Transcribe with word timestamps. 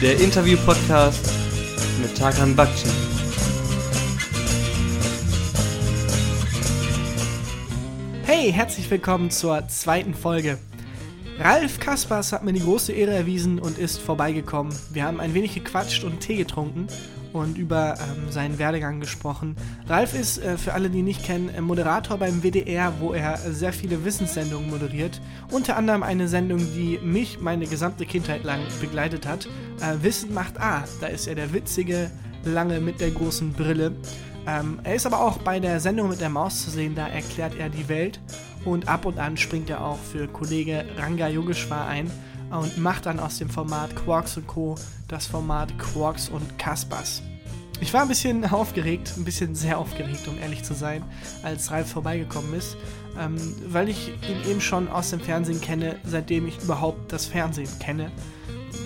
der 0.00 0.18
Interview-Podcast 0.18 1.30
mit 2.00 2.16
Tarkan 2.16 2.56
Bakci. 2.56 2.88
Hey, 8.24 8.50
herzlich 8.50 8.90
willkommen 8.90 9.30
zur 9.30 9.68
zweiten 9.68 10.14
Folge. 10.14 10.58
Ralf 11.38 11.80
Kaspers 11.80 12.32
hat 12.32 12.44
mir 12.44 12.54
die 12.54 12.60
große 12.60 12.92
Ehre 12.92 13.12
erwiesen 13.12 13.58
und 13.58 13.76
ist 13.76 14.00
vorbeigekommen. 14.00 14.74
Wir 14.90 15.04
haben 15.04 15.20
ein 15.20 15.34
wenig 15.34 15.52
gequatscht 15.52 16.02
und 16.04 16.20
Tee 16.20 16.36
getrunken 16.36 16.86
und 17.32 17.58
über 17.58 17.94
ähm, 17.98 18.30
seinen 18.30 18.58
Werdegang 18.58 19.00
gesprochen. 19.00 19.56
Ralf 19.88 20.14
ist, 20.14 20.38
äh, 20.38 20.56
für 20.56 20.74
alle, 20.74 20.90
die 20.90 21.02
nicht 21.02 21.24
kennen, 21.24 21.48
äh, 21.48 21.60
Moderator 21.60 22.18
beim 22.18 22.42
WDR, 22.42 22.94
wo 23.00 23.12
er 23.12 23.38
sehr 23.38 23.72
viele 23.72 24.04
Wissenssendungen 24.04 24.70
moderiert. 24.70 25.20
Unter 25.50 25.76
anderem 25.76 26.02
eine 26.02 26.28
Sendung, 26.28 26.58
die 26.58 26.98
mich 27.02 27.40
meine 27.40 27.66
gesamte 27.66 28.06
Kindheit 28.06 28.44
lang 28.44 28.60
begleitet 28.80 29.26
hat. 29.26 29.46
Äh, 29.80 30.02
Wissen 30.02 30.34
macht 30.34 30.60
A. 30.60 30.84
Da 31.00 31.06
ist 31.06 31.26
er 31.26 31.34
der 31.34 31.52
witzige, 31.52 32.10
lange 32.44 32.80
mit 32.80 33.00
der 33.00 33.10
großen 33.10 33.52
Brille. 33.52 33.92
Ähm, 34.46 34.80
er 34.82 34.94
ist 34.94 35.06
aber 35.06 35.20
auch 35.20 35.38
bei 35.38 35.60
der 35.60 35.80
Sendung 35.80 36.08
mit 36.08 36.20
der 36.20 36.30
Maus 36.30 36.64
zu 36.64 36.70
sehen, 36.70 36.94
da 36.94 37.06
erklärt 37.06 37.54
er 37.58 37.68
die 37.68 37.88
Welt 37.88 38.20
und 38.64 38.88
ab 38.88 39.06
und 39.06 39.18
an 39.18 39.36
springt 39.36 39.70
er 39.70 39.84
auch 39.84 39.98
für 39.98 40.28
Kollege 40.28 40.84
Ranga 40.98 41.28
Yogeshwar 41.28 41.86
ein 41.86 42.10
und 42.50 42.78
macht 42.78 43.06
dann 43.06 43.20
aus 43.20 43.38
dem 43.38 43.48
Format 43.48 43.94
Quarks 43.96 44.36
und 44.36 44.46
Co. 44.46 44.74
das 45.08 45.26
Format 45.26 45.78
Quarks 45.78 46.28
und 46.28 46.58
Kaspers. 46.58 47.22
Ich 47.80 47.94
war 47.94 48.02
ein 48.02 48.08
bisschen 48.08 48.44
aufgeregt, 48.52 49.14
ein 49.16 49.24
bisschen 49.24 49.54
sehr 49.54 49.78
aufgeregt, 49.78 50.28
um 50.28 50.38
ehrlich 50.38 50.62
zu 50.62 50.74
sein, 50.74 51.02
als 51.42 51.70
Ralf 51.70 51.90
vorbeigekommen 51.90 52.54
ist, 52.54 52.76
ähm, 53.18 53.36
weil 53.68 53.88
ich 53.88 54.08
ihn 54.08 54.50
eben 54.50 54.60
schon 54.60 54.88
aus 54.88 55.10
dem 55.10 55.20
Fernsehen 55.20 55.60
kenne, 55.60 55.96
seitdem 56.04 56.46
ich 56.46 56.62
überhaupt 56.62 57.12
das 57.12 57.26
Fernsehen 57.26 57.70
kenne. 57.78 58.10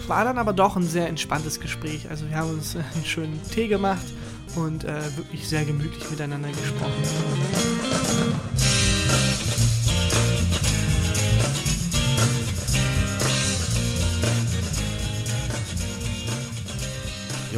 War 0.06 0.24
dann 0.24 0.38
aber 0.38 0.52
doch 0.52 0.76
ein 0.76 0.86
sehr 0.86 1.08
entspanntes 1.08 1.60
Gespräch. 1.60 2.08
Also 2.10 2.28
wir 2.28 2.36
haben 2.36 2.50
uns 2.50 2.76
einen 2.94 3.04
schönen 3.04 3.40
Tee 3.50 3.68
gemacht 3.68 4.06
und 4.54 4.84
äh, 4.84 5.16
wirklich 5.16 5.48
sehr 5.48 5.64
gemütlich 5.64 6.08
miteinander 6.10 6.48
gesprochen. 6.48 7.73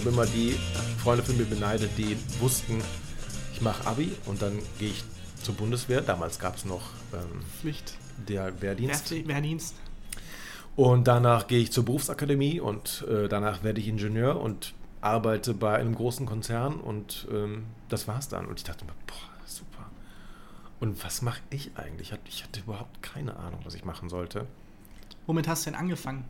Habe 0.07 0.15
immer 0.15 0.27
die 0.27 0.53
Freunde 1.03 1.25
von 1.25 1.37
mir 1.37 1.47
beneidet, 1.47 1.91
die 1.99 2.17
wussten, 2.39 2.81
ich 3.53 3.61
mache 3.61 3.87
Abi 3.89 4.13
und 4.27 4.41
dann 4.41 4.59
gehe 4.79 4.91
ich 4.91 5.03
zur 5.43 5.55
Bundeswehr. 5.55 6.01
Damals 6.01 6.39
gab 6.39 6.57
es 6.57 6.65
noch 6.65 6.83
ähm, 7.13 7.43
Pflicht. 7.61 7.97
der 8.29 8.63
Wehrdienst. 8.63 9.11
Wehrdienst. 9.11 9.29
Wehrdienst. 9.29 9.75
Und 10.77 11.09
danach 11.09 11.49
gehe 11.49 11.61
ich 11.61 11.73
zur 11.73 11.85
Berufsakademie 11.85 12.61
und 12.61 13.05
äh, 13.09 13.29
danach 13.29 13.65
werde 13.65 13.81
ich 13.81 13.89
Ingenieur 13.89 14.41
und 14.41 14.75
arbeite 15.01 15.55
bei 15.55 15.77
einem 15.77 15.95
großen 15.95 16.25
Konzern 16.25 16.75
und 16.75 17.27
ähm, 17.33 17.65
das 17.89 18.07
war's 18.07 18.29
dann. 18.29 18.47
Und 18.47 18.61
ich 18.61 18.65
dachte 18.65 18.85
mir, 18.85 18.93
boah, 19.07 19.47
super. 19.47 19.91
Und 20.79 21.03
was 21.03 21.21
mache 21.23 21.41
ich 21.51 21.73
eigentlich? 21.77 22.13
Ich 22.29 22.45
hatte 22.45 22.61
überhaupt 22.61 23.03
keine 23.03 23.37
Ahnung, 23.37 23.61
was 23.65 23.75
ich 23.75 23.85
machen 23.85 24.09
sollte. 24.09 24.47
Womit 25.27 25.49
hast 25.49 25.67
du 25.67 25.71
denn 25.71 25.81
angefangen? 25.81 26.25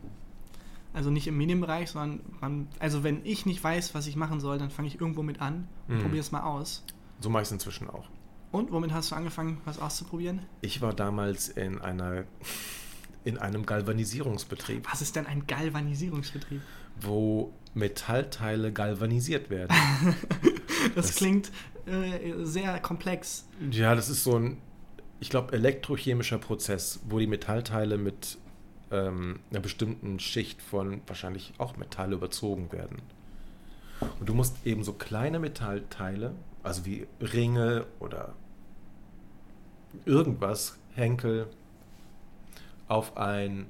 Also 0.97 1.11
nicht 1.11 1.27
im 1.27 1.37
Medienbereich, 1.37 1.91
sondern 1.91 2.21
man, 2.41 2.67
also 2.79 3.03
wenn 3.03 3.23
ich 3.23 3.45
nicht 3.45 3.63
weiß, 3.63 3.93
was 3.93 4.07
ich 4.07 4.15
machen 4.15 4.39
soll, 4.39 4.57
dann 4.57 4.71
fange 4.71 4.87
ich 4.87 4.99
irgendwo 4.99 5.21
mit 5.21 5.41
an 5.41 5.67
und 5.87 5.97
Mhm. 5.97 6.01
probiere 6.01 6.21
es 6.21 6.31
mal 6.31 6.41
aus. 6.41 6.83
So 7.21 7.29
mache 7.29 7.43
ich 7.43 7.47
es 7.49 7.51
inzwischen 7.51 7.87
auch. 7.87 8.09
Und 8.51 8.71
womit 8.71 8.91
hast 8.93 9.11
du 9.11 9.15
angefangen, 9.15 9.61
was 9.65 9.77
auszuprobieren? 9.79 10.39
Ich 10.61 10.81
war 10.81 10.93
damals 10.93 11.49
in 11.49 11.79
einer 11.79 12.23
in 13.23 13.37
einem 13.37 13.65
Galvanisierungsbetrieb, 13.65 14.87
Was 14.91 15.01
ist 15.01 15.15
denn 15.15 15.25
ein 15.27 15.45
Galvanisierungsbetrieb? 15.47 16.61
wo 16.99 17.51
Metallteile 17.75 18.73
galvanisiert 18.73 19.49
werden. 19.51 19.75
Das, 20.95 21.07
Das- 21.07 21.15
klingt 21.15 21.51
äh, 21.85 22.43
sehr 22.43 22.79
komplex. 22.79 23.45
Ja, 23.71 23.93
das 23.95 24.09
ist 24.09 24.23
so 24.23 24.37
ein, 24.39 24.57
ich 25.19 25.29
glaube, 25.29 25.53
elektrochemischer 25.53 26.37
Prozess, 26.39 26.99
wo 27.07 27.19
die 27.19 27.27
Metallteile 27.27 27.97
mit 27.97 28.37
ähm, 28.91 29.39
einer 29.51 29.59
bestimmten 29.59 30.19
Schicht 30.19 30.61
von 30.61 31.01
wahrscheinlich 31.07 31.53
auch 31.57 31.77
Metall 31.77 32.13
überzogen 32.13 32.71
werden. 32.71 33.01
Und 34.19 34.29
du 34.29 34.33
musst 34.33 34.65
eben 34.65 34.83
so 34.83 34.93
kleine 34.93 35.39
Metallteile, 35.39 36.33
also 36.63 36.85
wie 36.85 37.07
Ringe 37.19 37.85
oder 37.99 38.33
irgendwas, 40.05 40.77
Henkel, 40.93 41.47
auf 42.87 43.17
ein, 43.17 43.67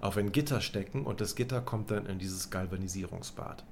auf 0.00 0.16
ein 0.16 0.32
Gitter 0.32 0.60
stecken 0.60 1.04
und 1.04 1.20
das 1.20 1.34
Gitter 1.34 1.60
kommt 1.60 1.90
dann 1.90 2.06
in 2.06 2.18
dieses 2.18 2.50
Galvanisierungsbad. 2.50 3.64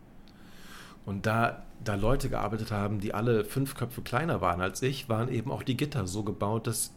Und 1.05 1.27
da, 1.27 1.63
da 1.85 1.95
Leute 1.95 2.29
gearbeitet 2.29 2.73
haben, 2.73 2.99
die 3.01 3.15
alle 3.15 3.45
fünf 3.45 3.77
Köpfe 3.77 4.03
kleiner 4.03 4.41
waren 4.41 4.61
als 4.61 4.83
ich, 4.83 5.09
waren 5.09 5.29
eben 5.29 5.53
auch 5.53 5.63
die 5.63 5.77
Gitter 5.77 6.07
so 6.07 6.25
gebaut, 6.25 6.67
dass 6.67 6.93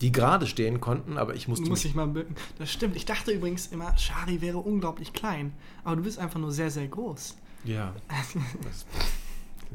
die 0.00 0.12
gerade 0.12 0.46
stehen 0.46 0.80
konnten, 0.80 1.16
aber 1.18 1.34
ich 1.34 1.48
musste 1.48 1.68
Muss 1.68 1.84
ich 1.84 1.94
mal 1.94 2.06
bücken. 2.06 2.34
Das 2.58 2.70
stimmt. 2.70 2.96
Ich 2.96 3.06
dachte 3.06 3.30
übrigens 3.30 3.68
immer, 3.68 3.96
Shari 3.96 4.40
wäre 4.40 4.58
unglaublich 4.58 5.12
klein. 5.12 5.52
Aber 5.84 5.96
du 5.96 6.02
bist 6.02 6.18
einfach 6.18 6.38
nur 6.38 6.52
sehr, 6.52 6.70
sehr 6.70 6.86
groß. 6.86 7.36
Ja, 7.64 7.94
das, 8.08 8.86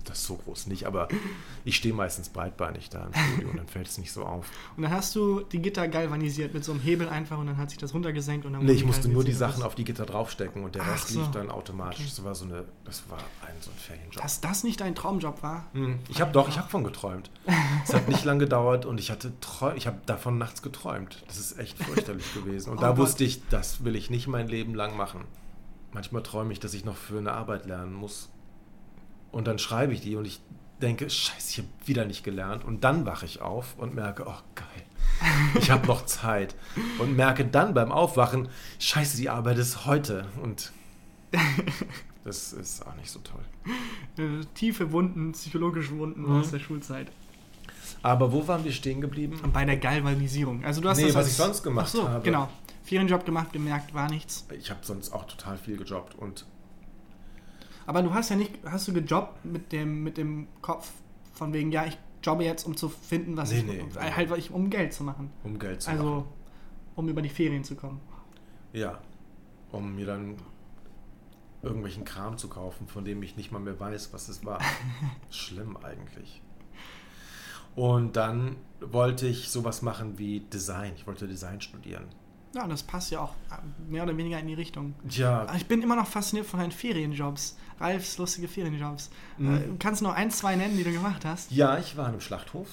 das 0.05 0.19
ist 0.19 0.25
so 0.27 0.35
groß 0.37 0.67
nicht, 0.67 0.85
aber 0.87 1.07
ich 1.65 1.75
stehe 1.75 1.93
meistens 1.93 2.29
breitbeinig 2.29 2.89
da 2.89 3.05
im 3.07 3.13
Studio 3.13 3.49
und 3.49 3.57
dann 3.57 3.67
fällt 3.67 3.87
es 3.87 3.97
nicht 3.97 4.11
so 4.11 4.23
auf. 4.25 4.45
Und 4.77 4.83
dann 4.83 4.91
hast 4.91 5.15
du 5.15 5.41
die 5.41 5.61
Gitter 5.61 5.87
galvanisiert 5.87 6.53
mit 6.53 6.63
so 6.63 6.71
einem 6.71 6.81
Hebel 6.81 7.09
einfach 7.09 7.37
und 7.37 7.47
dann 7.47 7.57
hat 7.57 7.69
sich 7.69 7.79
das 7.79 7.93
runtergesenkt 7.93 8.45
und 8.45 8.53
dann 8.53 8.65
Nee, 8.65 8.71
ich 8.73 8.85
musste 8.85 9.07
nur 9.09 9.23
die. 9.23 9.31
Sachen 9.33 9.63
auf 9.63 9.75
die 9.75 9.83
Gitter 9.83 10.05
draufstecken 10.05 10.63
und 10.63 10.75
der 10.75 10.85
Rest 10.85 11.07
so. 11.09 11.19
lief 11.19 11.31
dann 11.31 11.49
automatisch. 11.49 11.99
Okay. 12.01 12.09
Das 12.15 12.23
war 12.23 12.35
so 12.35 12.45
eine, 12.45 12.65
das 12.85 13.03
war 13.09 13.17
ein 13.17 13.53
so 13.61 13.71
ein 13.71 13.77
Ferienjob. 13.77 14.21
Dass 14.21 14.39
das 14.41 14.63
nicht 14.63 14.79
dein 14.81 14.93
Traumjob 14.95 15.41
war? 15.41 15.65
Hm, 15.73 15.99
Ich 16.09 16.21
habe 16.21 16.31
doch, 16.31 16.47
ich 16.49 16.57
habe 16.57 16.69
von 16.69 16.83
geträumt. 16.83 17.29
Es 17.85 17.93
hat 17.93 18.07
nicht 18.07 18.23
lange 18.25 18.39
gedauert 18.41 18.85
und 18.85 18.99
ich 18.99 19.09
hatte 19.11 19.31
treu, 19.41 19.73
ich 19.75 19.87
habe 19.87 19.97
davon 20.05 20.37
nachts 20.37 20.61
geträumt. 20.61 21.23
Das 21.27 21.37
ist 21.37 21.57
echt 21.59 21.77
fürchterlich 21.81 22.33
gewesen. 22.33 22.69
Und 22.71 22.77
Oh 22.77 22.81
da 22.81 22.87
Gott. 22.89 22.97
wusste 22.97 23.23
ich, 23.23 23.41
das 23.49 23.83
will 23.83 23.95
ich 23.95 24.09
nicht 24.09 24.27
mein 24.27 24.47
Leben 24.47 24.75
lang 24.75 24.95
machen. 24.95 25.25
Manchmal 25.93 26.23
träume 26.23 26.53
ich, 26.53 26.59
dass 26.59 26.73
ich 26.73 26.85
noch 26.85 26.95
für 26.95 27.17
eine 27.17 27.31
Arbeit 27.33 27.65
lernen 27.65 27.93
muss. 27.93 28.29
Und 29.31 29.47
dann 29.47 29.59
schreibe 29.59 29.93
ich 29.93 30.01
die 30.01 30.15
und 30.15 30.25
ich 30.25 30.39
denke, 30.81 31.09
scheiße, 31.09 31.49
ich 31.51 31.57
habe 31.59 31.67
wieder 31.85 32.05
nicht 32.05 32.23
gelernt. 32.23 32.65
Und 32.65 32.83
dann 32.83 33.05
wache 33.05 33.25
ich 33.25 33.41
auf 33.41 33.75
und 33.77 33.93
merke, 33.95 34.25
oh 34.27 34.37
geil, 34.55 34.83
ich 35.59 35.69
habe 35.71 35.85
noch 35.87 36.05
Zeit. 36.05 36.55
Und 36.99 37.15
merke 37.15 37.45
dann 37.45 37.73
beim 37.73 37.91
Aufwachen, 37.91 38.49
scheiße, 38.79 39.17
die 39.17 39.29
Arbeit 39.29 39.57
ist 39.57 39.85
heute. 39.85 40.25
Und 40.41 40.71
das 42.23 42.53
ist 42.53 42.85
auch 42.85 42.95
nicht 42.95 43.09
so 43.09 43.19
toll. 43.19 43.41
Äh, 44.17 44.43
tiefe 44.53 44.91
Wunden, 44.91 45.31
psychologische 45.31 45.97
Wunden 45.97 46.23
Mhm. 46.23 46.39
aus 46.41 46.51
der 46.51 46.59
Schulzeit. 46.59 47.07
Aber 48.03 48.31
wo 48.31 48.47
waren 48.47 48.63
wir 48.63 48.71
stehen 48.71 48.99
geblieben? 49.01 49.39
Bei 49.53 49.63
der 49.65 49.77
Galvanisierung. 49.77 50.63
Also 50.65 50.81
du 50.81 50.89
hast 50.89 50.97
Nee, 50.97 51.05
das 51.05 51.15
was 51.15 51.23
als- 51.25 51.31
ich 51.31 51.37
sonst 51.37 51.63
gemacht 51.63 51.87
Ach 51.89 51.93
so, 51.93 52.09
habe. 52.09 52.23
genau. 52.23 52.49
Ferienjob 52.83 53.25
gemacht, 53.25 53.53
gemerkt, 53.53 53.93
war 53.93 54.09
nichts. 54.09 54.45
Ich 54.59 54.69
habe 54.71 54.79
sonst 54.83 55.13
auch 55.13 55.25
total 55.25 55.57
viel 55.57 55.77
gejobbt 55.77 56.15
und 56.15 56.45
Aber 57.91 58.03
du 58.03 58.13
hast 58.13 58.29
ja 58.29 58.37
nicht, 58.37 58.53
hast 58.63 58.87
du 58.87 58.93
gejobbt 58.93 59.43
mit 59.43 59.73
dem, 59.73 60.01
mit 60.01 60.15
dem 60.15 60.47
Kopf 60.61 60.93
von 61.33 61.51
wegen, 61.51 61.73
ja, 61.73 61.85
ich 61.85 61.97
jobbe 62.23 62.45
jetzt, 62.45 62.65
um 62.65 62.77
zu 62.77 62.87
finden, 62.87 63.35
was 63.35 63.51
Nee, 63.51 63.57
ich, 63.57 63.65
nee. 63.65 63.83
halt, 63.99 64.29
weil 64.29 64.39
ich, 64.39 64.49
um 64.49 64.69
Geld 64.69 64.93
zu 64.93 65.03
machen. 65.03 65.29
um 65.43 65.59
Geld 65.59 65.81
zu 65.81 65.91
Also, 65.91 66.03
machen. 66.05 66.27
um 66.95 67.09
über 67.09 67.21
die 67.21 67.27
Ferien 67.27 67.65
zu 67.65 67.75
kommen. 67.75 67.99
Ja, 68.71 68.99
um 69.73 69.93
mir 69.97 70.05
dann 70.05 70.37
irgendwelchen 71.61 72.05
Kram 72.05 72.37
zu 72.37 72.47
kaufen, 72.47 72.87
von 72.87 73.03
dem 73.03 73.21
ich 73.23 73.35
nicht 73.35 73.51
mal 73.51 73.59
mehr 73.59 73.77
weiß, 73.77 74.13
was 74.13 74.29
es 74.29 74.45
war. 74.45 74.61
Schlimm 75.29 75.75
eigentlich. 75.75 76.41
Und 77.75 78.15
dann 78.15 78.55
wollte 78.79 79.27
ich 79.27 79.49
sowas 79.49 79.81
machen 79.81 80.17
wie 80.17 80.39
Design. 80.39 80.93
Ich 80.95 81.07
wollte 81.07 81.27
Design 81.27 81.59
studieren. 81.59 82.05
Ja, 82.53 82.67
das 82.67 82.83
passt 82.83 83.11
ja 83.11 83.19
auch 83.21 83.33
mehr 83.87 84.03
oder 84.03 84.15
weniger 84.17 84.37
in 84.39 84.47
die 84.47 84.53
Richtung. 84.53 84.93
Ja, 85.09 85.47
ich 85.55 85.65
bin 85.67 85.81
immer 85.81 85.95
noch 85.95 86.07
fasziniert 86.07 86.45
von 86.47 86.59
deinen 86.59 86.71
Ferienjobs. 86.71 87.55
Ralfs 87.79 88.17
lustige 88.17 88.47
Ferienjobs. 88.47 89.09
Mhm. 89.37 89.55
Äh, 89.55 89.61
kannst 89.79 90.01
du 90.01 90.05
noch 90.05 90.13
ein, 90.15 90.29
zwei 90.31 90.55
nennen, 90.55 90.75
die 90.77 90.83
du 90.83 90.91
gemacht 90.91 91.23
hast? 91.25 91.51
ja, 91.51 91.77
ich 91.77 91.95
war 91.97 92.05
in 92.07 92.11
einem 92.11 92.21
Schlachthof, 92.21 92.67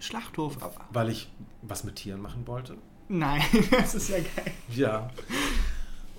Schlachthof. 0.00 0.62
aber- 0.62 0.84
weil 0.90 1.10
ich 1.10 1.28
was 1.62 1.82
mit 1.84 1.96
Tieren 1.96 2.22
machen 2.22 2.46
wollte. 2.46 2.76
Nein, 3.08 3.42
das 3.70 3.94
ist 3.96 4.08
ja 4.08 4.18
geil. 4.18 4.52
Ja. 4.70 5.10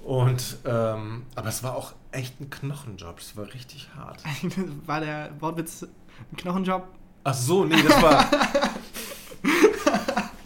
Und, 0.03 0.57
ähm, 0.65 1.23
aber 1.35 1.49
es 1.49 1.63
war 1.63 1.75
auch 1.75 1.93
echt 2.11 2.39
ein 2.39 2.49
Knochenjob. 2.51 3.17
Es 3.19 3.35
war 3.35 3.51
richtig 3.53 3.89
hart. 3.95 4.21
War 4.85 4.99
der 4.99 5.31
Wortwitz 5.39 5.81
ein 5.83 6.37
Knochenjob? 6.37 6.87
Ach 7.23 7.33
so, 7.33 7.65
nee, 7.65 7.81
das 7.81 8.01
war. 8.03 8.25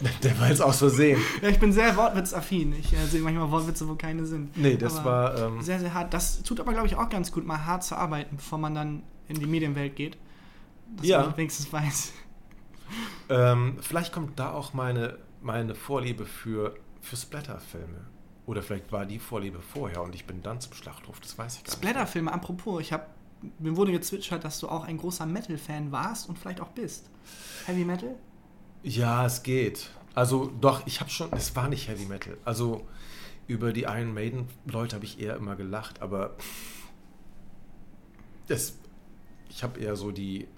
Der 0.22 0.38
war 0.40 0.48
jetzt 0.48 0.62
aus 0.62 0.78
Versehen. 0.78 1.20
Ja, 1.42 1.48
ich 1.48 1.58
bin 1.58 1.72
sehr 1.72 1.96
wortwitzaffin. 1.96 2.72
Ich 2.78 2.92
äh, 2.92 3.06
sehe 3.06 3.20
manchmal 3.20 3.50
Wortwitze, 3.50 3.88
wo 3.88 3.94
keine 3.94 4.24
sind. 4.24 4.56
Nee, 4.56 4.76
das 4.76 4.98
Aber 4.98 5.10
war. 5.10 5.38
Ähm, 5.38 5.62
Sehr, 5.62 5.78
sehr 5.80 5.92
hart. 5.92 6.14
Das 6.14 6.42
tut 6.42 6.58
aber, 6.60 6.72
glaube 6.72 6.86
ich, 6.86 6.96
auch 6.96 7.08
ganz 7.08 7.32
gut, 7.32 7.46
mal 7.46 7.64
hart 7.66 7.84
zu 7.84 7.96
arbeiten, 7.96 8.36
bevor 8.36 8.58
man 8.58 8.74
dann 8.74 9.02
in 9.28 9.38
die 9.38 9.46
Medienwelt 9.46 9.96
geht. 9.96 10.16
Dass 10.96 11.06
Ja. 11.06 11.22
man 11.22 11.36
wenigstens 11.36 11.72
weiß. 11.72 12.12
ähm, 13.28 13.76
vielleicht 13.80 14.12
kommt 14.12 14.38
da 14.38 14.52
auch 14.52 14.72
meine, 14.74 15.18
meine 15.42 15.74
Vorliebe 15.74 16.26
für, 16.26 16.74
für 17.00 17.16
Splatterfilme 17.16 18.06
Oder 18.46 18.62
vielleicht 18.62 18.90
war 18.92 19.06
die 19.06 19.18
Vorliebe 19.18 19.60
vorher 19.60 20.02
und 20.02 20.14
ich 20.14 20.26
bin 20.26 20.42
dann 20.42 20.60
zum 20.60 20.72
Schlachthof, 20.74 21.20
das 21.20 21.38
weiß 21.38 21.56
ich 21.58 21.64
gar 21.64 21.70
nicht. 21.70 21.78
Splatterfilme, 21.78 22.32
apropos, 22.32 22.80
ich 22.80 22.92
habe 22.92 23.04
mir 23.58 23.76
wurde 23.76 23.92
gezwitschert, 23.92 24.44
dass 24.44 24.58
du 24.60 24.68
auch 24.68 24.84
ein 24.84 24.98
großer 24.98 25.24
Metal-Fan 25.26 25.92
warst 25.92 26.28
und 26.28 26.38
vielleicht 26.38 26.60
auch 26.60 26.68
bist. 26.70 27.08
Heavy 27.66 27.84
Metal? 27.84 28.16
Ja, 28.82 29.26
es 29.26 29.42
geht. 29.42 29.90
Also 30.14 30.50
doch, 30.60 30.86
ich 30.86 31.00
habe 31.00 31.10
schon, 31.10 31.32
es 31.32 31.54
war 31.54 31.68
nicht 31.68 31.88
Heavy 31.88 32.06
Metal. 32.06 32.36
Also 32.44 32.86
über 33.46 33.72
die 33.72 33.82
Iron 33.82 34.14
Maiden 34.14 34.48
Leute 34.64 34.96
habe 34.96 35.04
ich 35.04 35.20
eher 35.20 35.36
immer 35.36 35.56
gelacht, 35.56 36.02
aber 36.02 36.36
das, 38.48 38.76
ich 39.48 39.62
habe 39.62 39.78
eher 39.80 39.96
so 39.96 40.10
die, 40.10 40.48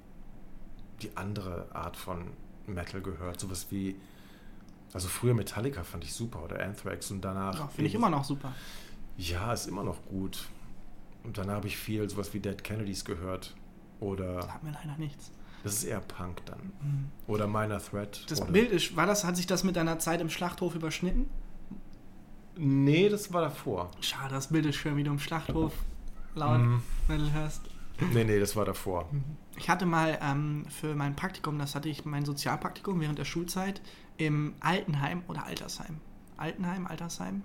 die 1.03 1.17
andere 1.17 1.75
Art 1.75 1.97
von 1.97 2.31
Metal 2.67 3.01
gehört. 3.03 3.41
Sowas 3.41 3.67
wie, 3.71 3.97
also 4.93 5.09
früher 5.09 5.35
Metallica 5.35 5.85
fand 5.85 6.05
ich 6.05 6.13
super 6.15 6.43
oder 6.45 6.63
Anthrax 6.63 7.11
und 7.11 7.23
danach. 7.23 7.59
Ja, 7.59 7.69
Finde 7.69 7.89
ich 7.89 7.95
immer 7.95 8.11
noch 8.11 8.25
super. 8.25 8.55
Ja, 9.19 9.53
ist 9.53 9.67
immer 9.67 9.85
noch 9.85 10.05
gut. 10.07 10.49
Und 11.25 11.39
dann 11.39 11.51
habe 11.51 11.67
ich 11.67 11.77
viel 11.77 12.09
sowas 12.09 12.33
wie 12.35 12.41
Dead 12.41 12.63
Kennedys 12.65 13.05
gehört. 13.05 13.55
Oder. 14.01 14.53
Hat 14.53 14.63
mir 14.63 14.73
leider 14.73 14.97
nichts. 14.99 15.31
Das 15.62 15.75
ist 15.75 15.85
eher 15.85 16.00
Punk 16.00 16.44
dann. 16.47 16.73
Oder 17.26 17.47
Minor 17.47 17.79
Threat. 17.79 18.25
Das 18.31 18.44
Bild 18.47 18.70
ist, 18.70 18.97
war 18.97 19.06
das, 19.06 19.25
hat 19.25 19.37
sich 19.37 19.47
das 19.47 19.62
mit 19.64 19.76
deiner 19.76 19.99
Zeit 19.99 20.20
im 20.20 20.29
Schlachthof 20.31 20.75
überschnitten? 20.75 21.26
Nee, 22.56 23.09
das 23.09 23.32
war 23.32 23.43
davor. 23.43 23.91
Schade, 24.00 24.35
das 24.35 24.49
Bild 24.49 24.67
ist 24.67 24.76
schön, 24.76 24.97
wie 24.97 25.05
du 25.05 25.11
im 25.11 25.19
Schlachthof 25.19 25.73
laut 26.35 26.61
Mhm. 26.61 26.82
Metal 27.09 27.32
hörst. 27.32 27.62
Nee, 28.12 28.25
nee, 28.25 28.41
das 28.41 28.56
war 28.56 28.64
davor. 28.64 29.09
Ich 29.56 29.69
hatte 29.69 29.87
mal 29.87 30.19
ähm, 30.23 30.64
für 30.69 30.94
mein 30.94 31.14
Praktikum, 31.14 31.59
das 31.59 31.75
hatte 31.75 31.88
ich 31.88 32.05
mein 32.05 32.25
Sozialpraktikum 32.25 33.00
während 33.00 33.19
der 33.19 33.25
Schulzeit 33.25 33.81
im 34.17 34.55
Altenheim 34.61 35.23
oder 35.29 35.44
Altersheim. 35.44 36.00
Altenheim, 36.37 36.87
Altersheim 36.87 37.43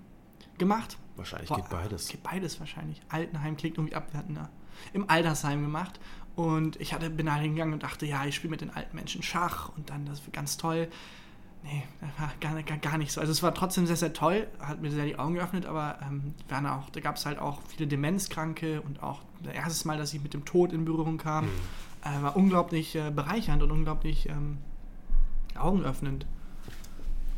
gemacht. 0.58 0.98
Wahrscheinlich 1.16 1.48
Boah, 1.48 1.56
geht 1.56 1.68
beides. 1.70 2.08
Geht 2.08 2.22
beides 2.22 2.58
wahrscheinlich. 2.60 3.00
Altenheim 3.08 3.56
klingt 3.56 3.76
irgendwie 3.78 3.94
abwertender. 3.94 4.48
Im 4.92 5.08
Altersheim 5.08 5.62
gemacht. 5.62 6.00
Und 6.38 6.80
ich 6.80 6.94
hatte, 6.94 7.10
bin 7.10 7.26
da 7.26 7.34
hingegangen 7.34 7.74
und 7.74 7.82
dachte, 7.82 8.06
ja, 8.06 8.24
ich 8.24 8.36
spiele 8.36 8.52
mit 8.52 8.60
den 8.60 8.70
alten 8.70 8.94
Menschen 8.94 9.24
Schach 9.24 9.70
und 9.76 9.90
dann, 9.90 10.06
das 10.06 10.24
wird 10.24 10.32
ganz 10.32 10.56
toll. 10.56 10.86
Nee, 11.64 11.82
das 12.00 12.10
war 12.20 12.32
gar, 12.40 12.62
gar, 12.62 12.78
gar 12.78 12.96
nicht 12.96 13.10
so. 13.10 13.20
Also 13.20 13.32
es 13.32 13.42
war 13.42 13.52
trotzdem 13.52 13.88
sehr, 13.88 13.96
sehr 13.96 14.12
toll, 14.12 14.46
hat 14.60 14.80
mir 14.80 14.92
sehr 14.92 15.04
die 15.04 15.18
Augen 15.18 15.34
geöffnet, 15.34 15.66
aber 15.66 15.98
ähm, 16.00 16.34
auch, 16.64 16.90
da 16.90 17.00
gab 17.00 17.16
es 17.16 17.26
halt 17.26 17.40
auch 17.40 17.60
viele 17.66 17.88
Demenzkranke 17.88 18.80
und 18.82 19.02
auch 19.02 19.18
das 19.42 19.52
erste 19.52 19.88
Mal, 19.88 19.98
dass 19.98 20.14
ich 20.14 20.22
mit 20.22 20.32
dem 20.32 20.44
Tod 20.44 20.72
in 20.72 20.84
Berührung 20.84 21.18
kam, 21.18 21.46
Mhm. 21.46 21.50
äh, 22.04 22.22
war 22.22 22.36
unglaublich 22.36 22.94
äh, 22.94 23.10
bereichernd 23.10 23.60
und 23.64 23.72
unglaublich 23.72 24.28
ähm, 24.28 24.58
augenöffnend. 25.58 26.24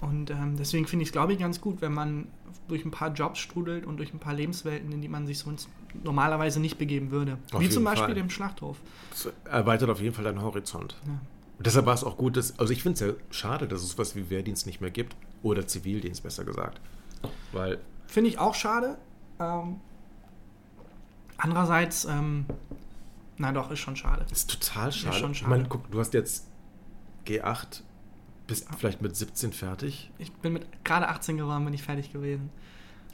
Und 0.00 0.30
ähm, 0.30 0.56
deswegen 0.56 0.86
finde 0.86 1.02
ich 1.02 1.10
es, 1.10 1.12
glaube 1.12 1.32
ich, 1.34 1.38
ganz 1.38 1.60
gut, 1.60 1.80
wenn 1.80 1.92
man 1.92 2.28
durch 2.68 2.84
ein 2.84 2.90
paar 2.90 3.12
Jobs 3.12 3.38
strudelt 3.38 3.84
und 3.84 3.98
durch 3.98 4.14
ein 4.14 4.18
paar 4.18 4.32
Lebenswelten, 4.32 4.90
in 4.92 5.02
die 5.02 5.08
man 5.08 5.26
sich 5.26 5.38
sonst 5.38 5.68
normalerweise 6.02 6.60
nicht 6.60 6.78
begeben 6.78 7.10
würde. 7.10 7.36
Auf 7.52 7.60
Wie 7.60 7.68
zum 7.68 7.84
Beispiel 7.84 8.14
Fall. 8.14 8.16
im 8.16 8.30
Schlachthof. 8.30 8.78
Das 9.10 9.30
erweitert 9.44 9.90
auf 9.90 10.00
jeden 10.00 10.14
Fall 10.14 10.24
deinen 10.24 10.40
Horizont. 10.40 10.96
Ja. 11.06 11.20
Deshalb 11.58 11.84
war 11.84 11.94
es 11.94 12.04
auch 12.04 12.16
gut, 12.16 12.38
dass, 12.38 12.58
also 12.58 12.72
ich 12.72 12.82
finde 12.82 12.94
es 12.94 13.00
ja 13.00 13.12
schade, 13.30 13.68
dass 13.68 13.82
es 13.82 13.98
was 13.98 14.16
wie 14.16 14.30
Wehrdienst 14.30 14.66
nicht 14.66 14.80
mehr 14.80 14.90
gibt. 14.90 15.14
Oder 15.42 15.66
Zivildienst, 15.66 16.22
besser 16.22 16.44
gesagt. 16.44 16.80
Weil, 17.52 17.78
Finde 18.06 18.30
ich 18.30 18.38
auch 18.38 18.54
schade. 18.54 18.96
Ähm, 19.38 19.76
andererseits, 21.36 22.04
ähm, 22.04 22.46
na 23.36 23.52
doch, 23.52 23.70
ist 23.70 23.78
schon 23.80 23.96
schade. 23.96 24.24
ist 24.30 24.50
total 24.50 24.92
schade. 24.92 25.16
schon 25.16 25.32
Ich 25.32 25.38
schade. 25.38 25.50
meine, 25.50 25.64
guck, 25.68 25.90
du 25.90 25.98
hast 25.98 26.14
jetzt 26.14 26.46
G8, 27.26 27.82
bist 28.50 28.66
vielleicht 28.78 29.00
mit 29.00 29.16
17 29.16 29.52
fertig. 29.52 30.10
Ich 30.18 30.30
bin 30.32 30.52
mit 30.52 30.66
gerade 30.84 31.08
18 31.08 31.36
geworden, 31.38 31.64
bin 31.64 31.72
ich 31.74 31.82
fertig 31.82 32.12
gewesen. 32.12 32.50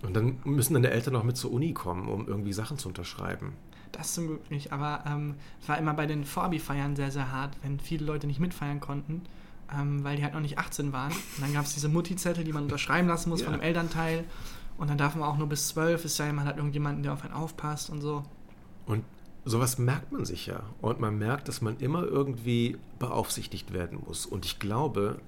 Und 0.03 0.15
dann 0.15 0.39
müssen 0.45 0.75
deine 0.75 0.91
Eltern 0.91 1.15
noch 1.15 1.23
mit 1.25 1.37
zur 1.37 1.53
Uni 1.53 1.73
kommen, 1.73 2.09
um 2.09 2.27
irgendwie 2.27 2.53
Sachen 2.53 2.77
zu 2.79 2.89
unterschreiben. 2.89 3.53
Das 3.93 4.15
zum 4.15 4.27
Glück 4.27 4.51
nicht, 4.51 4.73
aber 4.73 5.05
ähm, 5.07 5.35
es 5.63 5.69
war 5.69 5.79
immer 5.79 5.95
bei 5.95 6.07
den 6.07 6.25
Vorbi-Feiern 6.25 6.97
sehr, 6.97 7.11
sehr 7.11 7.31
hart, 7.33 7.57
wenn 7.63 7.79
viele 7.81 8.05
Leute 8.05 8.27
nicht 8.27 8.41
mitfeiern 8.41 8.81
konnten, 8.81 9.23
ähm, 9.75 10.05
weil 10.05 10.17
die 10.17 10.23
halt 10.25 10.35
noch 10.35 10.41
nicht 10.41 10.59
18 10.59 10.93
waren. 10.93 11.13
Und 11.13 11.41
dann 11.41 11.53
gab 11.55 11.65
es 11.65 11.73
diese 11.75 11.89
Mutti-Zettel, 11.89 12.45
die 12.45 12.53
man 12.53 12.65
unterschreiben 12.65 13.09
lassen 13.09 13.31
muss 13.31 13.41
Ja. 13.41 13.47
von 13.47 13.55
dem 13.55 13.63
Elternteil. 13.63 14.25
Und 14.77 14.91
dann 14.91 14.99
darf 14.99 15.15
man 15.15 15.27
auch 15.29 15.39
nur 15.39 15.49
bis 15.49 15.69
12, 15.69 16.05
es 16.05 16.17
sei 16.17 16.27
denn, 16.27 16.35
man 16.35 16.47
hat 16.47 16.57
irgendjemanden, 16.59 17.03
der 17.03 17.13
auf 17.15 17.23
einen 17.25 17.33
aufpasst 17.33 17.89
und 17.89 18.03
so. 18.03 18.23
Und 18.85 19.03
sowas 19.47 19.79
merkt 19.79 20.13
man 20.13 20.25
sich 20.25 20.47
ja. 20.47 20.63
Und 20.83 21.01
man 21.01 21.17
merkt, 21.19 21.49
dass 21.49 21.63
man 21.63 21.79
immer 21.79 22.03
irgendwie 22.03 22.77
beaufsichtigt 22.99 23.73
werden 23.73 24.01
muss. 24.07 24.27
Und 24.27 24.45
ich 24.45 24.59
glaube, 24.59 25.19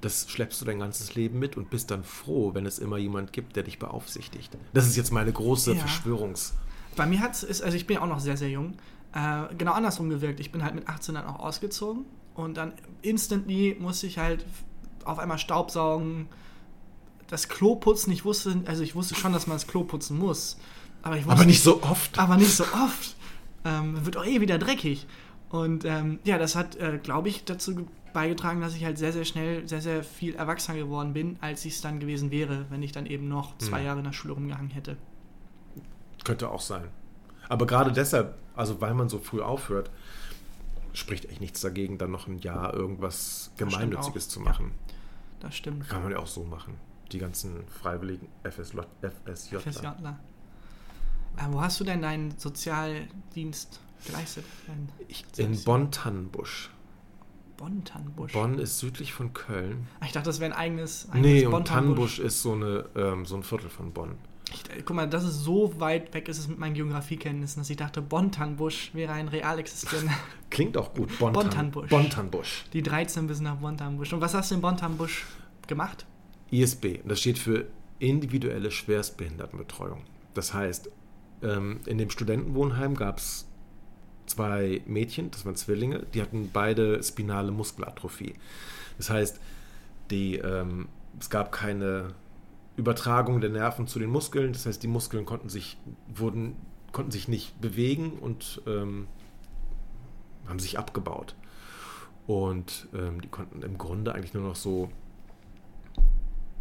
das 0.00 0.28
schleppst 0.28 0.60
du 0.60 0.64
dein 0.64 0.80
ganzes 0.80 1.14
Leben 1.14 1.38
mit 1.38 1.56
und 1.56 1.70
bist 1.70 1.90
dann 1.90 2.04
froh, 2.04 2.52
wenn 2.52 2.66
es 2.66 2.78
immer 2.78 2.98
jemand 2.98 3.32
gibt, 3.32 3.56
der 3.56 3.62
dich 3.62 3.78
beaufsichtigt. 3.78 4.56
Das 4.74 4.86
ist 4.86 4.96
jetzt 4.96 5.12
meine 5.12 5.32
große 5.32 5.72
Ja. 5.72 5.78
Verschwörungs... 5.78 6.54
Bei 6.96 7.06
mir 7.06 7.20
hat 7.20 7.42
es, 7.42 7.60
also 7.60 7.76
ich 7.76 7.86
bin 7.86 7.96
ja 7.96 8.02
auch 8.02 8.06
noch 8.06 8.20
sehr, 8.20 8.38
sehr 8.38 8.48
jung, 8.48 8.72
äh, 9.12 9.54
genau 9.58 9.72
andersrum 9.72 10.08
gewirkt. 10.08 10.40
Ich 10.40 10.50
bin 10.50 10.64
halt 10.64 10.74
mit 10.74 10.88
18 10.88 11.14
dann 11.14 11.26
auch 11.26 11.40
ausgezogen 11.40 12.06
und 12.34 12.56
dann 12.56 12.72
instantly 13.02 13.76
musste 13.78 14.06
ich 14.06 14.16
halt 14.16 14.46
auf 15.04 15.18
einmal 15.18 15.38
Staubsaugen, 15.38 16.26
das 17.28 17.48
Klo 17.48 17.76
putzen. 17.76 18.12
Ich 18.12 18.24
wusste, 18.24 18.62
also 18.64 18.82
ich 18.82 18.94
wusste 18.94 19.14
schon, 19.14 19.34
dass 19.34 19.46
man 19.46 19.56
das 19.56 19.66
Klo 19.66 19.84
putzen 19.84 20.18
muss. 20.18 20.56
Aber, 21.02 21.16
ich 21.16 21.24
wusste 21.24 21.36
Aber 21.38 21.44
nicht 21.46 21.62
so 21.62 21.82
oft. 21.82 22.18
aber 22.18 22.36
nicht 22.36 22.52
so 22.54 22.64
oft. 22.64 23.16
Ähm, 23.64 24.04
wird 24.04 24.16
auch 24.16 24.24
eh 24.24 24.40
wieder 24.40 24.58
dreckig. 24.58 25.06
Und 25.50 25.84
ähm, 25.84 26.18
ja, 26.24 26.38
das 26.38 26.56
hat, 26.56 26.76
äh, 26.76 26.98
glaube 27.02 27.28
ich, 27.28 27.44
dazu 27.44 27.74
ge- 27.76 27.84
beigetragen, 28.12 28.60
dass 28.60 28.74
ich 28.74 28.84
halt 28.84 28.98
sehr, 28.98 29.12
sehr 29.12 29.24
schnell, 29.24 29.66
sehr, 29.68 29.80
sehr 29.80 30.02
viel 30.02 30.34
erwachsener 30.34 30.78
geworden 30.78 31.12
bin, 31.12 31.36
als 31.40 31.64
ich 31.64 31.74
es 31.74 31.80
dann 31.80 32.00
gewesen 32.00 32.30
wäre, 32.30 32.66
wenn 32.70 32.82
ich 32.82 32.92
dann 32.92 33.06
eben 33.06 33.28
noch 33.28 33.56
zwei 33.58 33.78
Hm. 33.78 33.86
Jahre 33.86 33.98
in 33.98 34.04
der 34.04 34.12
Schule 34.12 34.34
rumgehangen 34.34 34.70
hätte. 34.70 34.96
Könnte 36.24 36.50
auch 36.50 36.60
sein. 36.60 36.88
Aber 37.48 37.66
gerade 37.66 37.92
deshalb, 37.92 38.34
also 38.56 38.80
weil 38.80 38.94
man 38.94 39.08
so 39.08 39.18
früh 39.20 39.40
aufhört, 39.40 39.90
spricht 40.92 41.26
echt 41.26 41.40
nichts 41.40 41.60
dagegen, 41.60 41.98
dann 41.98 42.10
noch 42.10 42.26
ein 42.26 42.38
Jahr 42.38 42.74
irgendwas 42.74 43.52
Gemeinnütziges 43.56 44.28
zu 44.28 44.40
ja. 44.40 44.46
machen. 44.46 44.72
Das 45.40 45.54
stimmt. 45.54 45.88
Kann 45.88 46.02
man 46.02 46.10
ja 46.12 46.18
auch 46.18 46.26
so 46.26 46.42
machen. 46.44 46.74
Die 47.12 47.18
ganzen 47.18 47.64
freiwilligen 47.68 48.26
FSJ. 48.42 48.78
FSJ. 49.24 49.56
FSJler. 49.58 50.18
Äh, 51.36 51.42
wo 51.50 51.60
hast 51.60 51.78
du 51.80 51.84
denn 51.84 52.02
deinen 52.02 52.36
Sozialdienst 52.38 53.80
geleistet? 54.06 54.44
Dein 54.66 55.52
in? 55.52 55.62
Bonn-Tannenbusch. 55.64 56.70
Bonn-Tannenbusch. 57.56 58.32
Bonn 58.32 58.58
ist 58.58 58.78
südlich 58.78 59.12
von 59.12 59.32
Köln. 59.32 59.86
Ah, 60.00 60.06
Ich 60.06 60.12
dachte, 60.12 60.28
das 60.28 60.40
wäre 60.40 60.52
ein 60.52 60.58
eigenes, 60.58 61.08
eigenes 61.10 61.26
Nee, 61.26 61.46
und. 61.46 61.68
Tannenbusch 61.68 62.18
ist 62.18 62.42
so, 62.42 62.52
eine, 62.52 62.84
ähm, 62.94 63.24
so 63.24 63.36
ein 63.36 63.42
Viertel 63.42 63.70
von 63.70 63.92
Bonn. 63.92 64.16
Ich, 64.52 64.70
äh, 64.70 64.82
guck 64.82 64.94
mal, 64.94 65.08
das 65.08 65.24
ist 65.24 65.40
so 65.42 65.80
weit 65.80 66.12
weg 66.14 66.28
ist 66.28 66.38
es 66.38 66.48
mit 66.48 66.58
meinen 66.58 66.74
Geografiekenntnissen, 66.74 67.60
dass 67.62 67.70
ich 67.70 67.76
dachte, 67.76 68.02
Bonn-Tannenbusch 68.02 68.94
wäre 68.94 69.12
ein 69.12 69.28
real 69.28 69.58
existierender. 69.58 70.12
Klingt 70.50 70.76
auch 70.76 70.92
gut. 70.94 71.18
Bonn 71.18 71.32
Bonn-Tannenbusch. 71.32 71.88
Bonn-Tannenbusch. 71.88 72.64
Die 72.72 72.82
13 72.82 73.26
bis 73.26 73.40
nach 73.40 73.56
Bonn-Tannenbusch. 73.56 74.12
Und 74.12 74.20
was 74.20 74.34
hast 74.34 74.50
du 74.50 74.54
in 74.56 74.60
Bonn-Tannenbusch 74.60 75.24
gemacht? 75.66 76.06
ISB. 76.50 77.00
Das 77.04 77.20
steht 77.20 77.38
für 77.38 77.66
individuelle 77.98 78.70
Schwerstbehindertenbetreuung. 78.70 80.02
Das 80.34 80.52
heißt, 80.54 80.90
ähm, 81.42 81.80
in 81.86 81.98
dem 81.98 82.10
Studentenwohnheim 82.10 82.94
gab 82.94 83.18
es 83.18 83.46
zwei 84.26 84.82
Mädchen, 84.86 85.30
das 85.30 85.44
waren 85.44 85.56
Zwillinge, 85.56 86.06
die 86.14 86.22
hatten 86.22 86.50
beide 86.52 87.02
spinale 87.02 87.52
Muskelatrophie. 87.52 88.34
Das 88.98 89.10
heißt, 89.10 89.40
die, 90.10 90.36
ähm, 90.36 90.88
es 91.18 91.30
gab 91.30 91.52
keine 91.52 92.14
Übertragung 92.76 93.40
der 93.40 93.50
Nerven 93.50 93.86
zu 93.86 93.98
den 93.98 94.10
Muskeln. 94.10 94.52
Das 94.52 94.66
heißt, 94.66 94.82
die 94.82 94.88
Muskeln 94.88 95.24
konnten 95.24 95.48
sich, 95.48 95.78
wurden, 96.14 96.56
konnten 96.92 97.10
sich 97.10 97.28
nicht 97.28 97.60
bewegen 97.60 98.12
und 98.12 98.62
ähm, 98.66 99.08
haben 100.46 100.58
sich 100.58 100.78
abgebaut. 100.78 101.34
Und 102.26 102.88
ähm, 102.94 103.20
die 103.20 103.28
konnten 103.28 103.62
im 103.62 103.78
Grunde 103.78 104.14
eigentlich 104.14 104.34
nur 104.34 104.42
noch 104.42 104.56
so 104.56 104.90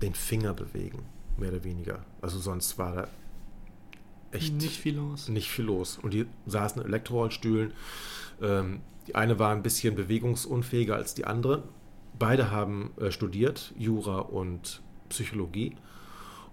den 0.01 0.13
Finger 0.13 0.53
bewegen, 0.53 1.03
mehr 1.37 1.49
oder 1.49 1.63
weniger. 1.63 2.05
Also 2.21 2.39
sonst 2.39 2.77
war 2.77 2.93
da 2.93 3.07
echt 4.35 4.53
Nicht 4.55 4.77
viel 4.79 4.95
los. 4.97 5.27
nicht 5.29 5.49
viel 5.49 5.65
los. 5.65 5.97
Und 6.01 6.13
die 6.13 6.25
saßen 6.45 6.81
in 6.81 6.87
Elektrorollstühlen. 6.87 7.73
Ähm, 8.41 8.81
die 9.07 9.15
eine 9.15 9.37
war 9.39 9.51
ein 9.51 9.63
bisschen 9.63 9.95
bewegungsunfähiger 9.95 10.95
als 10.95 11.13
die 11.13 11.25
andere. 11.25 11.63
Beide 12.17 12.51
haben 12.51 12.91
äh, 12.99 13.11
studiert, 13.11 13.73
Jura 13.77 14.19
und 14.19 14.81
Psychologie. 15.09 15.75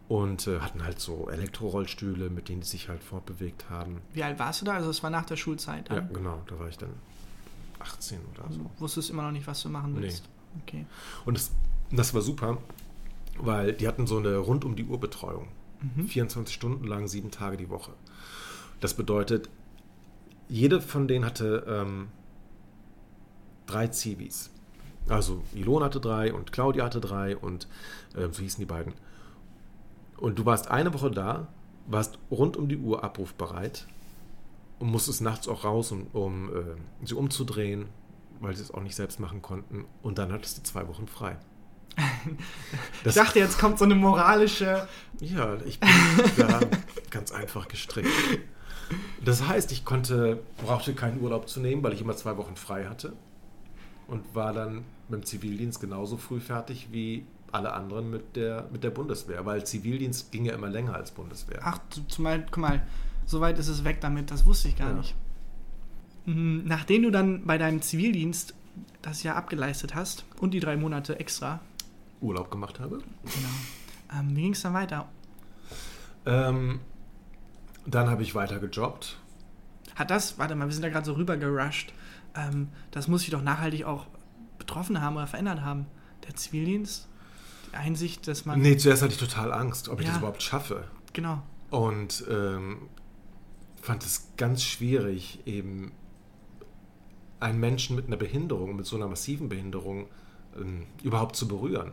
Und 0.08 0.46
äh, 0.46 0.60
hatten 0.60 0.84
halt 0.84 1.00
so 1.00 1.28
Elektrorollstühle, 1.30 2.28
mit 2.28 2.48
denen 2.50 2.60
die 2.60 2.66
sich 2.66 2.88
halt 2.88 3.02
fortbewegt 3.02 3.70
haben. 3.70 4.02
Wie 4.12 4.22
alt 4.22 4.38
warst 4.38 4.60
du 4.60 4.66
da? 4.66 4.74
Also 4.74 4.90
es 4.90 5.02
war 5.02 5.08
nach 5.10 5.24
der 5.24 5.36
Schulzeit. 5.36 5.88
Ja, 5.88 5.96
Dann? 5.96 6.12
genau, 6.12 6.42
da 6.48 6.58
war 6.58 6.68
ich 6.68 6.76
dann 6.76 6.90
18 7.78 8.18
oder 8.34 8.42
so. 8.42 8.58
Also 8.60 8.70
wusstest 8.78 9.10
immer 9.10 9.22
noch 9.22 9.30
nicht, 9.32 9.46
was 9.46 9.62
du 9.62 9.70
machen 9.70 9.94
Nee. 9.94 10.02
willst. 10.02 10.28
Okay. 10.66 10.84
Und 11.24 11.38
das, 11.38 11.52
das 11.90 12.12
war 12.12 12.20
super, 12.20 12.58
weil 13.38 13.72
die 13.72 13.88
hatten 13.88 14.06
so 14.06 14.18
eine 14.18 14.36
rund 14.36 14.66
um 14.66 14.76
die 14.76 14.84
Uhr 14.84 15.00
Betreuung. 15.00 15.48
Mhm. 15.82 16.06
24 16.06 16.54
Stunden 16.54 16.86
lang, 16.86 17.08
sieben 17.08 17.30
Tage 17.30 17.56
die 17.56 17.68
Woche. 17.68 17.92
Das 18.80 18.94
bedeutet, 18.94 19.48
jede 20.48 20.80
von 20.80 21.08
denen 21.08 21.24
hatte 21.24 21.64
ähm, 21.66 22.08
drei 23.66 23.88
Zivis. 23.88 24.50
Also 25.08 25.42
Ilona 25.54 25.86
hatte 25.86 26.00
drei 26.00 26.32
und 26.32 26.52
Claudia 26.52 26.84
hatte 26.84 27.00
drei 27.00 27.36
und 27.36 27.68
ähm, 28.16 28.32
so 28.32 28.42
hießen 28.42 28.60
die 28.60 28.66
beiden. 28.66 28.94
Und 30.16 30.38
du 30.38 30.46
warst 30.46 30.70
eine 30.70 30.94
Woche 30.94 31.10
da, 31.10 31.48
warst 31.86 32.18
rund 32.30 32.56
um 32.56 32.68
die 32.68 32.76
Uhr 32.76 33.02
abrufbereit 33.02 33.86
und 34.78 34.90
musstest 34.90 35.20
nachts 35.20 35.48
auch 35.48 35.64
raus, 35.64 35.90
um, 35.90 36.06
um 36.12 36.50
äh, 36.50 37.06
sie 37.06 37.14
umzudrehen, 37.14 37.86
weil 38.40 38.54
sie 38.54 38.62
es 38.62 38.70
auch 38.70 38.82
nicht 38.82 38.94
selbst 38.94 39.18
machen 39.20 39.42
konnten. 39.42 39.84
Und 40.02 40.18
dann 40.18 40.32
hattest 40.32 40.58
du 40.58 40.62
zwei 40.62 40.86
Wochen 40.86 41.06
frei. 41.06 41.36
ich 43.04 43.14
dachte, 43.14 43.38
jetzt 43.38 43.58
kommt 43.58 43.78
so 43.78 43.84
eine 43.84 43.94
moralische. 43.94 44.86
Ja, 45.20 45.56
ich 45.66 45.78
bin 45.78 45.88
da 46.36 46.60
ganz 47.10 47.32
einfach 47.32 47.68
gestrickt. 47.68 48.08
Das 49.24 49.46
heißt, 49.46 49.72
ich 49.72 49.84
konnte, 49.84 50.40
brauchte 50.64 50.94
keinen 50.94 51.20
Urlaub 51.20 51.48
zu 51.48 51.60
nehmen, 51.60 51.82
weil 51.82 51.92
ich 51.92 52.00
immer 52.00 52.16
zwei 52.16 52.36
Wochen 52.36 52.56
frei 52.56 52.86
hatte 52.86 53.12
und 54.08 54.22
war 54.34 54.52
dann 54.52 54.84
mit 55.08 55.22
dem 55.22 55.24
Zivildienst 55.24 55.80
genauso 55.80 56.16
früh 56.16 56.40
fertig 56.40 56.88
wie 56.90 57.24
alle 57.52 57.72
anderen 57.72 58.10
mit 58.10 58.34
der, 58.36 58.66
mit 58.72 58.82
der 58.82 58.90
Bundeswehr, 58.90 59.44
weil 59.46 59.64
Zivildienst 59.64 60.32
ging 60.32 60.44
ja 60.46 60.54
immer 60.54 60.68
länger 60.70 60.94
als 60.94 61.10
Bundeswehr. 61.10 61.60
Ach, 61.62 61.78
zumal, 62.08 62.44
guck 62.46 62.56
mal, 62.58 62.82
so 63.26 63.40
weit 63.40 63.58
ist 63.58 63.68
es 63.68 63.84
weg 63.84 64.00
damit, 64.00 64.30
das 64.30 64.46
wusste 64.46 64.68
ich 64.68 64.76
gar 64.76 64.88
Ja. 64.88 64.94
nicht. 64.96 65.14
Mhm, 66.24 66.62
Nachdem 66.64 67.02
du 67.02 67.10
dann 67.10 67.44
bei 67.46 67.58
deinem 67.58 67.82
Zivildienst 67.82 68.54
das 69.02 69.22
Jahr 69.22 69.36
abgeleistet 69.36 69.94
hast 69.94 70.24
und 70.40 70.52
die 70.54 70.60
drei 70.60 70.76
Monate 70.76 71.18
extra, 71.20 71.60
Urlaub 72.22 72.50
gemacht 72.50 72.80
habe. 72.80 72.98
genau, 73.24 74.18
ähm, 74.20 74.36
wie 74.36 74.42
ging 74.42 74.52
es 74.52 74.62
dann 74.62 74.74
weiter? 74.74 75.08
Ähm, 76.24 76.80
dann 77.86 78.08
habe 78.08 78.22
ich 78.22 78.34
weiter 78.34 78.58
gejobbt. 78.58 79.18
Hat 79.96 80.10
das, 80.10 80.38
warte 80.38 80.54
mal, 80.54 80.66
wir 80.66 80.72
sind 80.72 80.82
da 80.82 80.88
gerade 80.88 81.04
so 81.04 81.14
rüber 81.14 81.36
gerusht, 81.36 81.92
ähm, 82.34 82.68
das 82.92 83.08
muss 83.08 83.22
sich 83.22 83.30
doch 83.30 83.42
nachhaltig 83.42 83.84
auch 83.84 84.06
betroffen 84.58 85.00
haben 85.02 85.16
oder 85.16 85.26
verändert 85.26 85.60
haben. 85.62 85.86
Der 86.26 86.34
Zivildienst, 86.36 87.08
die 87.70 87.76
Einsicht, 87.76 88.26
dass 88.28 88.44
man. 88.46 88.60
Nee, 88.60 88.76
zuerst 88.76 89.02
hatte 89.02 89.12
ich 89.12 89.18
total 89.18 89.52
Angst, 89.52 89.88
ob 89.88 89.98
ich 90.00 90.06
Ja. 90.06 90.12
das 90.12 90.18
überhaupt 90.20 90.42
schaffe. 90.42 90.84
Genau. 91.12 91.42
Und 91.70 92.24
ähm, 92.30 92.88
fand 93.82 94.04
es 94.04 94.28
ganz 94.36 94.62
schwierig, 94.62 95.40
eben 95.46 95.92
einen 97.40 97.58
Menschen 97.58 97.96
mit 97.96 98.06
einer 98.06 98.16
Behinderung, 98.16 98.76
mit 98.76 98.86
so 98.86 98.94
einer 98.96 99.08
massiven 99.08 99.48
Behinderung, 99.48 100.06
ähm, 100.56 100.86
überhaupt 101.02 101.34
zu 101.34 101.48
berühren. 101.48 101.92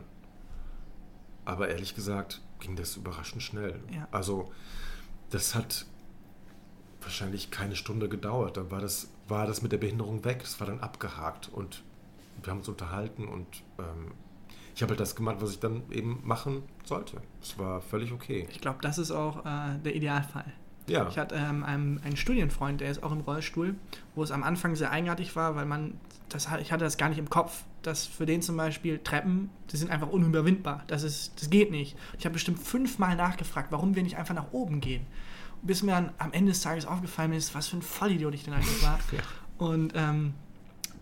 Aber 1.50 1.68
ehrlich 1.68 1.96
gesagt 1.96 2.40
ging 2.60 2.76
das 2.76 2.96
überraschend 2.96 3.42
schnell. 3.42 3.80
Ja. 3.92 4.06
Also 4.12 4.52
das 5.30 5.56
hat 5.56 5.84
wahrscheinlich 7.00 7.50
keine 7.50 7.74
Stunde 7.74 8.08
gedauert. 8.08 8.56
Dann 8.56 8.70
war 8.70 8.80
das, 8.80 9.10
war 9.26 9.48
das 9.48 9.60
mit 9.60 9.72
der 9.72 9.78
Behinderung 9.78 10.24
weg. 10.24 10.40
Das 10.42 10.60
war 10.60 10.68
dann 10.68 10.78
abgehakt 10.78 11.48
und 11.48 11.82
wir 12.40 12.52
haben 12.52 12.58
uns 12.58 12.68
unterhalten 12.68 13.26
und 13.26 13.64
ähm, 13.80 14.12
ich 14.76 14.82
habe 14.82 14.90
halt 14.90 15.00
das 15.00 15.16
gemacht, 15.16 15.38
was 15.40 15.50
ich 15.50 15.58
dann 15.58 15.82
eben 15.90 16.20
machen 16.22 16.62
sollte. 16.84 17.20
Es 17.42 17.58
war 17.58 17.80
völlig 17.80 18.12
okay. 18.12 18.46
Ich 18.48 18.60
glaube, 18.60 18.78
das 18.80 18.98
ist 18.98 19.10
auch 19.10 19.44
äh, 19.44 19.76
der 19.84 19.96
Idealfall. 19.96 20.52
Ja. 20.86 21.08
Ich 21.08 21.18
hatte 21.18 21.36
ähm, 21.36 21.62
einen, 21.62 22.00
einen 22.02 22.16
Studienfreund, 22.16 22.80
der 22.80 22.90
ist 22.90 23.02
auch 23.02 23.12
im 23.12 23.20
Rollstuhl, 23.20 23.74
wo 24.14 24.22
es 24.22 24.30
am 24.30 24.42
Anfang 24.42 24.74
sehr 24.74 24.90
eigenartig 24.90 25.36
war, 25.36 25.54
weil 25.54 25.66
man, 25.66 25.94
das, 26.28 26.48
ich 26.60 26.72
hatte 26.72 26.84
das 26.84 26.96
gar 26.96 27.08
nicht 27.08 27.18
im 27.18 27.30
Kopf, 27.30 27.64
dass 27.82 28.06
für 28.06 28.26
den 28.26 28.42
zum 28.42 28.56
Beispiel 28.56 28.98
Treppen, 28.98 29.50
die 29.70 29.76
sind 29.76 29.90
einfach 29.90 30.08
unüberwindbar. 30.08 30.84
Das, 30.88 31.02
ist, 31.02 31.40
das 31.40 31.50
geht 31.50 31.70
nicht. 31.70 31.96
Ich 32.18 32.24
habe 32.24 32.32
bestimmt 32.34 32.58
fünfmal 32.58 33.16
nachgefragt, 33.16 33.70
warum 33.70 33.94
wir 33.94 34.02
nicht 34.02 34.16
einfach 34.16 34.34
nach 34.34 34.52
oben 34.52 34.80
gehen. 34.80 35.06
Bis 35.62 35.82
mir 35.82 35.92
dann 35.92 36.12
am 36.18 36.32
Ende 36.32 36.52
des 36.52 36.62
Tages 36.62 36.86
aufgefallen 36.86 37.32
ist, 37.32 37.54
was 37.54 37.68
für 37.68 37.76
ein 37.76 37.82
Vollidiot 37.82 38.34
ich 38.34 38.44
denn 38.44 38.54
eigentlich 38.54 38.82
war. 38.82 38.98
Ja. 39.12 39.66
Und 39.66 39.92
ähm, 39.94 40.32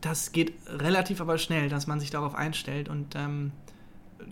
das 0.00 0.32
geht 0.32 0.52
relativ 0.66 1.20
aber 1.20 1.38
schnell, 1.38 1.68
dass 1.68 1.86
man 1.86 2.00
sich 2.00 2.10
darauf 2.10 2.34
einstellt 2.34 2.88
und 2.88 3.14
ähm, 3.14 3.52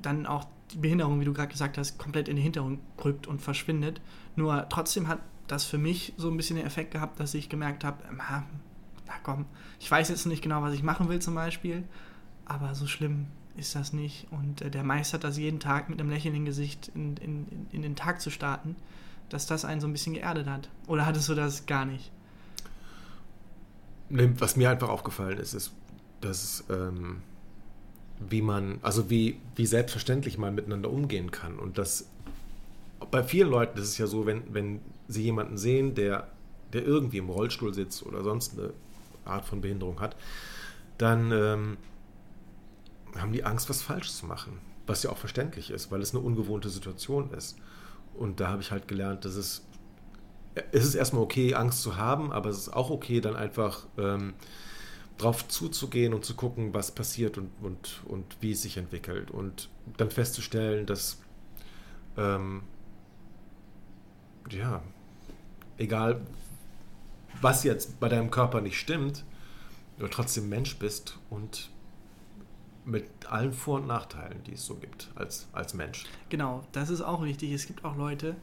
dann 0.02 0.26
auch 0.26 0.46
die 0.72 0.78
Behinderung, 0.78 1.20
wie 1.20 1.24
du 1.24 1.32
gerade 1.32 1.52
gesagt 1.52 1.78
hast, 1.78 1.96
komplett 1.98 2.28
in 2.28 2.36
den 2.36 2.42
Hintergrund 2.42 2.80
rückt 3.04 3.26
und 3.26 3.40
verschwindet. 3.40 4.00
Nur 4.34 4.68
trotzdem 4.68 5.06
hat 5.06 5.20
das 5.48 5.64
für 5.64 5.78
mich 5.78 6.12
so 6.16 6.28
ein 6.30 6.36
bisschen 6.36 6.56
den 6.56 6.66
Effekt 6.66 6.90
gehabt, 6.92 7.20
dass 7.20 7.34
ich 7.34 7.48
gemerkt 7.48 7.84
habe, 7.84 8.02
na, 8.16 8.44
na 9.06 9.12
komm, 9.22 9.46
ich 9.80 9.90
weiß 9.90 10.08
jetzt 10.08 10.26
nicht 10.26 10.42
genau, 10.42 10.62
was 10.62 10.74
ich 10.74 10.82
machen 10.82 11.08
will 11.08 11.20
zum 11.20 11.34
Beispiel, 11.34 11.84
aber 12.44 12.74
so 12.74 12.86
schlimm 12.86 13.26
ist 13.56 13.74
das 13.74 13.92
nicht. 13.92 14.26
Und 14.30 14.60
äh, 14.62 14.70
der 14.70 14.84
meistert 14.84 15.24
das 15.24 15.38
jeden 15.38 15.60
Tag 15.60 15.88
mit 15.88 16.00
einem 16.00 16.10
Lächeln 16.10 16.34
im 16.34 16.44
Gesicht 16.44 16.90
in, 16.94 17.16
in, 17.16 17.66
in- 17.72 17.82
den 17.82 17.96
Tag 17.96 18.20
zu 18.20 18.30
starten, 18.30 18.76
dass 19.28 19.46
das 19.46 19.64
einen 19.64 19.80
so 19.80 19.86
ein 19.86 19.92
bisschen 19.92 20.14
geerdet 20.14 20.46
hat. 20.46 20.68
Oder 20.86 21.06
hattest 21.06 21.28
du 21.28 21.34
das 21.34 21.66
gar 21.66 21.84
nicht? 21.84 22.10
Was 24.08 24.56
mir 24.56 24.70
einfach 24.70 24.88
aufgefallen 24.88 25.38
ist, 25.38 25.54
ist, 25.54 25.72
dass 26.20 26.64
ähm, 26.70 27.22
wie 28.20 28.40
man, 28.42 28.78
also 28.82 29.10
wie, 29.10 29.38
wie 29.56 29.66
selbstverständlich 29.66 30.38
man 30.38 30.54
miteinander 30.54 30.90
umgehen 30.90 31.30
kann. 31.30 31.58
Und 31.58 31.76
das 31.78 32.06
bei 33.10 33.22
vielen 33.22 33.50
Leuten 33.50 33.78
ist 33.78 33.88
es 33.88 33.98
ja 33.98 34.06
so, 34.06 34.26
wenn, 34.26 34.42
wenn 34.52 34.80
sie 35.08 35.22
jemanden 35.22 35.56
sehen, 35.56 35.94
der, 35.94 36.28
der 36.72 36.84
irgendwie 36.84 37.18
im 37.18 37.28
Rollstuhl 37.28 37.72
sitzt 37.74 38.04
oder 38.04 38.22
sonst 38.22 38.58
eine 38.58 38.72
Art 39.24 39.44
von 39.44 39.60
Behinderung 39.60 40.00
hat, 40.00 40.16
dann 40.98 41.32
ähm, 41.32 41.76
haben 43.16 43.32
die 43.32 43.44
Angst, 43.44 43.68
was 43.68 43.82
falsch 43.82 44.10
zu 44.12 44.26
machen. 44.26 44.58
Was 44.86 45.02
ja 45.02 45.10
auch 45.10 45.18
verständlich 45.18 45.70
ist, 45.70 45.90
weil 45.90 46.00
es 46.00 46.14
eine 46.14 46.22
ungewohnte 46.22 46.68
Situation 46.68 47.30
ist. 47.32 47.56
Und 48.14 48.40
da 48.40 48.48
habe 48.48 48.62
ich 48.62 48.70
halt 48.70 48.86
gelernt, 48.86 49.24
dass 49.24 49.34
es 49.34 49.66
es 50.72 50.84
ist 50.84 50.94
erstmal 50.94 51.22
okay, 51.22 51.54
Angst 51.54 51.82
zu 51.82 51.96
haben, 51.96 52.32
aber 52.32 52.50
es 52.50 52.58
ist 52.58 52.72
auch 52.72 52.90
okay, 52.90 53.20
dann 53.20 53.36
einfach 53.36 53.86
ähm, 53.98 54.34
drauf 55.18 55.46
zuzugehen 55.48 56.14
und 56.14 56.24
zu 56.24 56.34
gucken, 56.34 56.74
was 56.74 56.90
passiert 56.90 57.38
und, 57.38 57.50
und, 57.62 58.02
und 58.06 58.24
wie 58.40 58.52
es 58.52 58.62
sich 58.62 58.76
entwickelt. 58.76 59.30
Und 59.30 59.68
dann 59.96 60.10
festzustellen, 60.10 60.86
dass, 60.86 61.20
ähm, 62.16 62.62
ja, 64.50 64.82
egal 65.78 66.20
was 67.40 67.64
jetzt 67.64 68.00
bei 68.00 68.08
deinem 68.08 68.30
Körper 68.30 68.60
nicht 68.60 68.78
stimmt, 68.78 69.24
du 69.98 70.08
trotzdem 70.08 70.48
Mensch 70.48 70.76
bist 70.76 71.18
und 71.30 71.70
mit 72.84 73.04
allen 73.28 73.52
Vor- 73.52 73.80
und 73.80 73.86
Nachteilen, 73.86 74.42
die 74.44 74.52
es 74.52 74.64
so 74.64 74.76
gibt 74.76 75.10
als, 75.16 75.48
als 75.52 75.74
Mensch. 75.74 76.04
Genau, 76.28 76.64
das 76.72 76.88
ist 76.88 77.02
auch 77.02 77.22
wichtig. 77.24 77.52
Es 77.52 77.66
gibt 77.66 77.84
auch 77.84 77.96
Leute, 77.96 78.36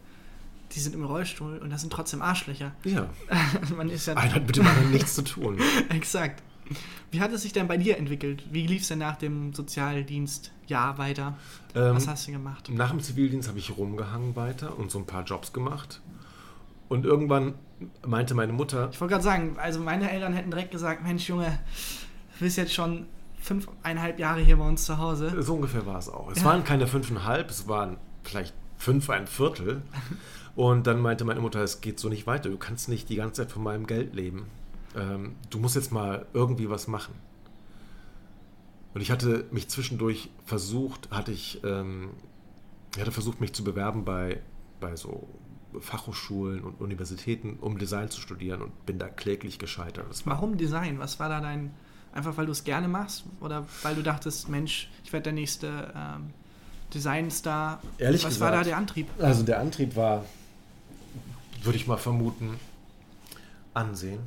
die 0.73 0.79
sind 0.79 0.95
im 0.95 1.05
Rollstuhl 1.05 1.57
und 1.59 1.69
das 1.69 1.81
sind 1.81 1.93
trotzdem 1.93 2.21
Arschlöcher. 2.21 2.73
Ja, 2.83 3.09
Man 3.75 3.89
ist 3.89 4.07
ja 4.07 4.15
einer 4.15 4.35
hat 4.35 4.45
mit 4.45 4.57
dem 4.57 4.67
anderen 4.67 4.91
nichts 4.91 5.15
zu 5.15 5.23
tun. 5.23 5.59
exakt. 5.89 6.43
Wie 7.11 7.19
hat 7.21 7.31
es 7.31 7.43
sich 7.43 7.53
denn 7.53 7.67
bei 7.67 7.77
dir 7.77 7.97
entwickelt? 7.97 8.43
Wie 8.51 8.65
lief 8.67 8.81
es 8.83 8.87
denn 8.87 8.99
nach 8.99 9.15
dem 9.17 9.53
Sozialdienstjahr 9.53 10.97
weiter? 10.97 11.37
Ähm, 11.75 11.95
Was 11.95 12.07
hast 12.07 12.27
du 12.27 12.31
gemacht? 12.31 12.69
Nach 12.69 12.89
dem 12.91 12.99
Zivildienst 12.99 13.47
habe 13.49 13.59
ich 13.59 13.75
rumgehangen 13.77 14.35
weiter 14.35 14.77
und 14.77 14.91
so 14.91 14.99
ein 14.99 15.05
paar 15.05 15.23
Jobs 15.23 15.53
gemacht. 15.53 16.01
Und 16.89 17.05
irgendwann 17.05 17.55
meinte 18.05 18.33
meine 18.35 18.53
Mutter, 18.53 18.89
Ich 18.91 19.01
wollte 19.01 19.13
gerade 19.13 19.23
sagen, 19.23 19.55
also 19.57 19.79
meine 19.79 20.09
Eltern 20.11 20.33
hätten 20.33 20.51
direkt 20.51 20.71
gesagt, 20.71 21.03
Mensch 21.03 21.27
Junge, 21.27 21.59
du 22.37 22.45
bist 22.45 22.57
jetzt 22.57 22.73
schon 22.73 23.07
fünfeinhalb 23.41 24.19
Jahre 24.19 24.39
hier 24.41 24.57
bei 24.57 24.67
uns 24.67 24.85
zu 24.85 24.97
Hause. 24.97 25.41
so 25.41 25.55
ungefähr 25.55 25.85
war 25.85 25.97
es 25.99 26.07
auch. 26.09 26.31
Es 26.31 26.39
Ja. 26.39 26.45
waren 26.45 26.63
keine 26.63 26.87
fünfeinhalb, 26.87 27.49
es 27.49 27.67
waren 27.67 27.97
vielleicht 28.23 28.53
fünf, 28.77 29.09
ein 29.09 29.27
Viertel. 29.27 29.81
Und 30.55 30.85
dann 30.87 30.99
meinte 30.99 31.25
meine 31.25 31.39
Mutter, 31.39 31.61
es 31.61 31.81
geht 31.81 31.99
so 31.99 32.09
nicht 32.09 32.27
weiter. 32.27 32.49
Du 32.49 32.57
kannst 32.57 32.87
nicht 32.87 33.09
die 33.09 33.15
ganze 33.15 33.41
Zeit 33.41 33.51
von 33.51 33.63
meinem 33.63 33.87
Geld 33.87 34.13
leben. 34.13 34.45
Ähm, 34.95 35.35
du 35.49 35.59
musst 35.59 35.75
jetzt 35.75 35.91
mal 35.91 36.25
irgendwie 36.33 36.69
was 36.69 36.87
machen. 36.87 37.13
Und 38.93 39.01
ich 39.01 39.09
hatte 39.11 39.45
mich 39.51 39.69
zwischendurch 39.69 40.29
versucht, 40.45 41.09
hatte 41.11 41.31
ich, 41.31 41.63
ähm, 41.63 42.11
ich 42.93 43.01
hatte 43.01 43.11
versucht, 43.11 43.41
mich 43.41 43.53
zu 43.53 43.63
bewerben 43.63 44.05
bei, 44.05 44.39
bei 44.79 44.95
so 44.95 45.27
Fachhochschulen 45.79 46.63
und 46.63 46.79
Universitäten, 46.79 47.57
um 47.59 47.79
Design 47.79 48.09
zu 48.11 48.21
studieren 48.21 48.61
und 48.61 48.85
bin 48.85 48.99
da 48.99 49.09
kläglich 49.09 49.57
gescheitert. 49.57 50.05
Warum 50.25 50.57
Design? 50.57 50.99
Was 50.99 51.19
war 51.19 51.29
da 51.29 51.41
dein. 51.41 51.71
Einfach 52.13 52.37
weil 52.37 52.45
du 52.45 52.51
es 52.51 52.63
gerne 52.63 52.87
machst? 52.87 53.23
Oder 53.41 53.65
weil 53.81 53.95
du 53.95 54.03
dachtest, 54.03 54.47
Mensch, 54.47 54.87
ich 55.03 55.11
werde 55.11 55.23
der 55.23 55.33
nächste 55.33 55.91
ähm, 55.95 56.29
Designstar? 56.93 57.81
Ehrlich 57.97 58.23
Was 58.23 58.39
war 58.39 58.51
da 58.51 58.57
gesagt- 58.59 58.67
der 58.67 58.77
Antrieb? 58.77 59.07
Also 59.17 59.41
der 59.41 59.59
Antrieb 59.59 59.95
war, 59.95 60.23
würde 61.63 61.77
ich 61.77 61.87
mal 61.87 61.97
vermuten, 61.97 62.59
Ansehen. 63.73 64.19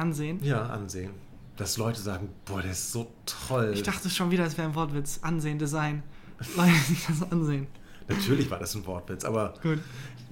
Ansehen? 0.00 0.42
Ja, 0.42 0.66
Ansehen. 0.66 1.12
Dass 1.56 1.76
Leute 1.76 2.00
sagen, 2.00 2.30
boah, 2.46 2.62
der 2.62 2.70
ist 2.72 2.90
so 2.92 3.12
toll. 3.48 3.72
Ich 3.74 3.82
dachte 3.82 4.08
schon 4.10 4.30
wieder, 4.30 4.44
es 4.44 4.56
wäre 4.56 4.68
ein 4.68 4.74
Wortwitz. 4.74 5.20
Ansehen, 5.22 5.58
Design. 5.58 6.02
Leute, 6.56 6.72
sich 6.88 7.06
das 7.06 7.30
ansehen. 7.30 7.66
Natürlich 8.08 8.50
war 8.50 8.58
das 8.58 8.74
ein 8.74 8.84
Wortwitz, 8.86 9.24
aber 9.24 9.54
Gut. 9.62 9.78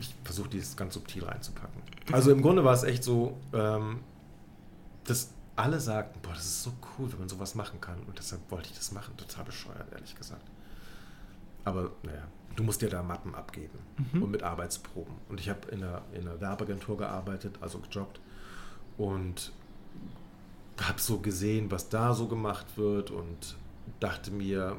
ich 0.00 0.14
versuche 0.24 0.48
dieses 0.48 0.76
ganz 0.76 0.94
subtil 0.94 1.24
reinzupacken. 1.24 1.80
Also 2.12 2.32
im 2.32 2.40
Grunde 2.42 2.64
war 2.64 2.72
es 2.74 2.82
echt 2.82 3.04
so, 3.04 3.38
ähm, 3.52 4.00
dass 5.04 5.30
alle 5.54 5.78
sagten, 5.80 6.18
boah, 6.22 6.32
das 6.32 6.44
ist 6.44 6.62
so 6.62 6.72
cool, 6.98 7.12
wenn 7.12 7.18
man 7.20 7.28
sowas 7.28 7.54
machen 7.54 7.80
kann. 7.80 7.98
Und 8.06 8.18
deshalb 8.18 8.40
wollte 8.50 8.70
ich 8.70 8.76
das 8.76 8.90
machen. 8.92 9.16
Total 9.16 9.44
bescheuert, 9.44 9.92
ehrlich 9.92 10.14
gesagt. 10.16 10.44
Aber 11.64 11.90
naja, 12.02 12.22
du 12.56 12.62
musst 12.62 12.80
dir 12.80 12.88
da 12.88 13.02
Mappen 13.02 13.34
abgeben 13.34 13.78
Mhm. 14.12 14.22
und 14.22 14.30
mit 14.30 14.42
Arbeitsproben. 14.42 15.14
Und 15.28 15.40
ich 15.40 15.48
habe 15.50 15.68
in 15.70 15.82
einer, 15.84 16.02
in 16.12 16.22
einer 16.26 16.40
Werbeagentur 16.40 16.96
gearbeitet, 16.96 17.56
also 17.60 17.80
gejobbt. 17.80 18.20
Und 18.96 19.52
habe 20.80 21.00
so 21.00 21.18
gesehen, 21.18 21.70
was 21.70 21.88
da 21.88 22.14
so 22.14 22.26
gemacht 22.28 22.66
wird 22.76 23.10
und 23.10 23.56
dachte 24.00 24.30
mir, 24.30 24.76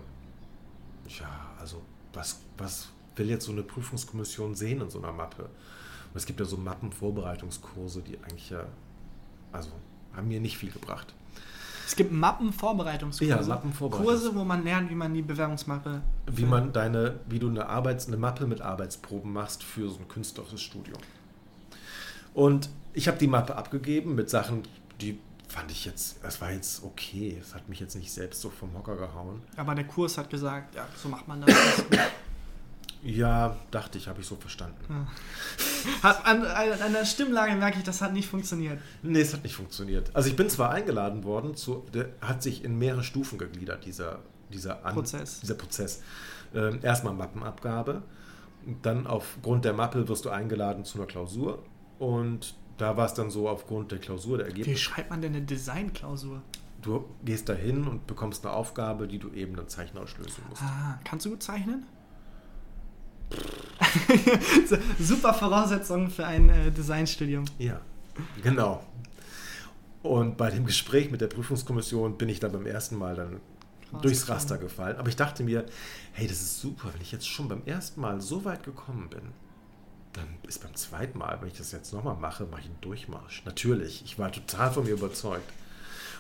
ja, 1.08 1.30
also 1.60 1.82
was, 2.14 2.40
was 2.58 2.90
will 3.16 3.30
jetzt 3.30 3.46
so 3.46 3.52
eine 3.52 3.64
Prüfungskommission 3.64 4.56
sehen 4.56 4.82
in 4.82 4.90
so 4.90 5.00
einer 5.00 5.12
Mappe. 5.12 5.44
Und 5.44 6.16
es 6.16 6.26
gibt 6.26 6.40
ja 6.40 6.46
so 6.46 6.58
Mappenvorbereitungskurse, 6.58 8.02
die 8.02 8.18
eigentlich 8.18 8.50
ja, 8.50 8.66
also 9.52 9.72
haben 10.16 10.28
mir 10.28 10.40
nicht 10.40 10.58
viel 10.58 10.72
gebracht. 10.72 11.14
Es 11.86 11.96
gibt 11.96 12.12
Mappenvorbereitungskurse. 12.12 13.30
Ja, 13.30 13.42
Mappenvorbereitungs- 13.42 14.04
Kurse, 14.04 14.36
wo 14.36 14.44
man 14.44 14.64
lernt, 14.64 14.90
wie 14.90 14.96
man 14.96 15.14
die 15.14 15.24
Bewerbungsmappe. 15.24 16.02
Wie 16.28 16.46
man 16.46 16.72
deine, 16.72 17.20
wie 17.28 17.40
du 17.40 17.50
eine 17.50 17.68
Arbeits-, 17.68 18.08
eine 18.08 18.18
Mappe 18.18 18.46
mit 18.46 18.62
Arbeitsproben 18.62 19.34
machst 19.34 19.64
für 19.64 19.90
so 19.90 19.98
ein 19.98 20.08
künstlerisches 20.08 20.62
Studium. 20.62 21.00
Und 22.34 22.70
ich 22.94 23.08
habe 23.08 23.18
die 23.18 23.28
Mappe 23.28 23.56
abgegeben 23.56 24.16
mit 24.16 24.30
Sachen, 24.30 24.64
die 25.02 25.20
fand 25.48 25.72
ich 25.72 25.86
jetzt, 25.86 26.24
das 26.24 26.40
war 26.42 26.52
jetzt 26.52 26.84
okay. 26.84 27.38
Es 27.42 27.56
hat 27.56 27.68
mich 27.70 27.80
jetzt 27.80 27.96
nicht 27.96 28.12
selbst 28.12 28.42
so 28.42 28.50
vom 28.50 28.74
Hocker 28.78 28.96
gehauen. 28.96 29.42
Aber 29.58 29.76
der 29.76 29.86
Kurs 29.86 30.18
hat 30.18 30.30
gesagt, 30.30 30.76
ja, 30.76 30.88
so 31.02 31.10
macht 31.10 31.28
man 31.28 31.42
das. 31.42 31.56
Ja, 33.02 33.56
dachte 33.72 33.98
ich, 33.98 34.08
habe 34.10 34.20
ich 34.20 34.28
so 34.28 34.36
verstanden. 34.36 35.08
hat, 36.04 36.26
an, 36.26 36.44
an 36.46 36.94
der 36.94 37.06
Stimmlage 37.06 37.56
merke 37.56 37.78
ich, 37.78 37.86
das 37.86 38.02
hat 38.02 38.12
nicht 38.12 38.28
funktioniert. 38.28 38.80
Nee, 39.04 39.22
es 39.22 39.34
hat 39.34 39.44
nicht 39.44 39.56
funktioniert. 39.56 40.14
Also 40.14 40.30
ich 40.30 40.36
bin 40.36 40.50
zwar 40.50 40.72
eingeladen 40.72 41.24
worden, 41.24 41.56
zu, 41.56 41.86
der 41.94 42.10
hat 42.22 42.44
sich 42.44 42.64
in 42.64 42.78
mehrere 42.78 43.04
Stufen 43.04 43.38
gegliedert, 43.38 43.86
dieser, 43.86 44.20
dieser, 44.52 44.86
An 44.86 44.96
Prozess. 44.96 45.40
dieser 45.40 45.56
Prozess. 45.56 46.02
Ähm, 46.54 46.80
erstmal 46.82 47.14
Mappenabgabe, 47.14 48.02
dann 48.82 49.08
aufgrund 49.08 49.64
der 49.64 49.74
Mappe 49.74 50.10
wirst 50.10 50.26
du 50.26 50.30
eingeladen 50.30 50.84
zu 50.84 50.98
einer 50.98 51.08
Klausur 51.08 51.64
und 52.00 52.54
da 52.80 52.96
war 52.98 53.06
es 53.06 53.14
dann 53.14 53.30
so 53.30 53.50
aufgrund 53.50 53.92
der 53.92 54.00
Klausur, 54.00 54.38
der 54.38 54.48
Wie 54.48 54.52
Ergebnisse. 54.52 54.80
schreibt 54.80 55.10
man 55.10 55.22
denn 55.22 55.36
eine 55.36 55.46
Designklausur? 55.46 56.42
Du 56.82 57.06
gehst 57.26 57.50
dahin 57.50 57.86
und 57.88 58.08
bekommst 58.08 58.46
eine 58.46 58.56
Aufgabe, 58.56 59.08
die 59.08 59.20
du 59.20 59.32
eben 59.34 59.56
dann 59.56 59.68
zeichnerisch 59.68 60.18
lösen 60.18 60.44
musst. 60.50 60.62
Ah, 60.62 60.98
kannst 61.04 61.26
du 61.26 61.32
gut 61.32 61.44
zeichnen? 61.44 61.86
Super 65.00 65.34
Voraussetzungen 65.34 66.10
für 66.10 66.26
ein 66.26 66.50
äh, 66.50 66.72
Designstudium. 66.72 67.46
Ja, 67.58 67.82
genau. 68.42 68.84
Und 70.02 70.38
bei 70.38 70.50
dem 70.50 70.66
Gespräch 70.66 71.12
mit 71.12 71.20
der 71.20 71.28
Prüfungskommission 71.28 72.18
bin 72.18 72.30
ich 72.30 72.40
dann 72.40 72.54
beim 72.54 72.66
ersten 72.66 72.98
Mal 72.98 73.16
dann 73.16 73.42
durchs 74.02 74.30
Raster 74.30 74.58
gefallen. 74.58 74.96
Aber 74.98 75.10
ich 75.10 75.18
dachte 75.18 75.44
mir, 75.44 75.66
hey, 76.14 76.28
das 76.28 76.40
ist 76.42 76.62
super, 76.62 76.90
wenn 76.94 77.02
ich 77.02 77.12
jetzt 77.12 77.28
schon 77.28 77.50
beim 77.50 77.62
ersten 77.66 78.00
Mal 78.00 78.22
so 78.22 78.46
weit 78.46 78.64
gekommen 78.64 79.10
bin, 79.10 79.34
dann 80.20 80.38
ist 80.48 80.62
beim 80.62 80.76
zweiten 80.76 81.18
Mal, 81.18 81.38
wenn 81.42 81.48
ich 81.48 81.58
das 81.58 81.72
jetzt 81.72 81.94
nochmal 81.94 82.16
mache, 82.16 82.46
mache 82.46 82.62
ich 82.62 82.68
einen 82.68 82.82
Durchmarsch. 82.82 83.44
Natürlich, 83.46 84.04
ich 84.04 84.20
war 84.20 84.32
total 84.32 84.72
von 84.72 84.84
mir 84.84 84.92
überzeugt. 84.92 85.52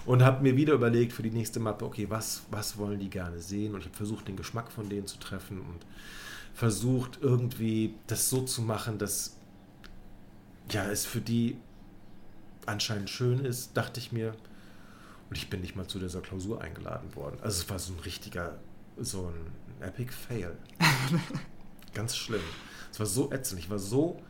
Und 0.06 0.24
habe 0.24 0.42
mir 0.42 0.56
wieder 0.56 0.74
überlegt 0.74 1.14
für 1.14 1.24
die 1.24 1.30
nächste 1.30 1.60
Mappe, 1.60 1.86
okay, 1.86 2.10
was, 2.10 2.44
was 2.50 2.78
wollen 2.78 3.00
die 3.00 3.10
gerne 3.10 3.42
sehen? 3.42 3.74
Und 3.74 3.82
ich 3.82 3.88
habe 3.88 3.98
versucht, 3.98 4.28
den 4.28 4.38
Geschmack 4.38 4.72
von 4.72 4.90
denen 4.90 5.08
zu 5.08 5.20
treffen 5.20 5.60
und 5.60 5.86
versucht, 6.54 7.20
irgendwie 7.22 7.96
das 8.08 8.30
so 8.30 8.42
zu 8.42 8.62
machen, 8.62 8.98
dass 8.98 9.36
ja, 10.72 10.90
es 10.90 11.06
für 11.06 11.22
die 11.22 11.58
anscheinend 12.66 13.10
schön 13.10 13.44
ist, 13.44 13.76
dachte 13.76 14.00
ich 14.00 14.12
mir. 14.12 14.36
Und 15.30 15.38
ich 15.38 15.50
bin 15.50 15.62
nicht 15.62 15.76
mal 15.76 15.88
zu 15.88 16.00
dieser 16.00 16.22
Klausur 16.22 16.62
eingeladen 16.62 17.16
worden. 17.16 17.38
Also 17.42 17.62
es 17.62 17.70
war 17.70 17.78
so 17.78 17.94
ein 17.94 18.00
richtiger, 18.00 18.58
so 18.98 19.28
ein 19.28 19.86
Epic 19.86 20.12
Fail. 20.12 20.56
Ganz 22.00 22.16
schlimm. 22.16 22.42
Es 22.92 23.00
war 23.00 23.06
so 23.06 23.30
ätzend. 23.32 23.60
Ich 23.60 23.70
war 23.70 23.78
so 23.78 24.22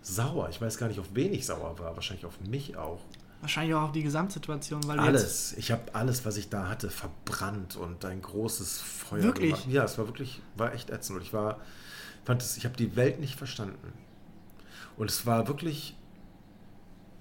sauer. 0.00 0.48
Ich 0.48 0.62
weiß 0.62 0.78
gar 0.78 0.88
nicht, 0.88 0.98
auf 0.98 1.08
wen 1.12 1.34
ich 1.34 1.44
sauer 1.44 1.78
war. 1.78 1.94
Wahrscheinlich 1.94 2.24
auf 2.24 2.40
mich 2.40 2.76
auch. 2.76 3.00
Wahrscheinlich 3.42 3.74
auch 3.74 3.82
auf 3.82 3.92
die 3.92 4.02
Gesamtsituation, 4.02 4.86
weil 4.88 4.98
Alles. 4.98 5.52
Ich 5.58 5.70
habe 5.70 5.82
alles, 5.94 6.24
was 6.24 6.38
ich 6.38 6.48
da 6.48 6.68
hatte, 6.68 6.88
verbrannt 6.88 7.76
und 7.76 8.02
ein 8.06 8.22
großes 8.22 8.80
Feuer 8.80 9.22
Wirklich? 9.22 9.50
gemacht. 9.50 9.68
Ja, 9.68 9.84
es 9.84 9.98
war 9.98 10.06
wirklich, 10.06 10.40
war 10.56 10.72
echt 10.72 10.88
ätzend. 10.88 11.18
Und 11.18 11.22
ich 11.22 11.34
war, 11.34 11.60
fand 12.24 12.40
es, 12.40 12.56
ich 12.56 12.64
habe 12.64 12.76
die 12.76 12.96
Welt 12.96 13.20
nicht 13.20 13.36
verstanden. 13.36 13.92
Und 14.96 15.10
es 15.10 15.26
war 15.26 15.46
wirklich, 15.48 15.96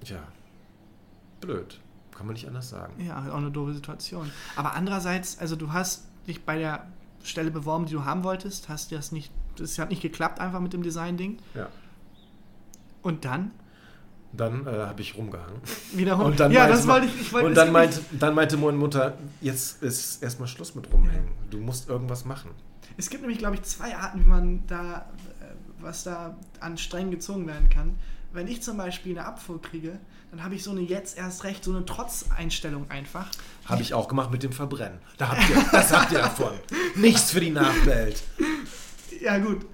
ja, 0.06 0.24
blöd. 1.42 1.82
Kann 2.16 2.26
man 2.26 2.34
nicht 2.34 2.48
anders 2.48 2.70
sagen. 2.70 2.94
Ja, 3.06 3.30
auch 3.30 3.38
eine 3.38 3.52
doofe 3.52 3.74
Situation. 3.74 4.32
Aber 4.56 4.74
andererseits, 4.74 5.38
also 5.38 5.58
du 5.58 5.74
hast 5.74 6.06
dich 6.26 6.46
bei 6.46 6.58
der 6.58 6.88
Stelle 7.24 7.52
beworben, 7.52 7.86
die 7.86 7.94
du 7.94 8.06
haben 8.06 8.24
wolltest, 8.24 8.70
hast 8.70 8.92
das 8.92 9.12
nicht, 9.12 9.32
das 9.60 9.78
hat 9.80 9.90
nicht 9.90 10.02
geklappt 10.02 10.40
einfach 10.40 10.60
mit 10.60 10.74
dem 10.74 10.84
Design-Ding. 10.84 11.38
Ja. 11.56 11.68
Und 13.02 13.26
dann 13.26 13.52
Dann 14.34 14.66
äh, 14.68 14.70
habe 14.72 15.02
ich 15.02 15.16
rumgehangen. 15.18 15.62
wiederum. 15.94 16.26
Und 16.26 16.40
dann 16.40 16.52
ja, 16.52 16.62
meinte 16.62 16.76
das 16.78 16.88
wollte 16.88 17.08
ich. 17.08 17.22
ich 17.22 17.34
wollte 17.34 17.46
und 17.48 17.52
es 17.54 17.56
dann 17.56 17.68
geht 17.68 17.74
meinte, 17.74 18.02
dann 18.20 18.36
meinte 18.36 18.58
meine 18.58 18.78
Mutter, 18.78 19.18
jetzt 19.42 19.82
ist 19.84 20.22
erstmal 20.22 20.48
Schluss 20.48 20.76
mit 20.76 20.92
rumhängen. 20.92 21.30
Du 21.50 21.60
musst 21.60 21.90
irgendwas 21.90 22.26
machen. 22.26 22.52
Es 22.98 23.10
gibt 23.10 23.22
nämlich, 23.22 23.40
glaube 23.40 23.56
ich, 23.56 23.64
zwei 23.64 23.96
Arten, 23.96 24.26
wie 24.26 24.30
man 24.30 24.66
da, 24.68 25.06
äh, 25.42 25.46
was 25.80 26.04
da 26.04 26.36
an 26.60 26.78
streng 26.78 27.12
gezogen 27.12 27.48
werden 27.48 27.70
kann. 27.70 27.98
Wenn 28.34 28.48
ich 28.48 28.62
zum 28.62 28.78
Beispiel 28.78 29.18
eine 29.18 29.26
Abfuhr 29.28 29.62
kriege, 29.62 30.00
dann 30.32 30.44
habe 30.44 30.56
ich 30.56 30.64
so 30.64 30.72
eine 30.72 30.82
jetzt 30.82 31.18
erst 31.18 31.46
recht, 31.46 31.64
so 31.64 31.72
eine 31.72 31.86
Trotzeinstellung 31.86 32.92
einfach. 32.92 33.30
Habe 33.66 33.82
ich 33.82 33.94
auch 33.94 34.10
gemacht 34.10 34.30
mit 34.32 34.44
dem 34.44 34.52
Verbrennen. 34.52 35.00
Da 35.18 35.30
habt 35.30 35.50
ihr, 35.50 35.64
das 35.72 35.94
habt 35.96 36.12
ihr 36.12 36.20
davon. 36.20 36.52
Nichts 36.96 37.32
für 37.32 37.40
die 37.40 37.52
Nachwelt. 37.52 38.22
Ja, 39.22 39.38
gut. 39.40 39.66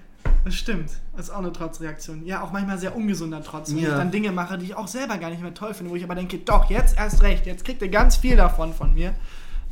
Das 0.45 0.55
stimmt. 0.55 0.89
Das 1.15 1.27
ist 1.27 1.31
auch 1.31 1.37
eine 1.39 1.53
Trotzreaktion. 1.53 2.25
Ja, 2.25 2.41
auch 2.41 2.51
manchmal 2.51 2.77
sehr 2.77 2.95
ungesunder 2.95 3.41
Trotz, 3.43 3.69
wenn 3.71 3.77
Ja. 3.79 3.89
ich 3.91 3.95
dann 3.95 4.11
Dinge 4.11 4.31
mache, 4.31 4.57
die 4.57 4.65
ich 4.65 4.75
auch 4.75 4.87
selber 4.87 5.17
gar 5.17 5.29
nicht 5.29 5.41
mehr 5.41 5.53
toll 5.53 5.73
finde, 5.73 5.91
wo 5.91 5.95
ich 5.95 6.03
aber 6.03 6.15
denke, 6.15 6.37
doch, 6.39 6.69
jetzt 6.69 6.97
erst 6.97 7.21
recht, 7.23 7.45
jetzt 7.45 7.63
kriegt 7.63 7.81
ihr 7.81 7.87
ganz 7.89 8.17
viel 8.17 8.35
davon 8.35 8.73
von 8.73 8.93
mir. 8.93 9.13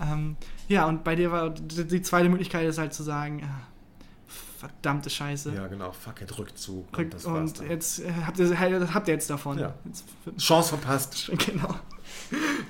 Ähm, 0.02 0.38
ja, 0.70 0.86
und 0.86 1.04
bei 1.04 1.16
dir 1.16 1.32
war 1.32 1.50
die 1.50 2.02
zweite 2.02 2.30
Möglichkeit 2.30 2.66
ist 2.68 2.78
halt 2.78 2.94
zu 2.94 3.04
sagen, 3.04 3.44
ah, 3.46 3.68
verdammte 4.60 5.10
Scheiße. 5.10 5.54
Ja, 5.54 5.68
genau. 5.68 5.92
Fuck 5.92 6.22
it, 6.22 6.38
Rückzug. 6.38 6.88
Rück- 6.98 7.26
Und 7.26 7.60
und 7.60 7.70
jetzt 7.70 8.00
äh, 8.00 8.12
habt 8.26 8.40
ihr, 8.40 8.48
das 8.80 8.94
habt 8.94 9.08
ihr 9.10 9.14
jetzt 9.16 9.30
davon. 9.30 9.60
Ja. 9.60 9.74
Jetzt, 9.86 10.06
Chance 10.38 10.70
verpasst. 10.78 11.32
genau. 11.46 11.76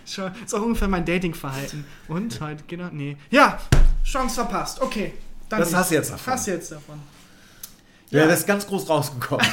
Ist 0.06 0.54
auch 0.56 0.62
ungefähr 0.62 0.88
mein 0.88 1.06
Datingverhalten. 1.06 1.86
Und 2.08 2.40
heute, 2.42 2.64
genau, 2.68 2.90
nee. 2.92 3.18
Ja, 3.30 3.60
Chance 4.04 4.36
verpasst. 4.36 4.82
Okay. 4.82 5.14
Danke. 5.52 5.66
Das 5.66 5.76
hast 5.76 5.92
du 5.92 5.96
jetzt 5.96 6.12
davon. 6.12 6.34
Hast 6.34 6.48
du 6.48 6.52
jetzt 6.52 6.72
davon. 6.72 7.00
Ja, 8.10 8.26
das 8.26 8.40
ist 8.40 8.48
ganz 8.48 8.66
groß 8.66 8.90
rausgekommen. 8.90 9.46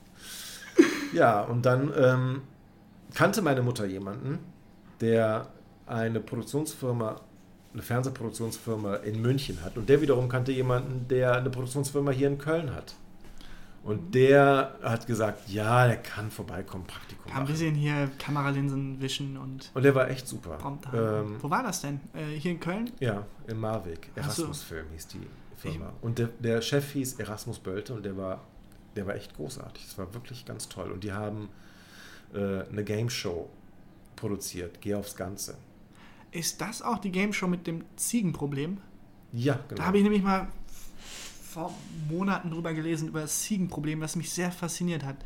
ja, 1.12 1.42
und 1.42 1.66
dann 1.66 1.92
ähm, 1.98 2.42
kannte 3.14 3.42
meine 3.42 3.60
Mutter 3.60 3.84
jemanden, 3.84 4.38
der 5.02 5.48
eine 5.86 6.20
Produktionsfirma, 6.20 7.20
eine 7.74 7.82
Fernsehproduktionsfirma 7.82 8.96
in 8.96 9.20
München 9.20 9.62
hat. 9.62 9.76
Und 9.76 9.86
der 9.90 10.00
wiederum 10.00 10.30
kannte 10.30 10.52
jemanden, 10.52 11.06
der 11.08 11.34
eine 11.34 11.50
Produktionsfirma 11.50 12.10
hier 12.10 12.28
in 12.28 12.38
Köln 12.38 12.74
hat. 12.74 12.94
Und 13.86 14.14
der 14.14 14.76
hat 14.82 15.06
gesagt, 15.06 15.48
ja, 15.48 15.86
der 15.86 15.98
kann 15.98 16.30
vorbeikommen, 16.30 16.84
Praktikum 16.86 17.32
Ein 17.32 17.46
bisschen 17.46 17.74
hier 17.74 18.10
Kameralinsen 18.18 19.00
wischen 19.00 19.36
und 19.36 19.70
Und 19.74 19.82
der 19.84 19.94
war 19.94 20.10
echt 20.10 20.26
super. 20.26 20.58
Ähm, 20.92 21.36
Wo 21.40 21.48
war 21.48 21.62
das 21.62 21.82
denn? 21.82 22.00
Äh, 22.12 22.36
hier 22.36 22.50
in 22.50 22.60
Köln? 22.60 22.90
ja, 22.98 23.24
in 23.46 23.60
so. 23.60 23.96
Erasmus-Film 24.16 24.86
hieß 24.92 25.06
die 25.08 25.26
Firma. 25.56 25.92
Und 26.02 26.18
der, 26.18 26.28
der 26.40 26.60
Chef 26.62 26.92
hieß 26.92 27.14
Erasmus 27.20 27.60
Bölte 27.60 27.94
und 27.94 28.04
der 28.04 28.16
war, 28.16 28.42
der 28.96 29.06
war 29.06 29.14
echt 29.14 29.36
großartig. 29.36 29.84
Das 29.86 29.98
war 29.98 30.12
wirklich 30.14 30.44
ganz 30.44 30.68
toll. 30.68 30.90
Und 30.90 31.04
die 31.04 31.12
haben 31.12 31.48
äh, 32.34 32.62
eine 32.68 32.82
Game 32.82 33.08
Show 33.08 33.48
produziert. 34.16 34.80
Geh 34.80 34.94
aufs 34.94 35.14
Ganze. 35.14 35.56
Ist 36.32 36.60
das 36.60 36.82
auch 36.82 36.98
die 36.98 37.12
Game 37.12 37.32
Show 37.32 37.46
mit 37.46 37.66
dem 37.66 37.84
Ziegenproblem? 37.96 38.78
Ja, 39.32 39.60
genau. 39.68 39.80
Da 39.80 39.86
habe 39.86 39.98
ich 39.98 40.02
nämlich 40.02 40.22
mal 40.22 40.48
vor 41.56 41.72
Monaten 42.10 42.50
drüber 42.50 42.74
gelesen, 42.74 43.08
über 43.08 43.22
das 43.22 43.40
Ziegenproblem, 43.42 44.00
was 44.00 44.14
mich 44.14 44.30
sehr 44.30 44.52
fasziniert 44.52 45.04
hat. 45.04 45.16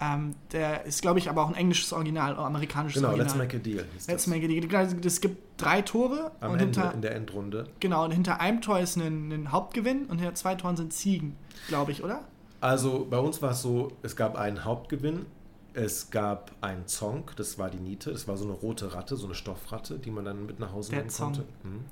Ähm, 0.00 0.34
der 0.52 0.86
ist, 0.86 1.02
glaube 1.02 1.18
ich, 1.18 1.28
aber 1.28 1.42
auch 1.44 1.48
ein 1.48 1.54
englisches 1.56 1.92
Original, 1.92 2.32
oder 2.32 2.44
amerikanisches 2.44 3.02
genau, 3.02 3.08
Original. 3.12 3.26
Let's 3.36 3.54
Make 3.54 3.56
a 3.56 3.60
Deal. 3.60 3.84
Hieß 3.94 4.06
Let's 4.06 4.24
das. 4.24 4.26
Make 4.28 4.46
it. 4.46 4.74
Also, 4.74 4.96
Es 5.04 5.20
gibt 5.20 5.60
drei 5.60 5.82
Tore 5.82 6.30
Am 6.40 6.52
und 6.52 6.60
Ende, 6.60 6.80
hinter, 6.80 6.94
in 6.94 7.02
der 7.02 7.14
Endrunde. 7.16 7.66
genau, 7.80 8.04
und 8.04 8.12
hinter 8.12 8.40
einem 8.40 8.60
Tor 8.62 8.78
ist 8.78 8.96
ein, 8.96 9.30
ein 9.30 9.52
Hauptgewinn 9.52 10.06
und 10.06 10.18
hinter 10.18 10.34
zwei 10.34 10.54
Toren 10.54 10.76
sind 10.76 10.92
Ziegen, 10.92 11.36
glaube 11.68 11.92
ich, 11.92 12.02
oder? 12.02 12.22
Also 12.62 13.06
bei 13.10 13.18
uns 13.18 13.42
war 13.42 13.50
es 13.50 13.60
so, 13.62 13.92
es 14.02 14.16
gab 14.16 14.36
einen 14.36 14.64
Hauptgewinn, 14.64 15.26
es 15.74 16.10
gab 16.10 16.52
einen 16.62 16.86
Zong, 16.86 17.30
das 17.36 17.58
war 17.58 17.68
die 17.68 17.78
Niete, 17.80 18.12
das 18.12 18.26
war 18.28 18.36
so 18.36 18.44
eine 18.44 18.54
rote 18.54 18.94
Ratte, 18.94 19.16
so 19.16 19.26
eine 19.26 19.34
Stoffratte, 19.34 19.98
die 19.98 20.10
man 20.10 20.24
dann 20.24 20.46
mit 20.46 20.60
nach 20.60 20.72
Hause 20.72 20.90
Der 20.90 21.00
nehmen 21.00 21.10
Zong. 21.10 21.32
konnte. 21.32 21.44
Mhm. 21.64 21.84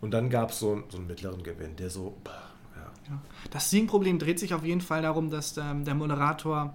Und 0.00 0.10
dann 0.12 0.30
gab 0.30 0.50
es 0.50 0.58
so, 0.60 0.82
so 0.88 0.98
einen 0.98 1.06
mittleren 1.08 1.42
Gewinn, 1.42 1.76
der 1.76 1.90
so, 1.90 2.14
ja. 3.08 3.18
Das 3.50 3.70
Ziegenproblem 3.70 4.18
dreht 4.18 4.38
sich 4.38 4.54
auf 4.54 4.64
jeden 4.64 4.80
Fall 4.80 5.02
darum, 5.02 5.30
dass 5.30 5.56
ähm, 5.56 5.84
der 5.84 5.94
Moderator, 5.94 6.74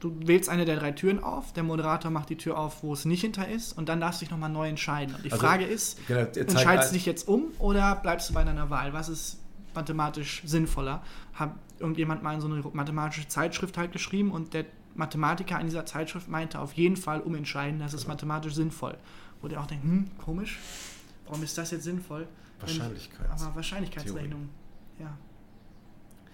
du 0.00 0.14
wählst 0.26 0.48
eine 0.48 0.64
der 0.64 0.76
drei 0.76 0.92
Türen 0.92 1.22
auf, 1.22 1.52
der 1.52 1.62
Moderator 1.62 2.10
macht 2.10 2.30
die 2.30 2.36
Tür 2.36 2.58
auf, 2.58 2.82
wo 2.82 2.92
es 2.92 3.04
nicht 3.04 3.20
hinter 3.20 3.48
ist 3.48 3.76
und 3.76 3.88
dann 3.88 4.00
darfst 4.00 4.20
du 4.20 4.24
dich 4.24 4.30
nochmal 4.30 4.50
neu 4.50 4.68
entscheiden. 4.68 5.14
Und 5.14 5.24
die 5.24 5.32
Also, 5.32 5.44
Frage 5.44 5.64
ist, 5.64 5.98
genau, 6.06 6.20
entscheidest 6.34 6.90
du 6.90 6.94
dich 6.94 7.06
jetzt 7.06 7.28
um 7.28 7.44
oder 7.58 7.96
bleibst 7.96 8.30
du 8.30 8.34
bei 8.34 8.44
deiner 8.44 8.70
Wahl? 8.70 8.92
Was 8.92 9.08
ist 9.08 9.38
mathematisch 9.74 10.42
sinnvoller? 10.44 11.02
Hat 11.34 11.54
irgendjemand 11.78 12.22
mal 12.22 12.34
in 12.34 12.40
so 12.40 12.48
eine 12.48 12.62
mathematische 12.72 13.28
Zeitschrift 13.28 13.78
halt 13.78 13.92
geschrieben 13.92 14.30
und 14.30 14.54
der 14.54 14.66
Mathematiker 14.94 15.58
in 15.60 15.66
dieser 15.66 15.86
Zeitschrift 15.86 16.28
meinte 16.28 16.58
auf 16.58 16.72
jeden 16.74 16.96
Fall 16.96 17.20
umentscheiden, 17.20 17.78
das 17.78 17.94
ist 17.94 18.08
mathematisch 18.08 18.54
sinnvoll. 18.54 18.96
Wo 19.40 19.48
der 19.48 19.60
auch 19.60 19.66
denkt, 19.66 19.84
hm, 19.84 20.10
komisch, 20.18 20.58
warum 21.26 21.42
ist 21.42 21.56
das 21.56 21.70
jetzt 21.70 21.84
sinnvoll? 21.84 22.26
Wahrscheinlichkeit. 22.60 23.30
Aber 23.30 23.54
Wahrscheinlichkeitsrechnung, 23.56 24.48
ja. 24.98 25.16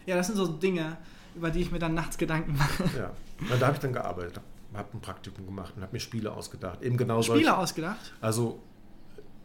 Ja, 0.06 0.16
das 0.16 0.28
sind 0.28 0.36
so 0.36 0.46
Dinge, 0.46 0.96
über 1.34 1.50
die 1.50 1.60
ich 1.60 1.70
mir 1.70 1.78
dann 1.78 1.94
nachts 1.94 2.16
Gedanken 2.16 2.56
mache. 2.56 2.84
Ja. 2.96 3.10
Und 3.52 3.60
da 3.60 3.66
habe 3.66 3.74
ich 3.76 3.80
dann 3.82 3.92
gearbeitet, 3.92 4.40
habe 4.72 4.88
ein 4.94 5.00
Praktikum 5.00 5.44
gemacht 5.46 5.74
und 5.76 5.82
habe 5.82 5.92
mir 5.92 6.00
Spiele 6.00 6.32
ausgedacht. 6.32 6.82
Eben 6.82 6.96
genau 6.96 7.20
Spiele 7.22 7.38
solche- 7.40 7.56
ausgedacht? 7.56 8.14
Also 8.20 8.60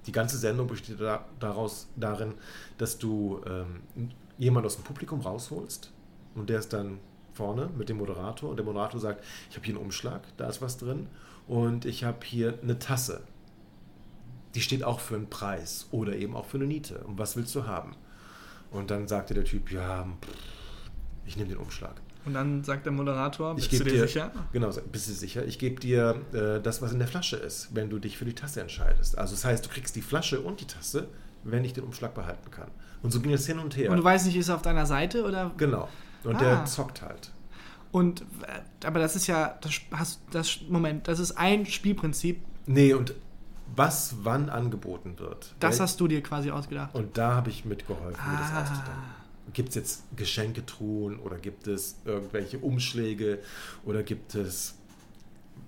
die 0.05 0.11
ganze 0.11 0.37
Sendung 0.37 0.67
besteht 0.67 0.99
da, 0.99 1.25
daraus 1.39 1.87
darin, 1.95 2.33
dass 2.77 2.97
du 2.97 3.41
ähm, 3.45 4.09
jemanden 4.37 4.65
aus 4.67 4.75
dem 4.75 4.83
Publikum 4.83 5.19
rausholst 5.21 5.91
und 6.35 6.49
der 6.49 6.59
ist 6.59 6.73
dann 6.73 6.99
vorne 7.33 7.69
mit 7.77 7.89
dem 7.89 7.97
Moderator 7.97 8.49
und 8.49 8.57
der 8.57 8.65
Moderator 8.65 8.99
sagt, 8.99 9.23
ich 9.49 9.55
habe 9.55 9.65
hier 9.65 9.75
einen 9.75 9.83
Umschlag, 9.83 10.21
da 10.37 10.47
ist 10.47 10.61
was 10.61 10.77
drin 10.77 11.07
und 11.47 11.85
ich 11.85 12.03
habe 12.03 12.19
hier 12.23 12.57
eine 12.61 12.79
Tasse. 12.79 13.21
Die 14.55 14.61
steht 14.61 14.83
auch 14.83 14.99
für 14.99 15.15
einen 15.15 15.29
Preis 15.29 15.87
oder 15.91 16.15
eben 16.15 16.35
auch 16.35 16.45
für 16.45 16.57
eine 16.57 16.65
Niete. 16.67 16.99
Und 17.05 17.17
was 17.17 17.37
willst 17.37 17.55
du 17.55 17.67
haben? 17.67 17.95
Und 18.71 18.89
dann 18.89 19.07
sagte 19.07 19.33
der 19.33 19.43
Typ, 19.43 19.71
ja, 19.71 20.07
ich 21.25 21.37
nehme 21.37 21.49
den 21.49 21.57
Umschlag. 21.57 22.01
Und 22.25 22.33
dann 22.33 22.63
sagt 22.63 22.85
der 22.85 22.93
Moderator, 22.93 23.55
Ich 23.57 23.69
bist 23.69 23.73
du 23.73 23.77
gebe 23.85 23.89
dir 23.89 24.01
dir, 24.03 24.07
sicher? 24.07 24.31
Genau, 24.53 24.69
bist 24.91 25.09
du 25.09 25.13
sicher? 25.13 25.43
Ich 25.45 25.57
gebe 25.59 25.79
dir 25.79 26.21
äh, 26.33 26.61
das, 26.61 26.81
was 26.81 26.91
in 26.93 26.99
der 26.99 27.07
Flasche 27.07 27.35
ist, 27.35 27.69
wenn 27.73 27.89
du 27.89 27.97
dich 27.99 28.17
für 28.17 28.25
die 28.25 28.33
Tasse 28.35 28.61
entscheidest. 28.61 29.17
Also 29.17 29.33
das 29.33 29.43
heißt, 29.43 29.65
du 29.65 29.69
kriegst 29.69 29.95
die 29.95 30.01
Flasche 30.03 30.39
und 30.39 30.61
die 30.61 30.67
Tasse, 30.67 31.07
wenn 31.43 31.65
ich 31.65 31.73
den 31.73 31.83
Umschlag 31.83 32.13
behalten 32.13 32.51
kann. 32.51 32.69
Und 33.01 33.11
so 33.11 33.19
ging 33.21 33.33
es 33.33 33.47
hin 33.47 33.57
und 33.57 33.75
her. 33.75 33.89
Und 33.89 33.97
du 33.97 34.03
weißt 34.03 34.27
nicht, 34.27 34.35
ist 34.37 34.49
er 34.49 34.55
auf 34.55 34.61
deiner 34.61 34.85
Seite 34.85 35.23
oder? 35.25 35.51
genau. 35.57 35.89
Und 36.23 36.35
Ah. 36.35 36.39
der 36.39 36.65
zockt 36.65 37.01
halt. 37.01 37.31
Und, 37.91 38.21
äh, 38.21 38.85
aber 38.85 38.99
das 38.99 39.15
ist 39.15 39.25
ja, 39.25 39.57
das, 39.61 39.73
hast, 39.91 40.21
das, 40.31 40.59
Moment, 40.69 41.07
das 41.07 41.19
ist 41.19 41.31
ein 41.37 41.65
Spielprinzip, 41.65 42.39
Nee, 42.67 42.93
und 42.93 43.15
was 43.75 44.15
wann 44.23 44.49
angeboten 44.49 45.17
wird. 45.19 45.55
das 45.59 45.77
Wel- 45.77 45.81
hast 45.83 45.99
du 45.99 46.07
dir 46.07 46.21
quasi 46.23 46.51
ausgedacht. 46.51 46.93
und 46.95 47.17
da 47.17 47.35
habe 47.35 47.49
ich 47.49 47.65
mitgeholfen, 47.65 48.31
mir 48.31 48.37
das 48.37 48.51
Ah. 48.51 48.61
auszudenken. 48.63 49.21
Gibt 49.53 49.69
es 49.69 49.75
jetzt 49.75 50.03
Geschenketruhen 50.15 51.19
oder 51.19 51.37
gibt 51.37 51.67
es 51.67 51.97
irgendwelche 52.05 52.59
Umschläge 52.59 53.39
oder 53.85 54.03
gibt 54.03 54.35
es 54.35 54.75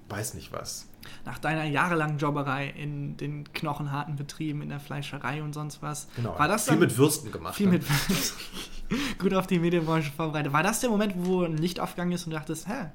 weiß 0.10 0.36
nicht 0.36 0.52
was. 0.52 0.88
Nach 1.26 1.40
deiner 1.40 1.64
jahrelangen 1.64 2.18
Jobberei 2.18 2.68
in 2.70 3.18
den 3.18 3.52
knochenharten 3.52 4.16
Betrieben, 4.16 4.62
in 4.62 4.70
der 4.70 4.80
Fleischerei 4.80 5.42
und 5.42 5.54
sonst 5.54 5.82
was, 5.82 6.08
Genau. 6.16 6.38
war 6.38 6.48
das 6.48 6.66
viel 6.66 6.74
dann, 6.74 6.80
mit 6.82 6.98
Würsten 6.98 7.32
gemacht. 7.32 7.56
viel 7.56 7.68
ne? 7.68 7.74
mit 7.74 7.86
gut 9.20 9.34
auf 9.34 9.48
die 9.48 9.60
Medienbranche 9.60 10.12
vorbereitet. 10.12 10.54
War 10.54 10.62
das 10.64 10.82
der 10.82 10.90
Moment, 10.90 11.14
wo 11.18 11.44
ein 11.44 11.58
Licht 11.58 11.80
aufgegangen 11.80 12.12
ist 12.12 12.26
und 12.26 12.32
du 12.32 12.38
dachtest, 12.38 12.68
hä, 12.68 12.92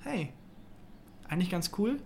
hey, 0.00 0.32
eigentlich 1.28 1.50
ganz 1.50 1.70
cool? 1.78 1.98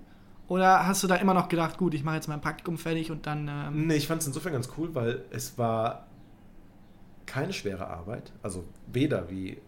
Oder 0.49 0.87
hast 0.87 1.03
du 1.03 1.07
da 1.07 1.17
immer 1.17 1.35
noch 1.35 1.49
gedacht, 1.49 1.77
gut, 1.77 1.95
ich 1.95 2.03
mache 2.03 2.17
jetzt 2.17 2.29
mein 2.29 2.41
Praktikum 2.41 2.79
fertig 2.79 3.11
und 3.11 3.27
dann 3.27 3.49
ähm, 3.49 3.87
Nee, 3.87 3.97
ich 3.97 4.07
fand 4.07 4.23
es 4.23 4.27
insofern 4.27 4.55
ganz 4.55 4.71
cool, 4.77 4.95
weil 4.95 5.25
es 5.31 5.59
war 5.59 6.07
keine 7.27 7.53
schwere 7.53 7.87
Arbeit. 7.87 8.33
Also 8.43 8.65
weder 8.87 9.31
wie 9.31 9.61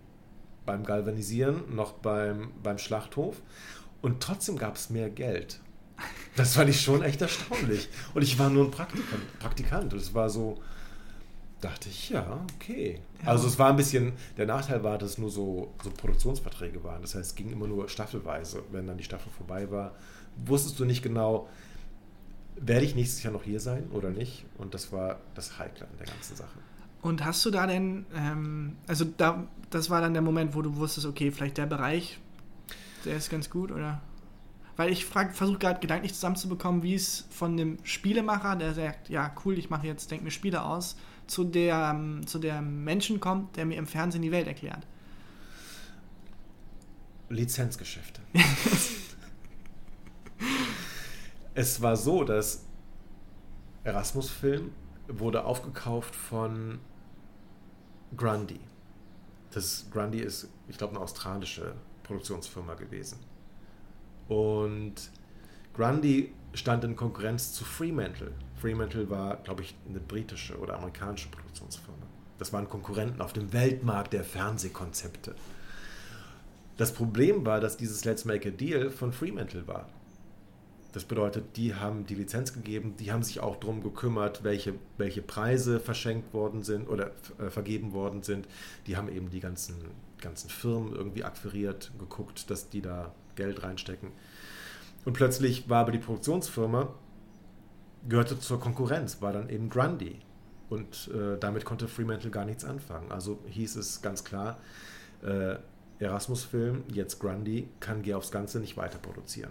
beim 0.64 0.84
Galvanisieren 0.84 1.74
noch 1.74 1.92
beim, 1.92 2.52
beim 2.62 2.78
Schlachthof. 2.78 3.42
Und 4.02 4.22
trotzdem 4.22 4.56
gab 4.56 4.76
es 4.76 4.88
mehr 4.88 5.10
Geld. 5.10 5.60
Das 6.36 6.54
fand 6.54 6.70
ich 6.70 6.80
schon 6.80 7.02
echt 7.02 7.20
erstaunlich. 7.20 7.88
Und 8.14 8.22
ich 8.22 8.38
war 8.38 8.48
nur 8.48 8.64
ein 8.64 8.70
Praktikant. 8.70 9.38
Praktikant. 9.38 9.92
Und 9.92 9.98
es 10.00 10.14
war 10.14 10.30
so, 10.30 10.62
dachte 11.60 11.90
ich, 11.90 12.10
ja, 12.10 12.40
okay. 12.54 13.00
Ja. 13.22 13.28
Also 13.28 13.48
es 13.48 13.58
war 13.58 13.68
ein 13.68 13.76
bisschen, 13.76 14.12
der 14.38 14.46
Nachteil 14.46 14.82
war, 14.82 14.96
dass 14.96 15.10
es 15.10 15.18
nur 15.18 15.30
so, 15.30 15.74
so 15.82 15.90
Produktionsverträge 15.90 16.82
waren. 16.82 17.02
Das 17.02 17.14
heißt, 17.14 17.30
es 17.30 17.34
ging 17.34 17.52
immer 17.52 17.66
nur 17.66 17.88
staffelweise. 17.88 18.62
Wenn 18.70 18.86
dann 18.86 18.96
die 18.96 19.04
Staffel 19.04 19.30
vorbei 19.36 19.70
war, 19.70 19.94
wusstest 20.46 20.78
du 20.78 20.84
nicht 20.84 21.02
genau, 21.02 21.48
werde 22.56 22.84
ich 22.84 22.94
nächstes 22.94 23.22
Jahr 23.22 23.32
noch 23.32 23.42
hier 23.42 23.60
sein 23.60 23.88
oder 23.92 24.10
nicht? 24.10 24.44
Und 24.58 24.74
das 24.74 24.92
war 24.92 25.20
das 25.34 25.58
Heikle 25.58 25.86
an 25.86 25.96
der 25.98 26.06
ganzen 26.06 26.36
Sache. 26.36 26.58
Und 27.02 27.24
hast 27.24 27.44
du 27.46 27.50
da 27.50 27.66
denn, 27.66 28.04
ähm, 28.14 28.76
also 28.86 29.04
da, 29.04 29.46
das 29.70 29.88
war 29.88 30.00
dann 30.00 30.12
der 30.12 30.22
Moment, 30.22 30.54
wo 30.54 30.62
du 30.62 30.76
wusstest, 30.76 31.06
okay, 31.06 31.30
vielleicht 31.30 31.56
der 31.56 31.66
Bereich, 31.66 32.18
der 33.04 33.16
ist 33.16 33.30
ganz 33.30 33.48
gut, 33.48 33.72
oder? 33.72 34.02
Weil 34.76 34.92
ich 34.92 35.06
versuche 35.06 35.58
gerade 35.58 35.80
gedanklich 35.80 36.14
zusammenzubekommen, 36.14 36.82
wie 36.82 36.94
es 36.94 37.26
von 37.30 37.56
dem 37.56 37.78
Spielemacher, 37.84 38.56
der 38.56 38.74
sagt, 38.74 39.08
ja 39.08 39.34
cool, 39.44 39.58
ich 39.58 39.70
mache 39.70 39.86
jetzt, 39.86 40.10
denke 40.10 40.24
mir 40.24 40.30
Spiele 40.30 40.62
aus, 40.62 40.96
zu 41.26 41.44
der, 41.44 41.92
ähm, 41.94 42.26
zu 42.26 42.38
der 42.38 42.60
Menschen 42.60 43.20
kommt, 43.20 43.56
der 43.56 43.64
mir 43.64 43.78
im 43.78 43.86
Fernsehen 43.86 44.22
die 44.22 44.32
Welt 44.32 44.46
erklärt. 44.46 44.86
Lizenzgeschäfte. 47.30 48.20
es 51.60 51.82
war 51.82 51.94
so, 51.94 52.24
dass 52.24 52.64
Erasmus 53.84 54.30
Film 54.30 54.72
wurde 55.08 55.44
aufgekauft 55.44 56.16
von 56.16 56.78
Grundy. 58.16 58.60
Das 59.50 59.86
Grundy 59.90 60.20
ist, 60.20 60.48
ich 60.68 60.78
glaube, 60.78 60.94
eine 60.94 61.02
australische 61.02 61.74
Produktionsfirma 62.02 62.74
gewesen. 62.74 63.18
Und 64.26 64.94
Grundy 65.74 66.32
stand 66.54 66.82
in 66.84 66.96
Konkurrenz 66.96 67.52
zu 67.52 67.64
Fremantle. 67.64 68.32
Fremantle 68.56 69.10
war, 69.10 69.36
glaube 69.36 69.62
ich, 69.62 69.74
eine 69.86 70.00
britische 70.00 70.58
oder 70.58 70.78
amerikanische 70.78 71.28
Produktionsfirma. 71.28 72.06
Das 72.38 72.54
waren 72.54 72.70
Konkurrenten 72.70 73.20
auf 73.20 73.34
dem 73.34 73.52
Weltmarkt 73.52 74.14
der 74.14 74.24
Fernsehkonzepte. 74.24 75.34
Das 76.78 76.94
Problem 76.94 77.44
war, 77.44 77.60
dass 77.60 77.76
dieses 77.76 78.06
Let's 78.06 78.24
Make 78.24 78.48
a 78.48 78.52
Deal 78.52 78.88
von 78.90 79.12
Fremantle 79.12 79.66
war. 79.68 79.90
Das 80.92 81.04
bedeutet, 81.04 81.56
die 81.56 81.74
haben 81.74 82.04
die 82.06 82.16
Lizenz 82.16 82.52
gegeben, 82.52 82.96
die 82.98 83.12
haben 83.12 83.22
sich 83.22 83.40
auch 83.40 83.56
darum 83.56 83.82
gekümmert, 83.82 84.42
welche, 84.42 84.74
welche 84.98 85.22
Preise 85.22 85.78
verschenkt 85.78 86.34
worden 86.34 86.62
sind 86.62 86.88
oder 86.88 87.12
äh, 87.38 87.48
vergeben 87.48 87.92
worden 87.92 88.22
sind. 88.22 88.48
Die 88.86 88.96
haben 88.96 89.08
eben 89.08 89.30
die 89.30 89.40
ganzen, 89.40 89.76
ganzen 90.20 90.50
Firmen 90.50 90.94
irgendwie 90.94 91.22
akquiriert, 91.22 91.92
geguckt, 91.98 92.50
dass 92.50 92.70
die 92.70 92.82
da 92.82 93.14
Geld 93.36 93.62
reinstecken. 93.62 94.10
Und 95.04 95.12
plötzlich 95.12 95.68
war 95.68 95.82
aber 95.82 95.92
die 95.92 95.98
Produktionsfirma, 95.98 96.92
gehörte 98.08 98.38
zur 98.40 98.58
Konkurrenz, 98.58 99.22
war 99.22 99.32
dann 99.32 99.48
eben 99.48 99.70
Grundy. 99.70 100.18
Und 100.68 101.10
äh, 101.14 101.38
damit 101.38 101.64
konnte 101.64 101.88
Fremantle 101.88 102.30
gar 102.30 102.44
nichts 102.44 102.64
anfangen. 102.64 103.10
Also 103.12 103.38
hieß 103.48 103.76
es 103.76 104.02
ganz 104.02 104.24
klar, 104.24 104.58
äh, 105.22 105.56
Erasmus-Film, 106.00 106.84
jetzt 106.92 107.18
Grundy, 107.18 107.68
kann 107.78 108.02
Geh 108.02 108.14
aufs 108.14 108.30
Ganze 108.30 108.58
nicht 108.58 108.76
weiter 108.76 108.98
produzieren. 108.98 109.50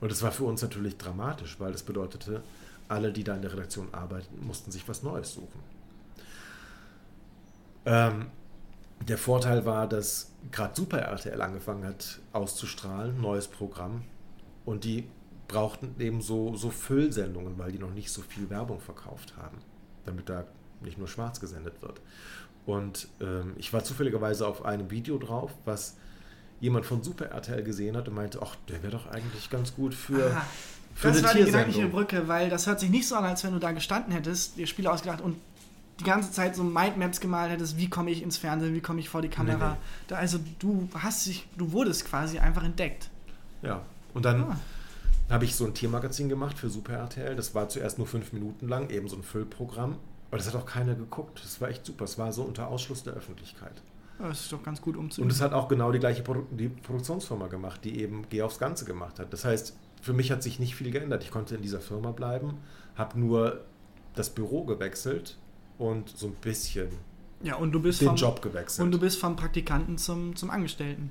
Und 0.00 0.10
das 0.10 0.22
war 0.22 0.32
für 0.32 0.44
uns 0.44 0.62
natürlich 0.62 0.96
dramatisch, 0.96 1.58
weil 1.60 1.72
das 1.72 1.82
bedeutete, 1.82 2.42
alle, 2.88 3.12
die 3.12 3.24
da 3.24 3.34
in 3.34 3.42
der 3.42 3.52
Redaktion 3.52 3.88
arbeiten, 3.92 4.44
mussten 4.46 4.70
sich 4.70 4.86
was 4.88 5.02
Neues 5.02 5.32
suchen. 5.32 5.60
Ähm, 7.86 8.26
der 9.00 9.18
Vorteil 9.18 9.64
war, 9.64 9.88
dass 9.88 10.30
gerade 10.50 10.74
Super 10.74 10.98
RTL 10.98 11.40
angefangen 11.40 11.84
hat 11.84 12.20
auszustrahlen, 12.32 13.20
neues 13.20 13.48
Programm. 13.48 14.02
Und 14.64 14.84
die 14.84 15.08
brauchten 15.48 15.94
eben 15.98 16.22
so, 16.22 16.56
so 16.56 16.70
Füllsendungen, 16.70 17.58
weil 17.58 17.72
die 17.72 17.78
noch 17.78 17.92
nicht 17.92 18.10
so 18.10 18.22
viel 18.22 18.48
Werbung 18.50 18.80
verkauft 18.80 19.36
haben, 19.36 19.58
damit 20.04 20.28
da 20.28 20.44
nicht 20.80 20.98
nur 20.98 21.08
schwarz 21.08 21.40
gesendet 21.40 21.82
wird. 21.82 22.00
Und 22.66 23.08
ähm, 23.20 23.54
ich 23.58 23.72
war 23.72 23.84
zufälligerweise 23.84 24.46
auf 24.46 24.64
einem 24.64 24.90
Video 24.90 25.18
drauf, 25.18 25.52
was 25.64 25.96
jemand 26.64 26.86
von 26.86 27.02
Super 27.02 27.26
RTL 27.26 27.62
gesehen 27.62 27.96
hat 27.96 28.08
und 28.08 28.14
meinte, 28.14 28.40
ach, 28.42 28.56
der 28.68 28.82
wäre 28.82 28.92
doch 28.92 29.06
eigentlich 29.06 29.50
ganz 29.50 29.74
gut 29.74 29.94
für, 29.94 30.32
Aha. 30.32 30.42
für 30.94 31.08
das 31.08 31.18
eine 31.18 31.26
war 31.26 31.34
die 31.34 31.44
gedankliche. 31.44 31.88
Brücke, 31.88 32.26
weil 32.28 32.48
das 32.50 32.66
hört 32.66 32.80
sich 32.80 32.90
nicht 32.90 33.06
so 33.06 33.14
an, 33.16 33.24
als 33.24 33.44
wenn 33.44 33.52
du 33.52 33.58
da 33.58 33.72
gestanden 33.72 34.12
hättest, 34.12 34.56
dir 34.56 34.66
Spiele 34.66 34.90
ausgedacht 34.90 35.20
und 35.20 35.36
die 36.00 36.04
ganze 36.04 36.32
Zeit 36.32 36.56
so 36.56 36.64
Mindmaps 36.64 37.20
gemalt 37.20 37.52
hättest, 37.52 37.76
wie 37.76 37.88
komme 37.88 38.10
ich 38.10 38.22
ins 38.22 38.36
Fernsehen, 38.36 38.74
wie 38.74 38.80
komme 38.80 38.98
ich 38.98 39.08
vor 39.08 39.22
die 39.22 39.28
Kamera. 39.28 39.70
Nee, 39.72 39.76
Da, 40.08 40.16
also 40.16 40.38
du 40.58 40.88
hast 40.98 41.26
dich, 41.26 41.46
du 41.56 41.70
wurdest 41.70 42.04
quasi 42.06 42.38
einfach 42.40 42.64
entdeckt. 42.64 43.10
Ja, 43.62 43.82
und 44.12 44.24
dann 44.24 44.42
Ah. 44.44 44.56
habe 45.30 45.44
ich 45.44 45.54
so 45.54 45.64
ein 45.64 45.72
Tiermagazin 45.74 46.28
gemacht 46.28 46.58
für 46.58 46.68
Super 46.70 46.94
RTL. 46.94 47.36
Das 47.36 47.54
war 47.54 47.68
zuerst 47.68 47.98
nur 47.98 48.06
fünf 48.08 48.32
Minuten 48.32 48.66
lang, 48.68 48.90
eben 48.90 49.08
so 49.08 49.16
ein 49.16 49.22
Füllprogramm. 49.22 49.96
Aber 50.30 50.38
das 50.38 50.48
hat 50.48 50.56
auch 50.56 50.66
keiner 50.66 50.94
geguckt. 50.96 51.40
Das 51.44 51.60
war 51.60 51.68
echt 51.68 51.86
super. 51.86 52.04
Es 52.06 52.18
war 52.18 52.32
so 52.32 52.42
unter 52.42 52.66
Ausschluss 52.68 53.04
der 53.04 53.12
Öffentlichkeit. 53.12 53.80
Ja, 54.20 54.28
Das 54.28 54.40
ist 54.42 54.52
doch 54.52 54.62
ganz 54.62 54.80
gut 54.80 54.96
Und 54.96 55.04
umzugehen. 55.04 55.30
es 55.30 55.40
hat 55.40 55.52
auch 55.52 55.68
genau 55.68 55.90
die 55.92 55.98
gleiche 55.98 56.22
Produ 56.22 56.46
die 56.50 56.68
Produktionsfirma 56.68 57.48
gemacht, 57.48 57.80
die 57.84 58.00
eben 58.00 58.26
Geh 58.30 58.42
aufs 58.42 58.58
Ganze 58.58 58.84
gemacht 58.84 59.18
hat. 59.18 59.32
Das 59.32 59.44
heißt, 59.44 59.76
für 60.02 60.12
mich 60.12 60.30
hat 60.30 60.42
sich 60.42 60.58
nicht 60.58 60.74
viel 60.76 60.90
geändert. 60.90 61.22
Ich 61.24 61.30
konnte 61.30 61.54
in 61.56 61.62
dieser 61.62 61.80
Firma 61.80 62.12
bleiben, 62.12 62.58
habe 62.94 63.18
nur 63.18 63.60
das 64.14 64.30
Büro 64.30 64.64
gewechselt 64.64 65.36
und 65.78 66.08
so 66.08 66.28
ein 66.28 66.34
bisschen 66.34 66.88
Ja, 67.42 67.56
und 67.56 67.72
du 67.72 67.80
bist 67.82 68.00
den 68.00 68.08
vom, 68.08 68.16
Job 68.16 68.40
gewechselt. 68.42 68.84
und 68.84 68.92
du 68.92 68.98
bist 69.00 69.18
vom 69.18 69.34
Praktikanten 69.34 69.98
zum, 69.98 70.36
zum 70.36 70.50
Angestellten. 70.50 71.10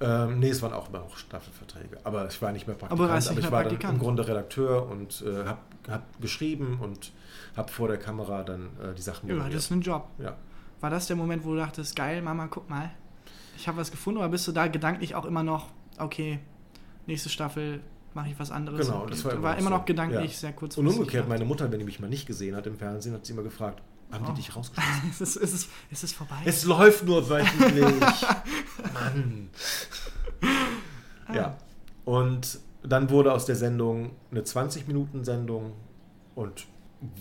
Ähm, 0.00 0.40
nee, 0.40 0.48
es 0.48 0.62
waren 0.62 0.72
auch 0.72 0.88
immer 0.88 0.98
noch 1.00 1.16
Staffelverträge. 1.16 1.98
Aber 2.04 2.26
ich 2.26 2.40
war 2.42 2.50
nicht 2.52 2.66
mehr 2.66 2.74
Praktikant, 2.74 3.00
Aber 3.10 3.12
aber, 3.12 3.38
ich 3.38 3.42
war 3.52 3.60
Praktikant. 3.62 3.84
dann 3.84 3.94
im 3.96 4.00
Grunde 4.00 4.26
Redakteur 4.26 4.88
und 4.88 5.22
äh, 5.26 5.44
habe 5.44 5.58
hab 5.88 6.20
geschrieben 6.20 6.78
und 6.80 7.12
habe 7.56 7.70
vor 7.70 7.86
der 7.88 7.98
Kamera 7.98 8.42
dann 8.42 8.70
äh, 8.82 8.94
die 8.96 9.02
Sachen 9.02 9.28
Ja, 9.28 9.34
moderiert. 9.34 9.54
das 9.56 9.64
ist 9.66 9.70
ein 9.70 9.82
Job. 9.82 10.08
Ja. 10.18 10.36
War 10.82 10.90
das 10.90 11.06
der 11.06 11.16
Moment, 11.16 11.44
wo 11.46 11.52
du 11.52 11.56
dachtest, 11.56 11.96
geil, 11.96 12.20
Mama, 12.20 12.48
guck 12.48 12.68
mal, 12.68 12.90
ich 13.56 13.66
habe 13.68 13.78
was 13.78 13.90
gefunden, 13.90 14.18
oder 14.18 14.28
bist 14.28 14.46
du 14.48 14.52
da 14.52 14.66
gedanklich 14.66 15.14
auch 15.14 15.24
immer 15.24 15.42
noch, 15.42 15.68
okay, 15.98 16.40
nächste 17.06 17.28
Staffel, 17.30 17.80
mache 18.14 18.28
ich 18.28 18.38
was 18.38 18.50
anderes. 18.50 18.86
Genau, 18.86 19.06
das 19.06 19.24
war 19.24 19.30
war, 19.30 19.38
immer 19.38 19.42
war 19.44 19.52
noch 19.54 19.58
immer 19.60 19.70
so. 19.70 19.76
noch 19.76 19.84
gedanklich 19.86 20.32
Ja. 20.32 20.38
sehr 20.38 20.52
kurz. 20.52 20.76
Und 20.76 20.86
umgekehrt, 20.86 21.26
meine 21.28 21.44
Mutter, 21.46 21.70
wenn 21.72 21.78
die 21.78 21.84
mich 21.86 21.98
mal 22.00 22.08
nicht 22.10 22.26
gesehen 22.26 22.54
hat 22.56 22.66
im 22.66 22.76
Fernsehen, 22.76 23.14
hat 23.14 23.24
sie 23.24 23.32
immer 23.32 23.42
gefragt, 23.42 23.80
haben 24.10 24.24
Oh. 24.26 24.30
die 24.32 24.34
dich 24.42 24.54
rausgeschmissen? 24.56 25.10
es, 25.10 25.20
ist, 25.20 25.36
es, 25.36 25.52
ist, 25.54 25.70
es 25.90 26.04
ist 26.04 26.14
vorbei. 26.14 26.36
Es 26.44 26.64
läuft 26.64 27.04
nur 27.06 27.30
wöchentlich. 27.30 27.86
Mann. 28.92 29.48
Ah. 31.26 31.34
Ja. 31.34 31.56
Und 32.04 32.58
dann 32.82 33.08
wurde 33.10 33.32
aus 33.32 33.46
der 33.46 33.56
Sendung 33.56 34.10
eine 34.30 34.40
20-Minuten-Sendung 34.42 35.72
und 36.34 36.66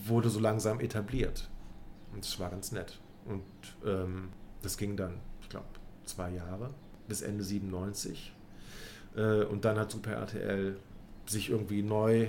wurde 0.06 0.30
so 0.30 0.40
langsam 0.40 0.80
etabliert. 0.80 1.48
Und 2.12 2.26
das 2.26 2.40
war 2.40 2.50
ganz 2.50 2.72
nett. 2.72 3.00
Und 3.26 3.44
ähm, 3.86 4.30
das 4.62 4.78
ging 4.78 4.96
dann, 4.96 5.14
ich 5.42 5.50
glaube, 5.50 5.68
zwei 6.06 6.32
Jahre 6.32 6.70
bis 7.08 7.22
Ende 7.22 7.44
97. 7.44 8.34
Äh, 9.16 9.44
und 9.44 9.66
dann 9.66 9.78
hat 9.78 9.92
Super 9.92 10.14
RTL 10.14 10.78
sich 11.26 11.50
irgendwie 11.50 11.82
neu, 11.82 12.28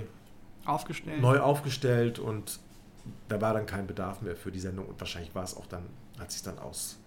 Aufgestellt. 0.65 1.21
neu 1.21 1.39
aufgestellt 1.39 2.19
und 2.19 2.59
da 3.27 3.41
war 3.41 3.53
dann 3.53 3.65
kein 3.65 3.87
Bedarf 3.87 4.21
mehr 4.21 4.35
für 4.35 4.51
die 4.51 4.59
Sendung 4.59 4.87
und 4.87 4.99
wahrscheinlich 4.99 5.33
war 5.35 5.43
es 5.43 5.57
auch 5.57 5.65
dann, 5.67 5.83
hat 6.19 6.31
sich 6.31 6.41
dann 6.41 6.57
aus, 6.59 6.97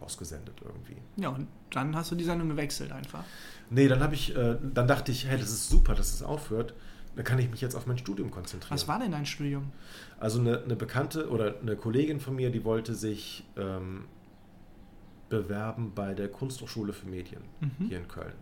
ausgesendet 0.00 0.54
irgendwie. 0.64 0.96
Ja, 1.16 1.28
und 1.28 1.46
dann 1.70 1.94
hast 1.94 2.10
du 2.10 2.16
die 2.16 2.24
Sendung 2.24 2.48
gewechselt 2.48 2.90
einfach. 2.92 3.24
Nee, 3.70 3.88
dann 3.88 4.00
habe 4.00 4.14
ich, 4.14 4.34
äh, 4.34 4.56
dann 4.74 4.88
dachte 4.88 5.12
ich, 5.12 5.26
hey, 5.26 5.38
das 5.38 5.50
ist 5.50 5.68
super, 5.68 5.94
dass 5.94 6.12
es 6.12 6.22
aufhört. 6.22 6.74
Dann 7.18 7.24
kann 7.24 7.40
ich 7.40 7.50
mich 7.50 7.60
jetzt 7.60 7.74
auf 7.74 7.88
mein 7.88 7.98
Studium 7.98 8.30
konzentrieren. 8.30 8.72
Was 8.78 8.86
war 8.86 9.00
denn 9.00 9.10
dein 9.10 9.26
Studium? 9.26 9.72
Also 10.20 10.38
eine, 10.38 10.62
eine 10.62 10.76
Bekannte 10.76 11.28
oder 11.30 11.56
eine 11.60 11.74
Kollegin 11.74 12.20
von 12.20 12.36
mir, 12.36 12.50
die 12.50 12.62
wollte 12.62 12.94
sich 12.94 13.44
ähm, 13.56 14.04
bewerben 15.28 15.92
bei 15.96 16.14
der 16.14 16.28
Kunsthochschule 16.28 16.92
für 16.92 17.06
Medien 17.08 17.42
Mhm. 17.60 17.86
hier 17.88 17.98
in 17.98 18.06
Köln. 18.06 18.34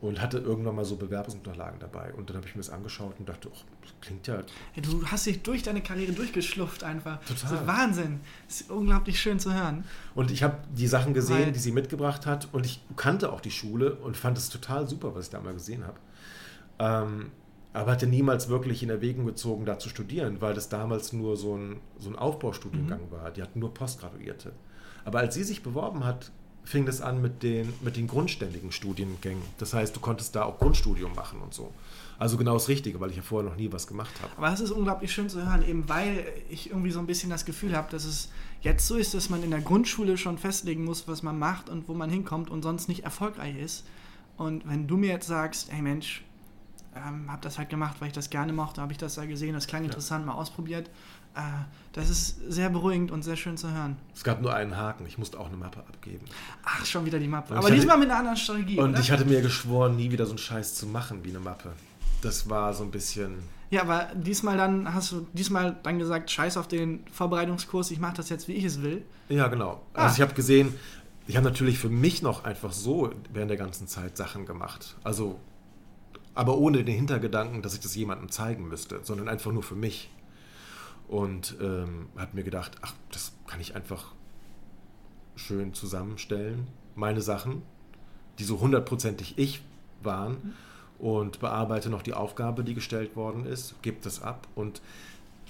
Und 0.00 0.20
hatte 0.20 0.38
irgendwann 0.38 0.74
mal 0.74 0.84
so 0.84 0.96
Bewerbungsunterlagen 0.96 1.78
dabei. 1.78 2.12
Und 2.12 2.28
dann 2.28 2.36
habe 2.38 2.46
ich 2.48 2.56
mir 2.56 2.60
das 2.60 2.70
angeschaut 2.70 3.14
und 3.20 3.28
dachte, 3.28 3.48
oh, 3.50 3.56
das 3.82 3.92
klingt 4.00 4.26
ja 4.26 4.42
Hey, 4.72 4.82
du 4.82 5.06
hast 5.06 5.24
dich 5.24 5.42
durch 5.42 5.62
deine 5.62 5.80
Karriere 5.80 6.10
durchgeschlufft 6.12 6.82
einfach. 6.82 7.20
Total. 7.20 7.36
Das 7.50 7.52
ist 7.60 7.66
Wahnsinn. 7.68 8.20
Das 8.48 8.60
ist 8.62 8.70
unglaublich 8.72 9.20
schön 9.20 9.38
zu 9.38 9.54
hören. 9.54 9.84
Und 10.16 10.32
ich 10.32 10.42
habe 10.42 10.56
die 10.76 10.88
Sachen 10.88 11.14
gesehen, 11.14 11.46
Weil- 11.46 11.52
die 11.52 11.60
sie 11.60 11.70
mitgebracht 11.72 12.26
hat. 12.26 12.48
Und 12.52 12.66
ich 12.66 12.82
kannte 12.96 13.32
auch 13.32 13.40
die 13.40 13.52
Schule 13.52 13.94
und 13.94 14.16
fand 14.16 14.36
es 14.36 14.48
total 14.50 14.88
super, 14.88 15.14
was 15.14 15.26
ich 15.26 15.30
da 15.30 15.40
mal 15.40 15.54
gesehen 15.54 15.84
habe. 15.86 15.98
Ähm, 16.80 17.30
aber 17.76 17.92
hatte 17.92 18.06
niemals 18.06 18.48
wirklich 18.48 18.82
in 18.82 18.90
Erwägung 18.90 19.26
gezogen, 19.26 19.64
da 19.66 19.78
zu 19.78 19.88
studieren, 19.88 20.40
weil 20.40 20.54
das 20.54 20.68
damals 20.68 21.12
nur 21.12 21.36
so 21.36 21.56
ein, 21.56 21.76
so 21.98 22.08
ein 22.10 22.16
Aufbaustudiengang 22.16 23.06
Mhm. 23.06 23.10
war. 23.10 23.30
Die 23.30 23.42
hatten 23.42 23.58
nur 23.60 23.72
Postgraduierte. 23.74 24.52
Aber 25.04 25.18
als 25.20 25.34
sie 25.34 25.44
sich 25.44 25.62
beworben 25.62 26.04
hat, 26.04 26.32
fing 26.64 26.84
das 26.84 27.00
an 27.00 27.22
mit 27.22 27.44
den, 27.44 27.72
mit 27.82 27.96
den 27.96 28.08
grundständigen 28.08 28.72
Studiengängen. 28.72 29.42
Das 29.58 29.72
heißt, 29.72 29.94
du 29.94 30.00
konntest 30.00 30.34
da 30.34 30.44
auch 30.44 30.58
Grundstudium 30.58 31.14
machen 31.14 31.40
und 31.40 31.54
so. 31.54 31.72
Also 32.18 32.36
genau 32.36 32.54
das 32.54 32.68
Richtige, 32.68 32.98
weil 32.98 33.10
ich 33.10 33.16
ja 33.16 33.22
vorher 33.22 33.48
noch 33.48 33.56
nie 33.56 33.70
was 33.70 33.86
gemacht 33.86 34.14
habe. 34.20 34.32
Aber 34.36 34.52
es 34.52 34.60
ist 34.60 34.70
unglaublich 34.72 35.12
schön 35.12 35.28
zu 35.28 35.46
hören, 35.46 35.62
eben 35.64 35.88
weil 35.88 36.24
ich 36.48 36.70
irgendwie 36.70 36.90
so 36.90 36.98
ein 36.98 37.06
bisschen 37.06 37.30
das 37.30 37.44
Gefühl 37.44 37.76
habe, 37.76 37.88
dass 37.90 38.04
es 38.04 38.30
jetzt 38.62 38.86
so 38.86 38.96
ist, 38.96 39.14
dass 39.14 39.28
man 39.30 39.42
in 39.44 39.50
der 39.50 39.60
Grundschule 39.60 40.16
schon 40.16 40.38
festlegen 40.38 40.82
muss, 40.84 41.06
was 41.06 41.22
man 41.22 41.38
macht 41.38 41.68
und 41.68 41.88
wo 41.88 41.94
man 41.94 42.10
hinkommt 42.10 42.50
und 42.50 42.62
sonst 42.62 42.88
nicht 42.88 43.04
erfolgreich 43.04 43.56
ist. 43.58 43.84
Und 44.38 44.66
wenn 44.68 44.88
du 44.88 44.96
mir 44.96 45.10
jetzt 45.10 45.26
sagst, 45.28 45.70
hey 45.70 45.82
Mensch, 45.82 46.24
ähm, 46.96 47.30
habe 47.30 47.42
das 47.42 47.58
halt 47.58 47.68
gemacht, 47.68 47.96
weil 48.00 48.08
ich 48.08 48.14
das 48.14 48.30
gerne 48.30 48.52
mochte, 48.52 48.80
habe 48.80 48.92
ich 48.92 48.98
das 48.98 49.14
da 49.14 49.24
gesehen, 49.26 49.54
das 49.54 49.66
klang 49.66 49.84
interessant, 49.84 50.26
mal 50.26 50.34
ausprobiert. 50.34 50.88
Äh, 51.34 51.40
das 51.92 52.10
ist 52.10 52.40
sehr 52.48 52.70
beruhigend 52.70 53.10
und 53.10 53.22
sehr 53.22 53.36
schön 53.36 53.56
zu 53.56 53.70
hören. 53.70 53.96
Es 54.14 54.24
gab 54.24 54.40
nur 54.40 54.54
einen 54.54 54.76
Haken, 54.76 55.06
ich 55.06 55.18
musste 55.18 55.38
auch 55.38 55.46
eine 55.46 55.56
Mappe 55.56 55.80
abgeben. 55.80 56.24
Ach, 56.64 56.84
schon 56.86 57.04
wieder 57.04 57.18
die 57.18 57.28
Mappe. 57.28 57.52
Und 57.52 57.58
Aber 57.58 57.70
diesmal 57.70 57.98
mit 57.98 58.08
einer 58.08 58.18
anderen 58.18 58.36
Strategie. 58.36 58.78
Und 58.78 58.90
oder? 58.90 59.00
ich 59.00 59.10
hatte 59.10 59.24
mir 59.24 59.42
geschworen, 59.42 59.96
nie 59.96 60.10
wieder 60.10 60.24
so 60.24 60.32
einen 60.32 60.38
Scheiß 60.38 60.74
zu 60.74 60.86
machen 60.86 61.24
wie 61.24 61.30
eine 61.30 61.40
Mappe. 61.40 61.72
Das 62.22 62.48
war 62.48 62.72
so 62.72 62.84
ein 62.84 62.90
bisschen. 62.90 63.38
Ja, 63.70 63.82
aber 63.82 64.08
diesmal 64.14 64.56
dann 64.56 64.94
hast 64.94 65.12
du 65.12 65.26
diesmal 65.32 65.76
dann 65.82 65.98
gesagt, 65.98 66.30
scheiß 66.30 66.56
auf 66.56 66.68
den 66.68 67.04
Vorbereitungskurs, 67.12 67.90
ich 67.90 67.98
mache 67.98 68.16
das 68.16 68.28
jetzt, 68.28 68.48
wie 68.48 68.52
ich 68.52 68.64
es 68.64 68.80
will. 68.82 69.04
Ja, 69.28 69.48
genau. 69.48 69.82
Ah. 69.92 70.04
Also 70.04 70.16
ich 70.16 70.20
habe 70.22 70.34
gesehen, 70.34 70.72
ich 71.26 71.36
habe 71.36 71.44
natürlich 71.44 71.78
für 71.78 71.88
mich 71.88 72.22
noch 72.22 72.44
einfach 72.44 72.72
so 72.72 73.10
während 73.32 73.50
der 73.50 73.58
ganzen 73.58 73.88
Zeit 73.88 74.16
Sachen 74.16 74.46
gemacht. 74.46 74.96
Also, 75.02 75.38
aber 76.36 76.58
ohne 76.58 76.84
den 76.84 76.94
Hintergedanken, 76.94 77.62
dass 77.62 77.74
ich 77.74 77.80
das 77.80 77.96
jemandem 77.96 78.30
zeigen 78.30 78.68
müsste, 78.68 79.00
sondern 79.02 79.28
einfach 79.28 79.50
nur 79.50 79.62
für 79.62 79.74
mich. 79.74 80.10
Und 81.08 81.56
ähm, 81.60 82.08
habe 82.16 82.36
mir 82.36 82.44
gedacht, 82.44 82.72
ach, 82.82 82.92
das 83.10 83.32
kann 83.46 83.60
ich 83.60 83.74
einfach 83.74 84.12
schön 85.34 85.72
zusammenstellen. 85.72 86.66
Meine 86.94 87.22
Sachen, 87.22 87.62
die 88.38 88.44
so 88.44 88.60
hundertprozentig 88.60 89.38
ich 89.38 89.62
waren. 90.02 90.54
Und 90.98 91.40
bearbeite 91.40 91.90
noch 91.90 92.02
die 92.02 92.14
Aufgabe, 92.14 92.64
die 92.64 92.74
gestellt 92.74 93.16
worden 93.16 93.44
ist, 93.44 93.74
gebe 93.82 93.98
das 94.02 94.22
ab. 94.22 94.46
Und 94.54 94.80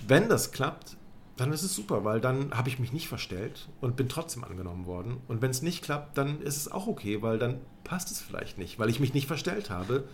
wenn 0.07 0.29
das 0.29 0.51
klappt, 0.51 0.96
dann 1.37 1.53
ist 1.53 1.62
es 1.62 1.75
super, 1.75 2.05
weil 2.05 2.20
dann 2.20 2.53
habe 2.57 2.68
ich 2.68 2.79
mich 2.79 2.92
nicht 2.92 3.09
verstellt 3.09 3.68
und 3.81 3.96
bin 3.96 4.09
trotzdem 4.09 4.42
angenommen 4.42 4.87
worden. 4.87 5.18
Und 5.29 5.42
wenn 5.42 5.51
es 5.51 5.62
nicht 5.62 5.85
klappt, 5.85 6.18
dann 6.18 6.40
ist 6.42 6.57
es 6.57 6.70
auch 6.70 6.87
okay, 6.87 7.22
weil 7.22 7.38
dann 7.38 7.61
passt 7.85 8.11
es 8.11 8.20
vielleicht 8.20 8.59
nicht, 8.59 8.79
weil 8.79 8.88
ich 8.88 9.01
mich 9.01 9.14
nicht 9.14 9.27
verstellt 9.27 9.70
habe. 9.70 10.05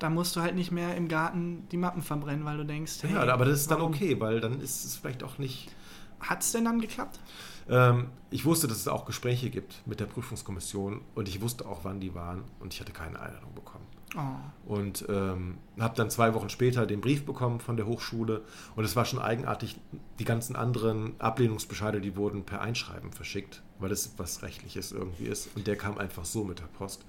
Da 0.00 0.10
musst 0.10 0.34
du 0.34 0.40
halt 0.40 0.56
nicht 0.56 0.72
mehr 0.72 0.96
im 0.96 1.06
Garten 1.06 1.68
die 1.70 1.76
Mappen 1.76 2.02
verbrennen, 2.02 2.44
weil 2.44 2.56
du 2.56 2.64
denkst, 2.64 3.02
hey, 3.02 3.12
ja, 3.12 3.32
aber 3.32 3.44
das 3.44 3.60
ist 3.60 3.70
dann 3.70 3.78
warum? 3.78 3.92
okay, 3.92 4.18
weil 4.18 4.40
dann 4.40 4.60
ist 4.60 4.84
es 4.84 4.96
vielleicht 4.96 5.22
auch 5.22 5.38
nicht. 5.38 5.70
Hat 6.18 6.42
es 6.42 6.52
denn 6.52 6.64
dann 6.64 6.80
geklappt? 6.80 7.20
Ähm, 7.68 8.08
ich 8.30 8.44
wusste, 8.44 8.66
dass 8.66 8.78
es 8.78 8.88
auch 8.88 9.04
Gespräche 9.04 9.48
gibt 9.48 9.86
mit 9.86 10.00
der 10.00 10.06
Prüfungskommission 10.06 11.02
und 11.14 11.28
ich 11.28 11.40
wusste 11.40 11.66
auch, 11.66 11.80
wann 11.84 12.00
die 12.00 12.14
waren 12.14 12.44
und 12.58 12.74
ich 12.74 12.80
hatte 12.80 12.92
keine 12.92 13.20
Einladung 13.20 13.54
bekommen. 13.54 13.86
Oh. 14.16 14.72
Und 14.74 15.04
ähm, 15.08 15.58
habe 15.78 15.94
dann 15.94 16.10
zwei 16.10 16.34
Wochen 16.34 16.48
später 16.48 16.84
den 16.84 17.00
Brief 17.00 17.24
bekommen 17.24 17.60
von 17.60 17.76
der 17.76 17.86
Hochschule 17.86 18.42
und 18.74 18.84
es 18.84 18.96
war 18.96 19.04
schon 19.04 19.20
eigenartig, 19.20 19.78
die 20.18 20.24
ganzen 20.24 20.56
anderen 20.56 21.18
Ablehnungsbescheide, 21.20 22.00
die 22.00 22.16
wurden 22.16 22.44
per 22.44 22.60
Einschreiben 22.60 23.12
verschickt, 23.12 23.62
weil 23.78 23.88
das 23.88 24.14
was 24.16 24.42
Rechtliches 24.42 24.90
irgendwie 24.90 25.26
ist 25.26 25.50
und 25.54 25.66
der 25.66 25.76
kam 25.76 25.96
einfach 25.96 26.24
so 26.24 26.44
mit 26.44 26.58
der 26.58 26.66
Post. 26.66 27.04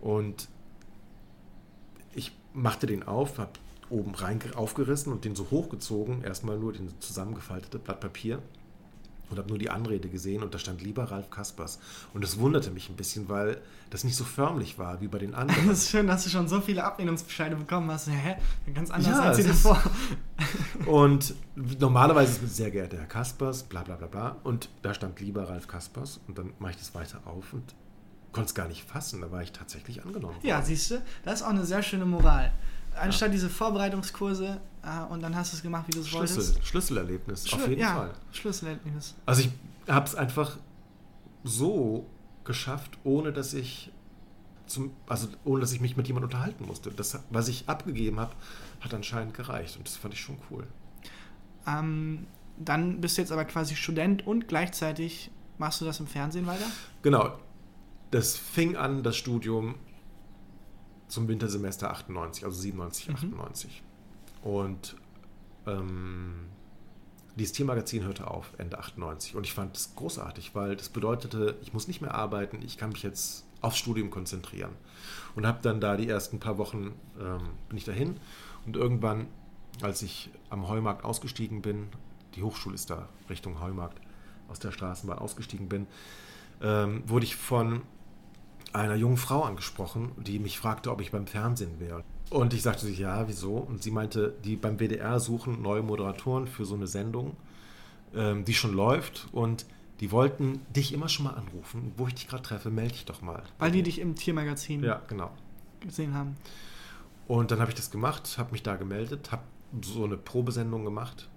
Und 0.00 0.48
ich 2.14 2.32
machte 2.54 2.86
den 2.86 3.02
auf, 3.02 3.38
habe 3.38 3.52
oben 3.88 4.14
rein 4.14 4.40
aufgerissen 4.54 5.12
und 5.12 5.24
den 5.24 5.34
so 5.34 5.50
hochgezogen, 5.50 6.22
erstmal 6.22 6.58
nur 6.58 6.72
den 6.72 6.88
zusammengefaltete 7.00 7.78
Blatt 7.78 8.00
Papier 8.00 8.40
und 9.30 9.38
habe 9.38 9.48
nur 9.48 9.58
die 9.58 9.70
Anrede 9.70 10.08
gesehen 10.08 10.42
und 10.42 10.54
da 10.54 10.58
stand 10.58 10.82
lieber 10.82 11.04
Ralf 11.04 11.30
Kaspers. 11.30 11.78
Und 12.12 12.22
das 12.22 12.38
wunderte 12.38 12.70
mich 12.70 12.88
ein 12.88 12.96
bisschen, 12.96 13.28
weil 13.28 13.60
das 13.88 14.04
nicht 14.04 14.16
so 14.16 14.24
förmlich 14.24 14.78
war 14.78 15.00
wie 15.00 15.08
bei 15.08 15.18
den 15.18 15.34
anderen. 15.36 15.68
Das 15.68 15.78
ist 15.78 15.90
schön, 15.90 16.06
dass 16.06 16.24
du 16.24 16.30
schon 16.30 16.48
so 16.48 16.60
viele 16.60 16.84
Ablehnungsbescheide 16.84 17.56
bekommen 17.56 17.90
hast. 17.90 18.08
Hä? 18.08 18.36
Ganz 18.74 18.90
anders 18.90 19.12
Ja, 19.12 19.22
als 19.22 19.36
sie 19.36 19.44
davor. 19.44 19.80
Und 20.86 21.34
normalerweise 21.56 22.32
ist 22.32 22.42
es 22.42 22.56
sehr 22.56 22.70
geehrter 22.70 22.98
Herr 22.98 23.06
Kaspers, 23.06 23.64
bla 23.64 23.82
bla 23.82 23.96
bla 23.96 24.06
bla. 24.06 24.36
Und 24.42 24.68
da 24.82 24.94
stand 24.94 25.20
lieber 25.20 25.48
Ralf 25.48 25.68
Kaspers 25.68 26.20
und 26.26 26.38
dann 26.38 26.52
mache 26.58 26.72
ich 26.72 26.78
das 26.78 26.94
weiter 26.94 27.20
auf 27.26 27.52
und 27.52 27.74
konnte 28.32 28.48
es 28.48 28.54
gar 28.54 28.68
nicht 28.68 28.84
fassen. 28.84 29.20
Da 29.20 29.30
war 29.30 29.42
ich 29.42 29.52
tatsächlich 29.52 30.04
angenommen. 30.04 30.36
Ja, 30.42 30.56
worden. 30.56 30.66
siehst 30.66 30.90
du, 30.90 31.02
das 31.24 31.40
ist 31.40 31.42
auch 31.46 31.50
eine 31.50 31.64
sehr 31.64 31.82
schöne 31.82 32.04
Moral. 32.04 32.52
Anstatt 32.96 33.32
diese 33.32 33.48
Vorbereitungskurse 33.48 34.60
äh, 34.82 35.12
und 35.12 35.22
dann 35.22 35.34
hast 35.36 35.52
du 35.52 35.56
es 35.56 35.62
gemacht, 35.62 35.86
wie 35.88 35.92
du 35.92 36.00
es 36.00 36.12
wolltest. 36.12 36.34
Schlüssel, 36.34 36.62
Schlüsselerlebnis, 36.64 37.52
auf 37.52 37.60
Schlü- 37.60 37.68
jeden 37.70 37.80
ja, 37.80 37.94
Fall. 37.94 38.10
Schlüsselerlebnis. 38.32 39.14
Also 39.26 39.42
ich 39.42 39.50
habe 39.88 40.06
es 40.06 40.14
einfach 40.14 40.58
so 41.44 42.06
geschafft, 42.44 42.98
ohne 43.04 43.32
dass 43.32 43.54
ich 43.54 43.92
zum, 44.66 44.92
also 45.06 45.28
ohne 45.44 45.60
dass 45.60 45.72
ich 45.72 45.80
mich 45.80 45.96
mit 45.96 46.06
jemandem 46.08 46.30
unterhalten 46.30 46.66
musste. 46.66 46.90
Das, 46.90 47.18
was 47.30 47.48
ich 47.48 47.68
abgegeben 47.68 48.20
habe, 48.20 48.32
hat 48.80 48.92
anscheinend 48.92 49.34
gereicht 49.34 49.76
und 49.76 49.86
das 49.86 49.96
fand 49.96 50.14
ich 50.14 50.20
schon 50.20 50.38
cool. 50.50 50.66
Ähm, 51.66 52.26
dann 52.58 53.00
bist 53.00 53.16
du 53.16 53.22
jetzt 53.22 53.32
aber 53.32 53.44
quasi 53.44 53.76
Student 53.76 54.26
und 54.26 54.48
gleichzeitig 54.48 55.30
machst 55.58 55.80
du 55.80 55.84
das 55.84 56.00
im 56.00 56.06
Fernsehen 56.06 56.46
weiter? 56.46 56.66
Genau. 57.02 57.38
Das 58.10 58.36
fing 58.36 58.76
an, 58.76 59.02
das 59.02 59.16
Studium 59.16 59.76
zum 61.08 61.28
Wintersemester 61.28 61.90
98, 61.90 62.44
also 62.44 62.60
97, 62.60 63.08
Mhm. 63.08 63.14
98. 63.14 63.82
Und 64.42 64.96
ähm, 65.66 66.34
dieses 67.36 67.52
Tiermagazin 67.52 68.04
hörte 68.04 68.28
auf 68.28 68.52
Ende 68.58 68.78
98 68.78 69.34
und 69.36 69.46
ich 69.46 69.52
fand 69.52 69.76
es 69.76 69.94
großartig, 69.94 70.54
weil 70.54 70.76
das 70.76 70.88
bedeutete, 70.88 71.56
ich 71.62 71.72
muss 71.72 71.88
nicht 71.88 72.00
mehr 72.00 72.14
arbeiten, 72.14 72.60
ich 72.62 72.76
kann 72.76 72.90
mich 72.90 73.02
jetzt 73.02 73.44
aufs 73.60 73.78
Studium 73.78 74.10
konzentrieren. 74.10 74.72
Und 75.36 75.46
habe 75.46 75.58
dann 75.62 75.80
da 75.80 75.96
die 75.96 76.08
ersten 76.08 76.40
paar 76.40 76.58
Wochen, 76.58 76.92
ähm, 77.20 77.40
bin 77.68 77.78
ich 77.78 77.84
dahin 77.84 78.18
und 78.66 78.76
irgendwann, 78.76 79.26
als 79.82 80.02
ich 80.02 80.30
am 80.48 80.68
Heumarkt 80.68 81.04
ausgestiegen 81.04 81.62
bin, 81.62 81.88
die 82.34 82.42
Hochschule 82.42 82.74
ist 82.74 82.90
da 82.90 83.08
Richtung 83.28 83.60
Heumarkt, 83.60 84.00
aus 84.48 84.58
der 84.58 84.72
Straßenbahn 84.72 85.18
ausgestiegen 85.18 85.68
bin, 85.68 85.86
ähm, 86.60 87.02
wurde 87.06 87.24
ich 87.24 87.36
von 87.36 87.82
einer 88.72 88.94
jungen 88.94 89.16
Frau 89.16 89.42
angesprochen, 89.42 90.12
die 90.16 90.38
mich 90.38 90.58
fragte, 90.58 90.90
ob 90.90 91.00
ich 91.00 91.10
beim 91.10 91.26
Fernsehen 91.26 91.80
wäre. 91.80 92.04
Und 92.30 92.54
ich 92.54 92.62
sagte, 92.62 92.88
ja, 92.88 93.26
wieso? 93.26 93.56
Und 93.56 93.82
sie 93.82 93.90
meinte, 93.90 94.34
die 94.44 94.54
beim 94.56 94.78
WDR 94.78 95.18
suchen 95.18 95.62
neue 95.62 95.82
Moderatoren 95.82 96.46
für 96.46 96.64
so 96.64 96.76
eine 96.76 96.86
Sendung, 96.86 97.36
ähm, 98.14 98.44
die 98.44 98.54
schon 98.54 98.72
läuft. 98.72 99.28
Und 99.32 99.66
die 99.98 100.12
wollten 100.12 100.60
dich 100.74 100.92
immer 100.94 101.08
schon 101.08 101.24
mal 101.24 101.34
anrufen. 101.34 101.92
Wo 101.96 102.06
ich 102.06 102.14
dich 102.14 102.28
gerade 102.28 102.42
treffe, 102.44 102.70
melde 102.70 102.92
dich 102.92 103.04
doch 103.04 103.20
mal. 103.20 103.42
Weil 103.58 103.72
die 103.72 103.82
dich 103.82 103.98
im 103.98 104.14
Tiermagazin 104.14 104.84
Ja, 104.84 105.02
genau. 105.08 105.30
gesehen 105.80 106.14
haben. 106.14 106.36
Und 107.26 107.50
dann 107.50 107.60
habe 107.60 107.70
ich 107.70 107.76
das 107.76 107.90
gemacht, 107.90 108.36
habe 108.38 108.52
mich 108.52 108.62
da 108.62 108.76
gemeldet, 108.76 109.32
habe 109.32 109.42
so 109.82 110.04
eine 110.04 110.16
Probesendung 110.16 110.84
gemacht. 110.84 111.28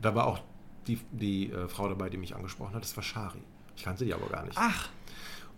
Da 0.00 0.14
war 0.14 0.26
auch 0.26 0.40
die, 0.86 0.98
die 1.12 1.50
äh, 1.50 1.68
Frau 1.68 1.88
dabei, 1.88 2.10
die 2.10 2.16
mich 2.18 2.34
angesprochen 2.36 2.74
hat. 2.74 2.82
Das 2.82 2.96
war 2.96 3.02
Shari. 3.02 3.40
Ich 3.76 3.84
kannte 3.84 4.04
die 4.04 4.12
aber 4.14 4.26
gar 4.28 4.44
nicht. 4.44 4.56
Ach, 4.58 4.88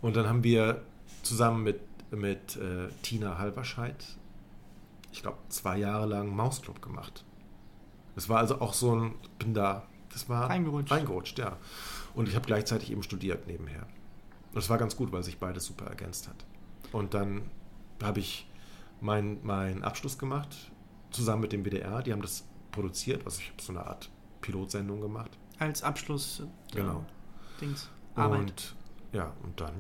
Und 0.02 0.16
dann 0.16 0.28
haben 0.28 0.42
wir 0.44 0.82
zusammen 1.22 1.62
mit, 1.62 1.80
mit 2.10 2.56
äh, 2.56 2.88
Tina 3.02 3.38
Halberscheid, 3.38 4.04
ich 5.12 5.22
glaube, 5.22 5.38
zwei 5.48 5.78
Jahre 5.78 6.06
lang 6.06 6.34
Mausclub 6.34 6.80
gemacht. 6.80 7.24
Das 8.14 8.28
war 8.28 8.38
also 8.38 8.60
auch 8.60 8.74
so 8.74 8.94
ein, 8.94 9.14
bin 9.38 9.54
da, 9.54 9.84
das 10.12 10.28
war 10.28 10.48
Reingerutscht. 10.50 10.92
reingerutscht, 10.92 11.38
ja. 11.38 11.56
Und 12.14 12.28
ich 12.28 12.34
habe 12.34 12.46
gleichzeitig 12.46 12.90
eben 12.90 13.02
studiert 13.02 13.46
nebenher. 13.46 13.82
Und 13.82 14.56
das 14.56 14.68
war 14.68 14.78
ganz 14.78 14.96
gut, 14.96 15.12
weil 15.12 15.22
sich 15.22 15.38
beides 15.38 15.64
super 15.66 15.86
ergänzt 15.86 16.28
hat. 16.28 16.44
Und 16.92 17.14
dann 17.14 17.42
habe 18.02 18.20
ich 18.20 18.48
meinen 19.00 19.44
meinen 19.44 19.84
Abschluss 19.84 20.18
gemacht, 20.18 20.56
zusammen 21.10 21.42
mit 21.42 21.52
dem 21.52 21.64
WDR. 21.64 22.02
Die 22.02 22.12
haben 22.12 22.22
das 22.22 22.44
produziert, 22.72 23.24
also 23.24 23.40
ich 23.40 23.50
habe 23.50 23.62
so 23.62 23.72
eine 23.72 23.86
Art 23.86 24.10
Pilotsendung 24.40 25.00
gemacht. 25.00 25.30
als 25.58 25.82
Abschluss. 25.82 26.40
äh, 26.40 26.76
Genau. 26.76 27.04
Dings. 27.60 27.88
Arbeit. 28.14 28.40
Und 28.40 28.74
ja, 29.12 29.32
und 29.42 29.60
dann 29.60 29.74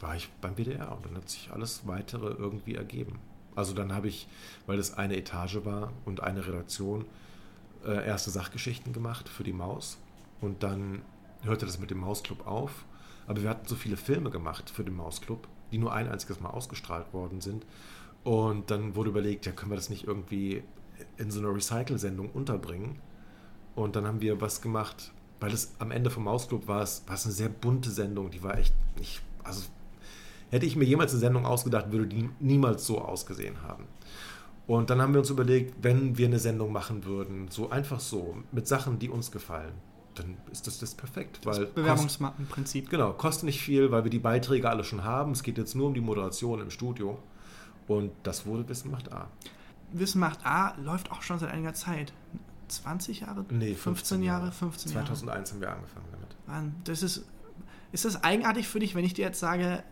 war 0.00 0.16
ich 0.16 0.30
beim 0.40 0.56
WDR 0.56 0.92
und 0.92 1.06
dann 1.06 1.16
hat 1.16 1.28
sich 1.28 1.50
alles 1.52 1.86
weitere 1.86 2.28
irgendwie 2.28 2.74
ergeben. 2.74 3.18
Also 3.54 3.72
dann 3.72 3.94
habe 3.94 4.08
ich, 4.08 4.28
weil 4.66 4.76
das 4.76 4.94
eine 4.94 5.16
Etage 5.16 5.64
war 5.64 5.92
und 6.04 6.22
eine 6.22 6.46
Redaktion, 6.46 7.06
äh, 7.84 8.06
erste 8.06 8.30
Sachgeschichten 8.30 8.92
gemacht 8.92 9.28
für 9.28 9.44
die 9.44 9.54
Maus. 9.54 9.98
Und 10.40 10.62
dann 10.62 11.02
hörte 11.42 11.64
das 11.64 11.78
mit 11.78 11.90
dem 11.90 11.98
Mausclub 11.98 12.46
auf. 12.46 12.84
Aber 13.26 13.42
wir 13.42 13.48
hatten 13.48 13.66
so 13.66 13.74
viele 13.74 13.96
Filme 13.96 14.30
gemacht 14.30 14.70
für 14.70 14.84
den 14.84 14.94
Mausclub, 14.94 15.48
die 15.72 15.78
nur 15.78 15.92
ein 15.92 16.08
einziges 16.08 16.40
Mal 16.40 16.50
ausgestrahlt 16.50 17.12
worden 17.12 17.40
sind. 17.40 17.64
Und 18.22 18.70
dann 18.70 18.94
wurde 18.94 19.10
überlegt, 19.10 19.46
ja, 19.46 19.52
können 19.52 19.70
wir 19.70 19.76
das 19.76 19.88
nicht 19.88 20.04
irgendwie 20.06 20.62
in 21.16 21.30
so 21.30 21.40
einer 21.40 21.54
Recycle-Sendung 21.54 22.30
unterbringen? 22.30 23.00
Und 23.74 23.96
dann 23.96 24.06
haben 24.06 24.20
wir 24.20 24.40
was 24.40 24.60
gemacht, 24.60 25.12
weil 25.40 25.52
es 25.52 25.74
am 25.78 25.90
Ende 25.90 26.10
vom 26.10 26.24
Mausclub 26.24 26.66
war 26.68 26.82
es, 26.82 27.02
war 27.06 27.14
es 27.14 27.24
eine 27.24 27.34
sehr 27.34 27.48
bunte 27.48 27.90
Sendung, 27.90 28.30
die 28.30 28.42
war 28.42 28.58
echt 28.58 28.74
nicht, 28.98 29.20
also 29.44 29.62
hätte 30.50 30.66
ich 30.66 30.76
mir 30.76 30.84
jemals 30.84 31.12
eine 31.12 31.20
Sendung 31.20 31.46
ausgedacht, 31.46 31.90
würde 31.90 32.06
die 32.06 32.30
niemals 32.40 32.86
so 32.86 33.00
ausgesehen 33.00 33.62
haben. 33.62 33.84
Und 34.66 34.90
dann 34.90 35.00
haben 35.00 35.12
wir 35.12 35.20
uns 35.20 35.30
überlegt, 35.30 35.74
wenn 35.82 36.18
wir 36.18 36.26
eine 36.26 36.38
Sendung 36.38 36.72
machen 36.72 37.04
würden, 37.04 37.48
so 37.48 37.70
einfach 37.70 38.00
so, 38.00 38.36
mit 38.50 38.66
Sachen, 38.66 38.98
die 38.98 39.08
uns 39.08 39.30
gefallen, 39.30 39.74
dann 40.16 40.36
ist 40.50 40.66
das 40.66 40.78
das 40.78 40.94
perfekt. 40.94 41.40
Weil 41.44 41.58
kost, 41.58 41.74
Bewerbungsmappenprinzip. 41.74 42.90
genau, 42.90 43.12
kostet 43.12 43.44
nicht 43.44 43.60
viel, 43.60 43.92
weil 43.92 44.04
wir 44.04 44.10
die 44.10 44.18
Beiträge 44.18 44.68
alle 44.68 44.82
schon 44.82 45.04
haben. 45.04 45.32
Es 45.32 45.42
geht 45.42 45.58
jetzt 45.58 45.74
nur 45.74 45.86
um 45.88 45.94
die 45.94 46.00
Moderation 46.00 46.60
im 46.60 46.70
Studio. 46.70 47.18
Und 47.86 48.10
das 48.24 48.46
wurde 48.46 48.68
Wissen 48.68 48.90
macht 48.90 49.12
A. 49.12 49.28
Wissen 49.92 50.18
macht 50.18 50.44
A 50.44 50.74
läuft 50.82 51.12
auch 51.12 51.22
schon 51.22 51.38
seit 51.38 51.52
einiger 51.52 51.74
Zeit. 51.74 52.12
20 52.68 53.20
Jahre? 53.20 53.44
Nee, 53.50 53.74
15 53.74 54.22
Jahre? 54.22 54.52
15 54.52 54.92
Jahre. 54.92 55.06
2001 55.06 55.52
haben 55.52 55.60
wir 55.60 55.70
angefangen 55.72 56.06
damit. 56.12 56.36
Mann, 56.46 56.74
das 56.84 57.02
ist. 57.02 57.24
Ist 57.92 58.04
das 58.04 58.22
eigenartig 58.24 58.68
für 58.68 58.80
dich, 58.80 58.94
wenn 58.94 59.04
ich 59.04 59.14
dir 59.14 59.24
jetzt 59.24 59.40
sage, 59.40 59.82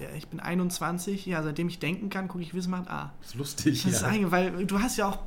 ja, 0.00 0.08
ich 0.16 0.28
bin 0.28 0.38
21, 0.40 1.24
ja, 1.26 1.42
seitdem 1.42 1.68
ich 1.68 1.78
denken 1.78 2.10
kann, 2.10 2.28
gucke 2.28 2.42
ich 2.42 2.52
macht 2.68 2.88
A. 2.90 3.12
Das 3.20 3.30
ist 3.30 3.34
lustig, 3.36 3.82
Das 3.84 3.92
ist 3.92 4.02
ja. 4.02 4.08
eigentlich, 4.08 4.30
weil 4.30 4.66
du 4.66 4.80
hast 4.80 4.96
ja 4.96 5.08
auch, 5.08 5.18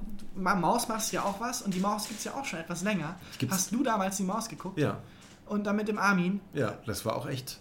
Maus 0.61 0.87
machst 0.87 1.11
ja 1.11 1.23
auch 1.23 1.39
was 1.39 1.61
und 1.61 1.73
die 1.73 1.79
Maus 1.79 2.07
gibt 2.07 2.19
es 2.19 2.25
ja 2.25 2.33
auch 2.33 2.45
schon 2.45 2.59
etwas 2.59 2.83
länger. 2.83 3.15
Gibt's- 3.39 3.55
Hast 3.55 3.71
du 3.71 3.83
damals 3.83 4.17
die 4.17 4.23
Maus 4.23 4.47
geguckt? 4.49 4.77
Ja, 4.77 4.99
Und 5.47 5.65
dann 5.65 5.75
mit 5.77 5.87
dem 5.87 5.97
Armin? 5.97 6.39
ja, 6.53 6.77
das 6.85 7.05
war 7.05 7.15
auch 7.15 7.25
echt, 7.27 7.59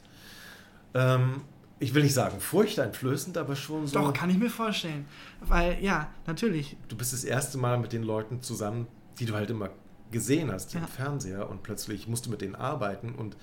ähm, 0.94 1.42
ich 1.82 1.94
will 1.94 2.02
nicht 2.04 2.14
sagen 2.14 2.38
furchteinflößend, 2.40 3.36
aber 3.36 3.56
schon 3.56 3.86
so. 3.88 3.98
Doch, 3.98 4.12
kann 4.14 4.30
ich 4.30 4.38
mir 4.38 4.50
vorstellen. 4.50 5.04
Weil, 5.40 5.82
ja, 5.82 6.08
natürlich. 6.26 6.76
du 6.88 6.96
bist 6.96 7.12
das 7.12 7.24
erste 7.24 7.58
Mal 7.58 7.76
mit 7.78 7.92
den 7.92 8.04
Leuten 8.04 8.40
zusammen, 8.40 8.86
die 9.18 9.26
du 9.26 9.34
halt 9.34 9.50
immer 9.50 9.70
gesehen 10.12 10.52
hast 10.52 10.74
im 10.74 10.82
Ja. 10.82 10.86
Fernseher 10.86 11.50
und 11.50 11.62
plötzlich 11.62 12.06
musst 12.06 12.26
du 12.26 12.30
mit 12.30 12.40
denen 12.40 12.54
arbeiten. 12.54 13.14
Und 13.14 13.36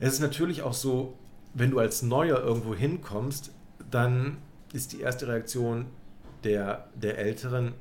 es 0.00 0.14
ist 0.14 0.20
natürlich 0.20 0.62
auch 0.62 0.72
so, 0.72 1.16
wenn 1.54 1.70
du 1.70 1.78
als 1.78 2.02
Neuer 2.02 2.40
irgendwo 2.40 2.74
hinkommst, 2.74 3.52
dann 3.90 4.38
ist 4.72 4.92
die 4.92 5.00
erste 5.00 5.28
Reaktion 5.28 5.86
der, 6.42 6.88
der 6.94 7.18
Älteren, 7.18 7.74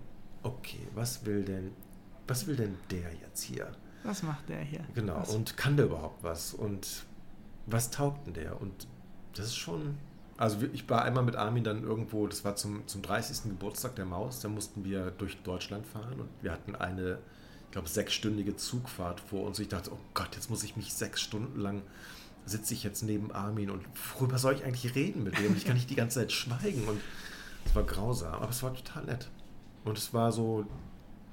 okay, 0.44 0.88
was 0.94 1.26
will 1.26 1.44
denn, 1.44 1.72
was 2.28 2.46
will 2.46 2.56
denn 2.56 2.76
der 2.92 3.12
jetzt 3.22 3.42
hier? 3.42 3.72
Was 4.04 4.22
macht 4.22 4.48
der 4.50 4.60
hier? 4.62 4.82
Genau, 4.94 5.18
Was? 5.20 5.34
und 5.34 5.58
kann 5.58 5.78
der 5.78 5.88
überhaupt 5.88 6.24
was? 6.24 6.54
Und 6.54 7.06
was 7.66 7.90
taugt 7.90 8.28
denn 8.28 8.34
der? 8.34 8.62
Und 8.62 8.88
das 9.34 9.48
ist 9.48 9.58
schon. 9.58 9.98
Also 10.38 10.60
ich 10.72 10.90
war 10.90 11.04
einmal 11.04 11.24
mit 11.24 11.36
Armin 11.36 11.64
dann 11.66 11.84
irgendwo, 11.84 12.26
das 12.28 12.46
war 12.46 12.56
zum, 12.56 12.88
zum 12.88 13.02
30. 13.02 13.44
Geburtstag 13.44 13.96
der 13.96 14.06
Maus, 14.06 14.40
da 14.40 14.48
mussten 14.48 14.86
wir 14.86 15.12
durch 15.12 15.36
Deutschland 15.44 15.86
fahren 15.86 16.14
und 16.18 16.30
wir 16.42 16.54
hatten 16.54 16.76
eine, 16.76 17.18
ich 17.66 17.72
glaube, 17.72 17.90
sechsstündige 17.90 18.56
Zugfahrt 18.56 19.20
vor 19.20 19.46
uns. 19.46 19.60
Ich 19.60 19.68
dachte, 19.68 19.92
oh 19.92 20.00
Gott, 20.14 20.30
jetzt 20.36 20.50
muss 20.50 20.64
ich 20.64 20.78
mich 20.78 20.94
sechs 20.94 21.20
Stunden 21.20 21.60
lang, 21.60 21.82
sitze 22.46 22.74
ich 22.74 22.84
jetzt 22.84 23.04
neben 23.04 23.34
Armin 23.34 23.70
und 23.70 23.84
worüber 24.14 24.38
soll 24.38 24.54
ich 24.54 24.64
eigentlich 24.64 24.96
reden 24.96 25.26
mit 25.26 25.38
dem? 25.38 25.58
Ich 25.58 25.66
kann 25.66 25.76
nicht 25.76 25.90
die 25.90 25.96
ganze 25.96 26.20
Zeit 26.20 26.32
schweigen 26.32 26.88
und 26.88 27.02
es 27.66 27.76
war 27.76 27.84
grausam, 27.84 28.34
aber 28.34 28.50
es 28.50 28.64
war 28.64 28.74
total 28.74 29.04
nett. 29.04 29.28
Und 29.84 29.98
es 29.98 30.14
war 30.14 30.32
so 30.32 30.66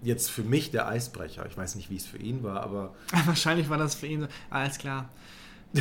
jetzt 0.03 0.31
für 0.31 0.43
mich 0.43 0.71
der 0.71 0.89
Eisbrecher. 0.89 1.47
Ich 1.47 1.57
weiß 1.57 1.77
nicht, 1.77 1.91
wie 1.91 1.97
es 1.97 2.07
für 2.07 2.19
ihn 2.19 2.43
war, 2.43 2.63
aber 2.63 2.95
Wahrscheinlich 3.27 3.69
war 3.69 3.79
das 3.79 3.95
für 3.95 4.07
ihn 4.07 4.23
so. 4.23 4.29
Alles 4.51 4.79
klar. 4.79 5.09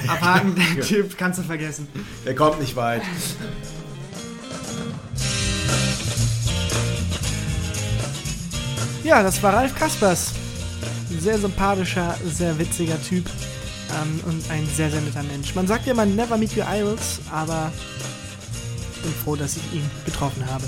Abhaken, 0.08 0.56
der. 0.56 0.84
Typ, 0.86 1.18
kannst 1.18 1.40
du 1.40 1.44
vergessen. 1.44 1.88
er 2.26 2.36
kommt 2.36 2.60
nicht 2.60 2.76
weit. 2.76 3.02
Ja, 9.04 9.22
das 9.22 9.42
war 9.44 9.54
Ralf 9.54 9.76
Kaspers. 9.76 10.32
Ein 11.12 11.20
sehr 11.20 11.38
sympathischer, 11.38 12.16
sehr 12.26 12.58
witziger 12.58 13.02
Typ. 13.02 13.30
Ähm, 14.02 14.20
und 14.26 14.50
ein 14.50 14.68
sehr, 14.76 14.90
sehr 14.90 15.02
netter 15.02 15.24
Mensch. 15.24 15.54
Man 15.54 15.68
sagt 15.68 15.86
ja 15.86 15.94
immer 15.94 16.06
never 16.06 16.38
meet 16.38 16.58
your 16.58 16.66
idols, 16.68 17.20
aber 17.32 17.72
ich 18.96 19.02
bin 19.04 19.14
froh, 19.24 19.36
dass 19.36 19.58
ich 19.58 19.74
ihn 19.74 19.90
getroffen 20.06 20.44
habe. 20.50 20.64